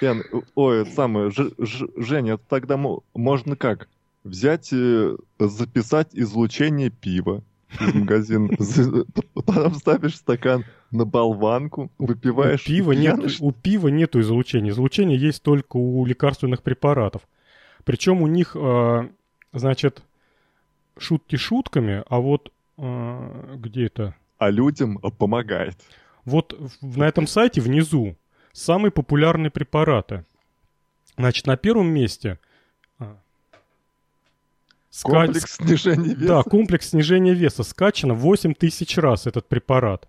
[0.00, 0.22] Ян,
[0.54, 3.88] ой, это самое, Ж- Ж- Женя, тогда мо- можно как?
[4.24, 7.42] Взять, э, записать излучение пива
[7.80, 8.48] из магазина,
[9.34, 10.64] потом ставишь стакан
[10.94, 12.62] на болванку, выпиваешь.
[12.62, 14.70] У пива, нет, у пива нету излучения.
[14.70, 17.22] Излучение есть только у лекарственных препаратов.
[17.84, 19.08] Причем у них, э,
[19.52, 20.02] значит,
[20.96, 24.14] шутки шутками, а вот э, где это?
[24.38, 25.76] А людям помогает.
[26.24, 28.16] Вот на этом сайте внизу
[28.52, 30.24] самые популярные препараты.
[31.16, 32.38] Значит, на первом месте
[32.98, 33.16] а,
[34.90, 36.26] ска- Комплекс снижения веса.
[36.26, 37.62] Да, комплекс снижения веса.
[37.64, 40.08] Скачано 8 тысяч раз этот препарат.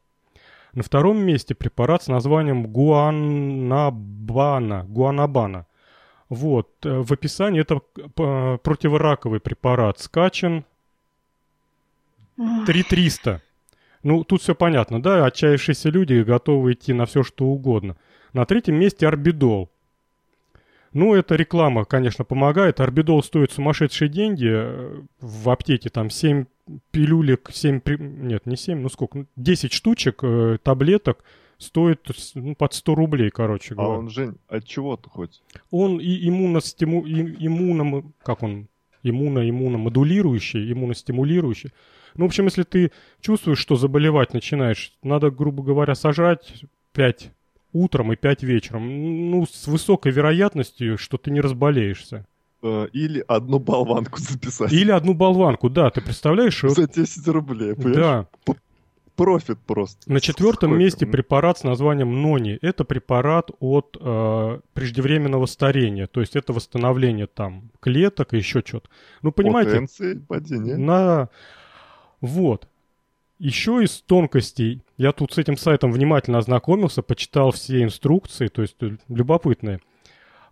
[0.75, 4.83] На втором месте препарат с названием гуанабана.
[4.87, 5.65] Гуанабана.
[6.29, 6.85] Вот.
[6.85, 9.99] э, В описании это э, противораковый препарат.
[9.99, 10.65] Скачан
[12.65, 13.41] 3300.
[14.03, 15.25] Ну, тут все понятно, да?
[15.25, 17.95] Отчаявшиеся люди готовы идти на все, что угодно.
[18.33, 19.69] На третьем месте орбидол.
[20.91, 22.81] Ну, эта реклама, конечно, помогает.
[22.81, 24.49] Орбидол стоит сумасшедшие деньги.
[24.51, 26.45] Э, В аптеке там 7
[26.91, 27.79] пилюлек, 7...
[27.81, 29.19] при- Нет, не 7, ну сколько?
[29.19, 31.23] Ну, 10 штучек э, таблеток
[31.57, 33.99] стоит ну, под 100 рублей, короче А говоря.
[33.99, 35.41] он, Жень, от чего-то хоть?
[35.71, 37.05] Он и иммуностиму...
[37.05, 38.03] и- иммуно...
[38.23, 38.67] Как он?
[39.03, 41.71] Иммуно, иммуномодулирующий, иммуностимулирующий.
[42.15, 46.63] Ну, в общем, если ты чувствуешь, что заболевать начинаешь, надо, грубо говоря, сажать
[46.93, 47.31] 5
[47.73, 49.29] утром и 5 вечером.
[49.31, 52.25] Ну, с высокой вероятностью, что ты не разболеешься.
[52.65, 54.73] Э, Или одну болванку записать.
[54.73, 56.61] Или одну болванку, да, ты представляешь?
[56.61, 57.95] За 10 рублей, понимаешь?
[57.95, 58.55] да.
[59.15, 60.11] Профит просто.
[60.11, 60.83] На четвертом Сколько?
[60.83, 62.59] месте препарат с названием нони.
[62.61, 68.89] Это препарат от э, преждевременного старения, то есть это восстановление там клеток и еще что-то.
[69.21, 69.87] Ну, понимаете,
[70.75, 71.29] на...
[72.19, 72.67] Вот.
[73.39, 78.75] Еще из тонкостей, я тут с этим сайтом внимательно ознакомился, почитал все инструкции, то есть
[79.07, 79.79] любопытные.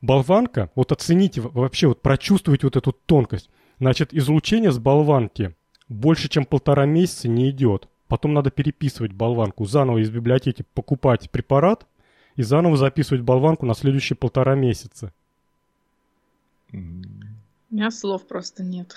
[0.04, 3.50] Болванка, вот оцените вообще, вот прочувствуйте вот эту тонкость.
[3.80, 5.56] Значит, излучение с болванки
[5.88, 7.88] больше, чем полтора месяца не идет.
[8.10, 11.88] потом надо переписывать болванку, заново из библиотеки покупать препарат
[12.36, 15.14] и заново записывать болванку на следующие полтора месяца.
[16.74, 16.78] У
[17.72, 18.94] меня слов просто нет.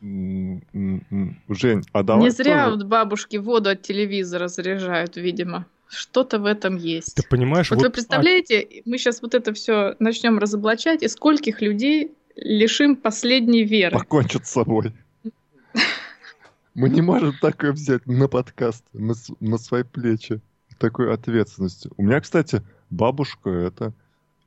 [0.00, 2.76] Жень, а давай Не зря тоже...
[2.76, 5.66] вот бабушки воду от телевизора заряжают, видимо.
[5.88, 7.14] Что-то в этом есть.
[7.14, 11.60] Ты понимаешь, вот, вот вы представляете, мы сейчас вот это все начнем разоблачать, и скольких
[11.62, 13.96] людей лишим последней веры.
[13.96, 14.92] Покончат с собой.
[16.74, 20.42] Мы не можем такое взять на подкаст, на, на свои плечи,
[20.78, 21.88] такой ответственности.
[21.96, 23.94] У меня, кстати, бабушка это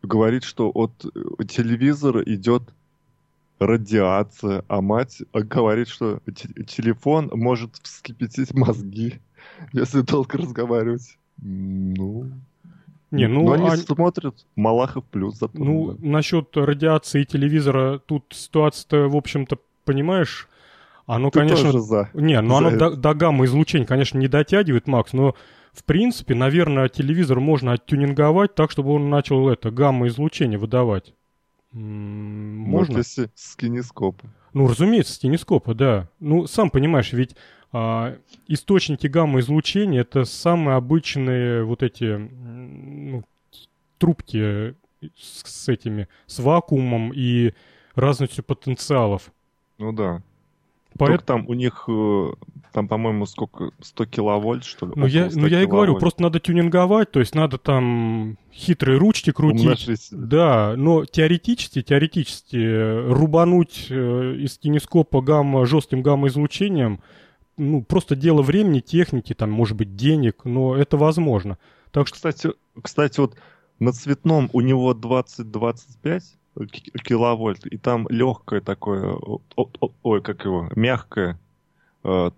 [0.04, 2.64] говорит, что от э, телевизора идет
[3.60, 6.22] радиация, а мать говорит, что
[6.68, 9.20] телефон может вскипятить мозги,
[9.74, 11.18] если долго разговаривать.
[11.42, 12.32] Ну,
[13.12, 13.78] не, ну, Но они а...
[13.78, 15.38] смотрят Малахов плюс.
[15.40, 16.08] Зато, ну, да.
[16.08, 20.48] насчет радиации телевизора, тут ситуация-то, в общем-то, понимаешь,
[21.08, 21.72] оно, Ты конечно...
[21.72, 22.10] тоже за.
[22.14, 22.92] Не, ну за оно это.
[22.92, 25.34] до, до гамма-излучения, конечно, не дотягивает, Макс, но,
[25.72, 31.16] в принципе, наверное, телевизор можно оттюнинговать так, чтобы он начал это гамма-излучение выдавать.
[31.72, 32.98] Может, Можно?
[32.98, 34.28] если с кинескопа.
[34.54, 36.10] Ну, разумеется, с телескопа, да.
[36.20, 37.36] Ну, сам понимаешь, ведь
[37.72, 43.24] источники гамма-излучения это самые обычные вот эти ну,
[43.98, 44.76] трубки
[45.16, 47.54] с, с этими, с вакуумом и
[47.96, 49.32] разностью потенциалов.
[49.78, 50.22] Ну да.
[50.98, 52.32] Поэт- Только там у них, э,
[52.74, 54.94] там, по-моему, сколько, 100 киловольт, что ли?
[54.96, 58.38] Ну, я, Около 100 ну, я и говорю, просто надо тюнинговать, то есть надо там
[58.52, 59.62] хитрые ручки крутить.
[59.62, 60.08] Умножить.
[60.12, 67.02] Да, но теоретически, теоретически рубануть э, из кинескопа гамма жестким гамма-излучением,
[67.60, 71.58] ну, просто дело времени, техники, там, может быть, денег, но это возможно.
[71.92, 73.36] Так что, Кстати, кстати, вот
[73.80, 76.38] на цветном у него 20-25
[76.72, 79.18] ки- киловольт, и там легкое такое,
[80.04, 81.40] ой, как его, мягкое
[82.04, 82.32] э,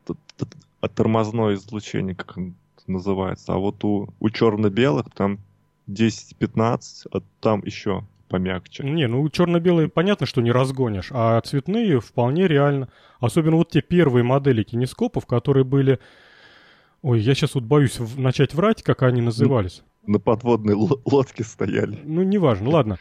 [0.96, 2.54] тормозное излучение, как оно
[2.88, 3.54] называется.
[3.54, 5.40] А вот у, у черно-белых там
[5.88, 8.84] 10-15, а там еще помягче.
[8.84, 12.90] не, ну, черно-белые понятно, что не разгонишь, а цветные вполне реально.
[13.20, 16.00] Особенно вот те первые модели кинескопов, которые были...
[17.02, 19.84] Ой, я сейчас вот боюсь начать врать, как они назывались.
[20.08, 22.00] На подводной лодке стояли.
[22.04, 22.98] Ну, неважно, ладно.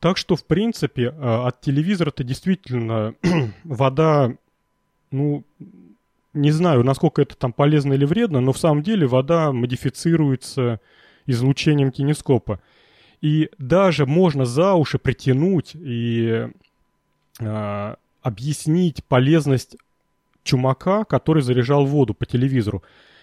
[0.00, 3.14] Так что, в принципе, э, от телевизора-то действительно
[3.64, 4.34] вода,
[5.10, 5.44] ну,
[6.34, 10.80] не знаю, насколько это там полезно или вредно, но в самом деле вода модифицируется
[11.26, 12.60] излучением кинескопа.
[13.20, 16.48] И даже можно за уши притянуть и
[17.40, 19.76] э, объяснить полезность
[20.42, 22.82] чумака, который заряжал воду по телевизору.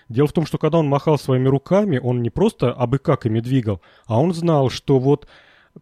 [0.09, 3.39] Дело в том, что когда он махал своими руками, он не просто абы как ими
[3.39, 5.27] двигал, а он знал, что вот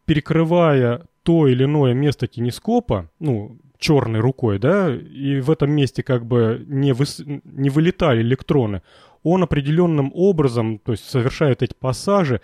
[0.06, 6.26] перекрывая то или иное место кинескопа, ну, черной рукой, да, и в этом месте как
[6.26, 7.22] бы не, выс...
[7.26, 8.82] не вылетали электроны,
[9.24, 12.40] он определенным образом, то есть совершает эти пассажи,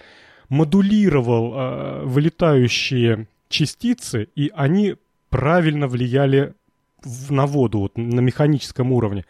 [0.50, 4.96] модулировал э, вылетающие частицы, и они
[5.30, 6.54] правильно влияли
[7.04, 9.26] в- на воду, вот, на механическом уровне.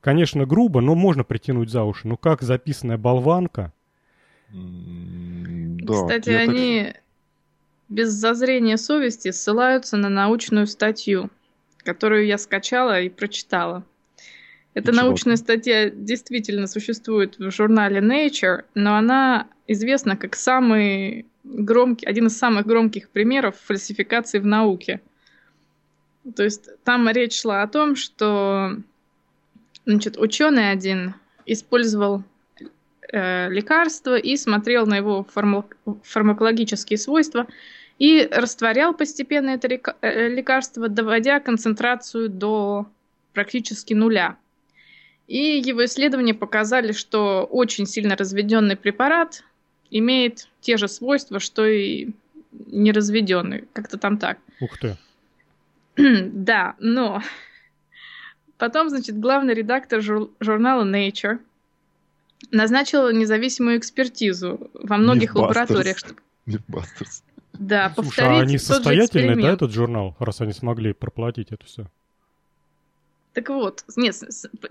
[0.00, 2.06] Конечно, грубо, но можно притянуть за уши.
[2.08, 3.72] Ну как записанная болванка,
[4.50, 6.92] Да, Кстати, я так- они
[7.88, 11.30] без зазрения совести ссылаются на научную статью,
[11.78, 13.84] которую я скачала и прочитала.
[14.78, 22.28] Эта научная статья действительно существует в журнале Nature, но она известна как самый громкий, один
[22.28, 25.00] из самых громких примеров фальсификации в науке.
[26.36, 28.76] То есть там речь шла о том, что
[29.84, 31.14] значит, ученый один
[31.44, 32.22] использовал
[33.12, 35.66] э, лекарство и смотрел на его фарма-
[36.04, 37.48] фармакологические свойства
[37.98, 39.66] и растворял постепенно это
[40.02, 42.86] э, лекарство, доводя концентрацию до
[43.32, 44.36] практически нуля.
[45.28, 49.44] И его исследования показали, что очень сильно разведенный препарат
[49.90, 52.08] имеет те же свойства, что и
[52.50, 53.68] неразведенный.
[53.74, 54.38] Как-то там так.
[54.60, 54.96] ух ты,
[55.96, 57.22] Да, но
[58.56, 61.38] потом, значит, главный редактор жур- журнала Nature
[62.50, 65.40] назначил независимую экспертизу во многих Mythbusters.
[65.40, 67.22] лабораториях, чтобы Mythbusters.
[67.52, 71.48] да, Слушай, повторить а они тот же состоятельные, да, этот журнал, раз они смогли проплатить
[71.50, 71.90] это все?
[73.34, 74.16] Так вот, нет,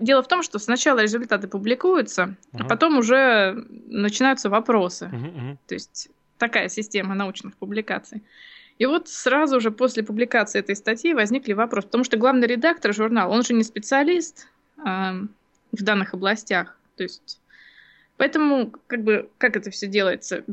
[0.00, 2.68] дело в том, что сначала результаты публикуются, а Ага.
[2.68, 5.06] потом уже начинаются вопросы.
[5.08, 5.58] Мгм, мгм.
[5.66, 6.08] То есть
[6.38, 8.22] такая система научных публикаций.
[8.78, 13.32] И вот сразу же после публикации этой статьи возникли вопросы, потому что главный редактор журнала,
[13.32, 14.46] он же не специалист
[14.84, 15.30] ам,
[15.72, 16.76] в данных областях.
[16.96, 17.40] То есть,
[18.16, 20.44] поэтому, как бы, как это все делается?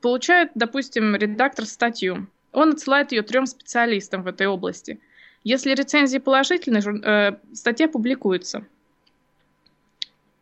[0.00, 2.26] Получает, допустим, редактор статью.
[2.52, 5.00] Он отсылает ее трем специалистам в этой области.
[5.44, 8.66] Если рецензии положительные, э, статья публикуется.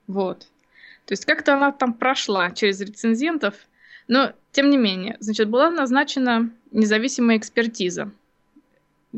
[0.07, 0.47] Вот.
[1.07, 3.55] То есть как-то она там прошла через рецензентов,
[4.07, 8.13] но тем не менее, значит, была назначена независимая экспертиза.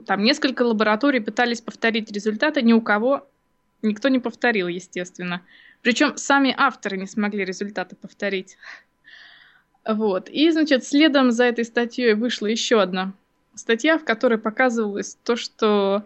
[0.07, 3.29] Там несколько лабораторий пытались повторить результаты, ни у кого
[3.83, 5.43] никто не повторил, естественно.
[5.83, 8.57] Причем сами авторы не смогли результаты повторить.
[9.87, 10.31] Вот.
[10.31, 13.13] И, значит, следом за этой статьей вышла еще одна
[13.57, 16.05] статья, в которой показывалось то, что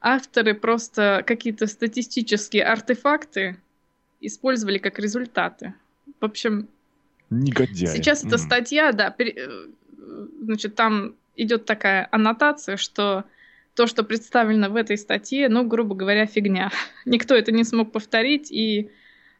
[0.00, 3.56] авторы просто какие-то статистические артефакты
[4.20, 5.74] использовали как результаты.
[6.20, 6.68] В общем,
[7.30, 7.96] Негодяи.
[7.96, 13.24] сейчас эта статья, да, пере- э, значит, там идет такая аннотация, что
[13.74, 16.70] то, что представлено в этой статье, ну, грубо говоря, фигня.
[17.04, 18.90] Никто это не смог повторить, и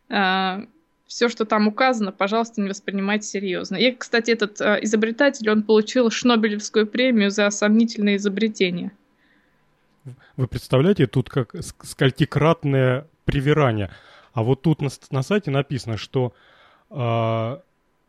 [0.09, 0.67] э,
[1.09, 3.77] все, что там указано, пожалуйста, не воспринимайте серьезно.
[3.77, 8.93] И, кстати, этот э, изобретатель, он получил Шнобелевскую премию за сомнительное изобретение.
[10.37, 13.91] Вы представляете, тут как сколькикратное привирание.
[14.35, 16.35] А вот тут на, на сайте написано, что
[16.91, 17.59] э,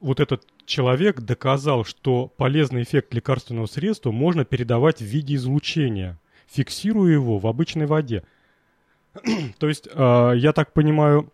[0.02, 7.14] вот этот человек доказал, что полезный эффект лекарственного средства можно передавать в виде излучения, фиксируя
[7.14, 8.24] его в обычной воде.
[9.58, 11.32] То есть, э, я так понимаю,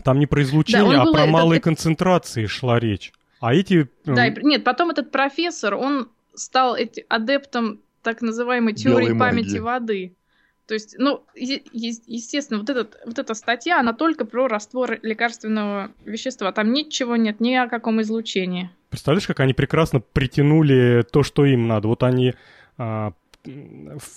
[0.00, 1.64] там не про излучение, да, а про малые это...
[1.64, 3.12] концентрации шла речь.
[3.40, 3.88] А эти...
[4.04, 9.46] Да, и, нет, потом этот профессор, он стал эти, адептом так называемой теории Белой памяти
[9.46, 9.58] магии.
[9.58, 10.14] воды.
[10.66, 15.90] То есть, ну, е- естественно, вот, этот, вот эта статья, она только про раствор лекарственного
[16.04, 16.52] вещества.
[16.52, 18.70] Там ничего нет, ни о каком излучении.
[18.88, 21.88] Представляешь, как они прекрасно притянули то, что им надо.
[21.88, 22.34] Вот они
[22.78, 23.14] а,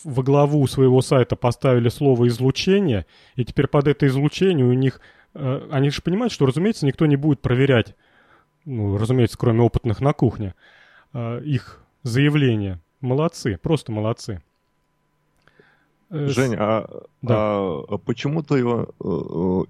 [0.03, 3.05] во главу своего сайта поставили слово излучение,
[3.35, 4.99] и теперь под это излучение у них
[5.33, 7.95] они же понимают, что, разумеется, никто не будет проверять,
[8.65, 10.55] ну, разумеется, кроме опытных на кухне,
[11.13, 12.79] э, их заявления.
[13.01, 14.41] Молодцы, просто молодцы.
[16.09, 17.35] Э, Женя, а, да.
[17.35, 18.63] а почему ты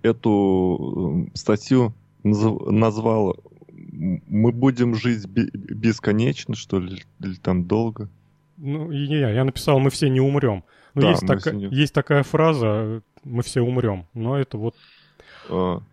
[0.07, 3.37] эту статью назвал
[3.69, 8.09] «Мы будем жить бесконечно», что ли, или там долго?
[8.57, 10.63] Ну, я, я написал «Мы все не умрем».
[10.93, 11.65] Ну, да, есть, така, не...
[11.65, 14.75] есть такая фраза «Мы все умрем», но это вот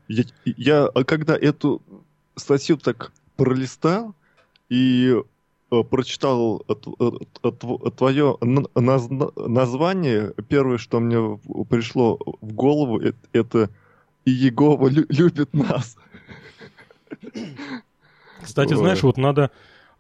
[0.09, 1.83] я, я когда эту
[2.37, 4.15] статью так пролистал
[4.69, 5.15] и
[5.71, 6.65] а, прочитал
[7.97, 13.01] твое название, первое, что мне пришло в голову,
[13.33, 13.71] это
[14.25, 15.97] Иегова любит нас.
[18.43, 19.51] Кстати, знаешь, вот надо...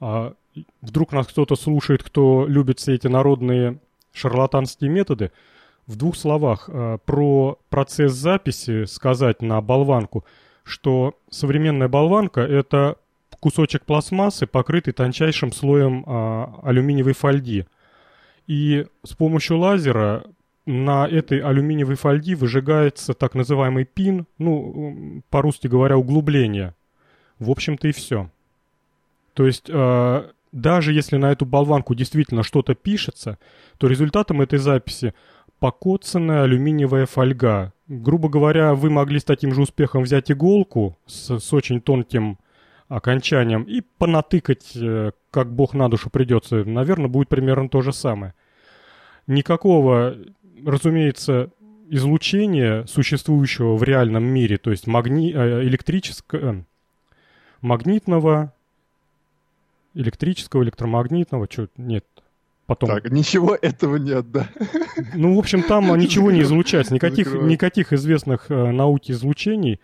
[0.01, 0.35] А,
[0.81, 3.78] вдруг нас кто-то слушает, кто любит все эти народные
[4.12, 5.31] шарлатанские методы,
[5.90, 10.24] в двух словах э, про процесс записи сказать на болванку,
[10.62, 12.96] что современная болванка— это
[13.40, 17.66] кусочек пластмассы, покрытый тончайшим слоем э, алюминиевой фольги.
[18.46, 20.24] И с помощью лазера
[20.64, 26.74] на этой алюминиевой фольге выжигается так называемый пин, ну, по-русски говоря, углубление.
[27.40, 28.30] В общем-то и все.
[29.34, 33.38] То есть, э, даже если на эту болванку действительно что-то пишется,
[33.78, 35.14] то результатом этой записи
[35.61, 37.73] покоцанная алюминиевая фольга.
[37.87, 42.39] Грубо говоря, вы могли с таким же успехом взять иголку с, с очень тонким
[42.89, 46.65] окончанием и понатыкать, э, как бог на душу придется.
[46.65, 48.35] Наверное, будет примерно то же самое.
[49.27, 50.16] Никакого,
[50.65, 51.51] разумеется,
[51.89, 55.32] излучения, существующего в реальном мире, то есть магни...
[55.32, 56.62] Э, электрического, э,
[57.61, 58.55] магнитного,
[59.95, 62.07] электрического, электромагнитного, что нет,
[62.70, 62.88] потом...
[62.88, 64.48] Так, ничего этого нет, да.
[65.14, 66.94] Ну, в общем, там ничего не излучается.
[66.94, 69.80] Никаких, никаких известных э, науки излучений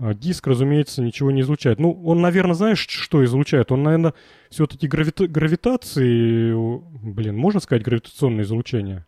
[0.00, 1.78] э, диск, разумеется, ничего не излучает.
[1.78, 3.70] Ну, он, наверное, знаешь, что излучает?
[3.70, 4.14] Он, наверное,
[4.50, 6.52] все-таки гравита- гравитации...
[7.04, 9.06] Блин, можно сказать гравитационное излучение?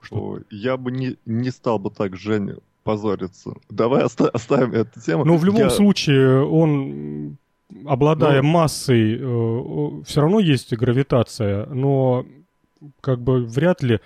[0.00, 0.40] Что?
[0.50, 3.56] я бы не, не стал бы так, Женя, позориться.
[3.68, 5.26] Давай оста- оставим эту тему.
[5.26, 5.70] Ну, в любом я...
[5.70, 7.36] случае, он
[7.84, 12.24] обладая ну, массой, э, все равно есть гравитация, но
[13.00, 14.00] как бы вряд ли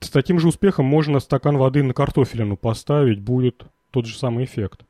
[0.00, 4.80] с таким же успехом можно стакан воды на картофелину поставить, будет тот же самый эффект.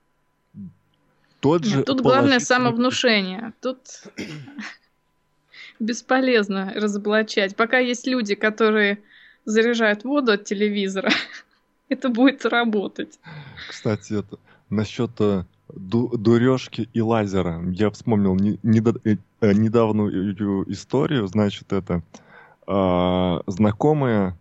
[1.40, 3.52] Тот же Тут главное самовнушение.
[3.60, 4.04] Тут
[5.80, 7.56] бесполезно разоблачать.
[7.56, 9.00] Пока есть люди, которые
[9.44, 11.10] заряжают воду от телевизора,
[11.88, 13.18] это будет работать.
[13.68, 14.38] Кстати, это
[14.70, 17.60] насчет э, ду дурежки и лазера.
[17.72, 22.22] Я вспомнил не, не, э, недавнюю историю, значит, это э,
[22.66, 24.36] знакомые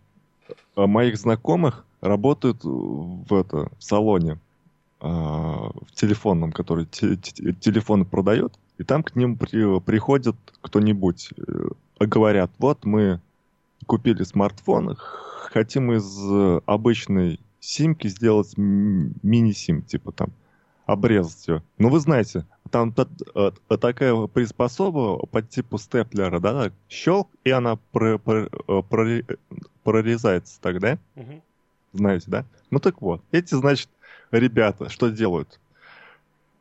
[0.76, 4.40] э, моих знакомых работают в это в салоне
[5.02, 11.30] э, в телефонном, который те, те, телефоны продает, и там к ним при, приходит кто-нибудь,
[11.38, 13.22] э, говорят, вот мы
[13.88, 20.30] купили смартфон, хотим из обычной симки сделать мини-сим, типа там
[20.92, 21.64] обрезать ее.
[21.78, 27.78] Ну, вы знаете, там та, э, такая приспособа по типу степлера, да, щелк, и она
[27.92, 29.24] про, про, э, про,
[29.84, 30.98] прорезается тогда.
[31.16, 31.42] Мгм.
[31.94, 32.46] Знаете, да?
[32.70, 33.90] Ну так вот, эти, значит,
[34.32, 35.60] ребята что делают?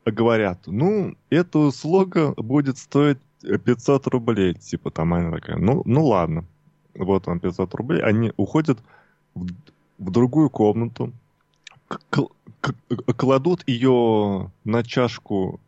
[0.05, 4.55] Говорят, ну, эта услуга будет стоить э, 500 рублей.
[4.55, 6.45] Типа там она такая, ну, ну ладно.
[6.95, 8.03] Вот он 500 рублей.
[8.03, 8.79] Они уходят
[9.35, 9.47] в,
[9.99, 11.13] в другую комнату,
[13.17, 15.61] кладут ее на чашку,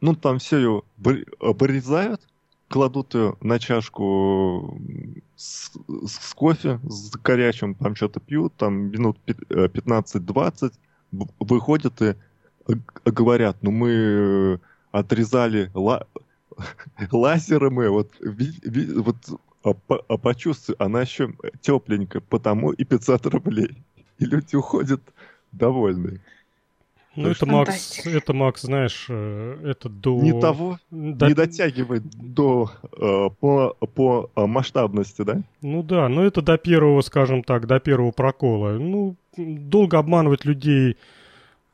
[0.00, 2.22] ну, там все ее вырезают,
[2.68, 4.80] кладут ее на чашку
[5.36, 5.70] с,
[6.06, 10.74] с кофе, с горячим, там что-то пьют, там минут пи- э, 15-20,
[11.12, 12.14] в- выходят и
[13.04, 14.58] говорят, ну мы э,
[14.92, 16.06] отрезали ла-
[17.12, 19.16] лазером, и вот, вот
[19.64, 19.74] а,
[20.08, 23.82] а почувствуй, она еще тепленькая, потому и 500 рублей.
[24.18, 25.00] И люди уходят
[25.56, 26.20] довольные.
[27.16, 30.20] Ну, это, что Макс, это, Макс, знаешь, э, это до...
[30.20, 35.40] Не того, Да, не дотягивает до э, по, по э, масштабности, да?
[35.62, 38.72] Ну да, но это до первого, скажем так, до первого прокола.
[38.72, 40.96] Ну, долго обманывать людей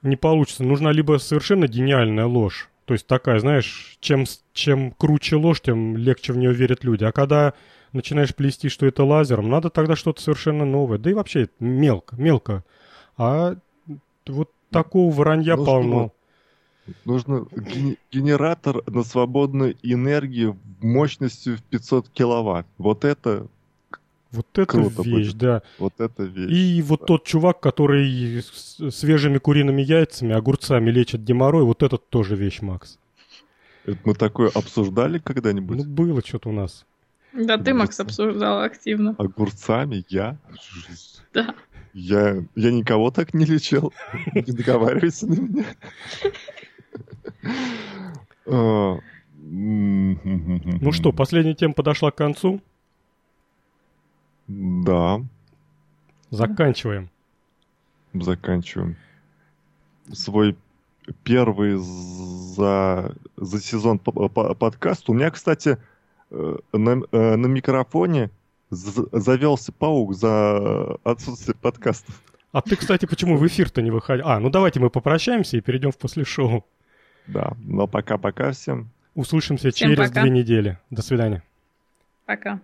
[0.02, 0.62] не получится.
[0.62, 2.68] Нужна либо совершенно гениальная ложь.
[2.84, 7.04] То есть такая, знаешь, чем, чем круче ложь, тем легче в нее верят люди.
[7.04, 7.54] А когда
[7.92, 10.98] начинаешь плести, что это лазером, надо тогда что-то совершенно новое.
[10.98, 12.64] Да и вообще мелко, мелко.
[13.16, 13.56] А
[14.30, 16.12] вот такого вранья Ну, полно.
[17.04, 22.66] Нужно ге- генератор на свободную энергию мощностью в 500 киловатт.
[22.78, 23.46] Вот это,
[24.32, 25.38] Вот это круто вещь, будет.
[25.38, 25.62] да.
[25.78, 26.50] вот это вещь.
[26.50, 28.42] И вот тот чувак, который
[28.90, 32.98] свежими куриными яйцами, огурцами лечит геморрой, вот этот тоже вещь, Макс.
[33.84, 35.78] Это мы такое обсуждали когда-нибудь?
[35.78, 36.84] Ну, было что-то у нас.
[37.32, 39.14] Да, ты, Макс, обсуждал активно.
[39.18, 40.36] Огурцами я?
[41.32, 41.54] Да.
[41.92, 43.92] Я, я никого так не лечил.
[44.34, 45.64] Не договаривайся на меня.
[48.46, 48.98] А,
[49.42, 52.60] Ну что, последняя тема подошла к концу.
[54.48, 55.20] Да,
[56.30, 57.08] Заканчиваем.
[58.14, 58.96] заканчиваем.
[60.12, 60.56] Свой
[61.24, 65.08] первый за, за сезон по- по- подкаст.
[65.10, 65.76] У меня, кстати,
[66.30, 68.30] э, на, э, на микрофоне
[68.70, 72.22] завелся паук за отсутствие подкастов.
[72.52, 74.26] А ты, кстати, почему в эфир-то не выходил?
[74.26, 76.64] А, ну давайте мы попрощаемся и перейдем в после шоу.
[77.26, 78.90] Да, но пока-пока всем.
[79.14, 80.22] Услышимся Всем через пока.
[80.22, 80.78] две недели.
[80.90, 81.42] До свидания.
[82.26, 82.60] Пока.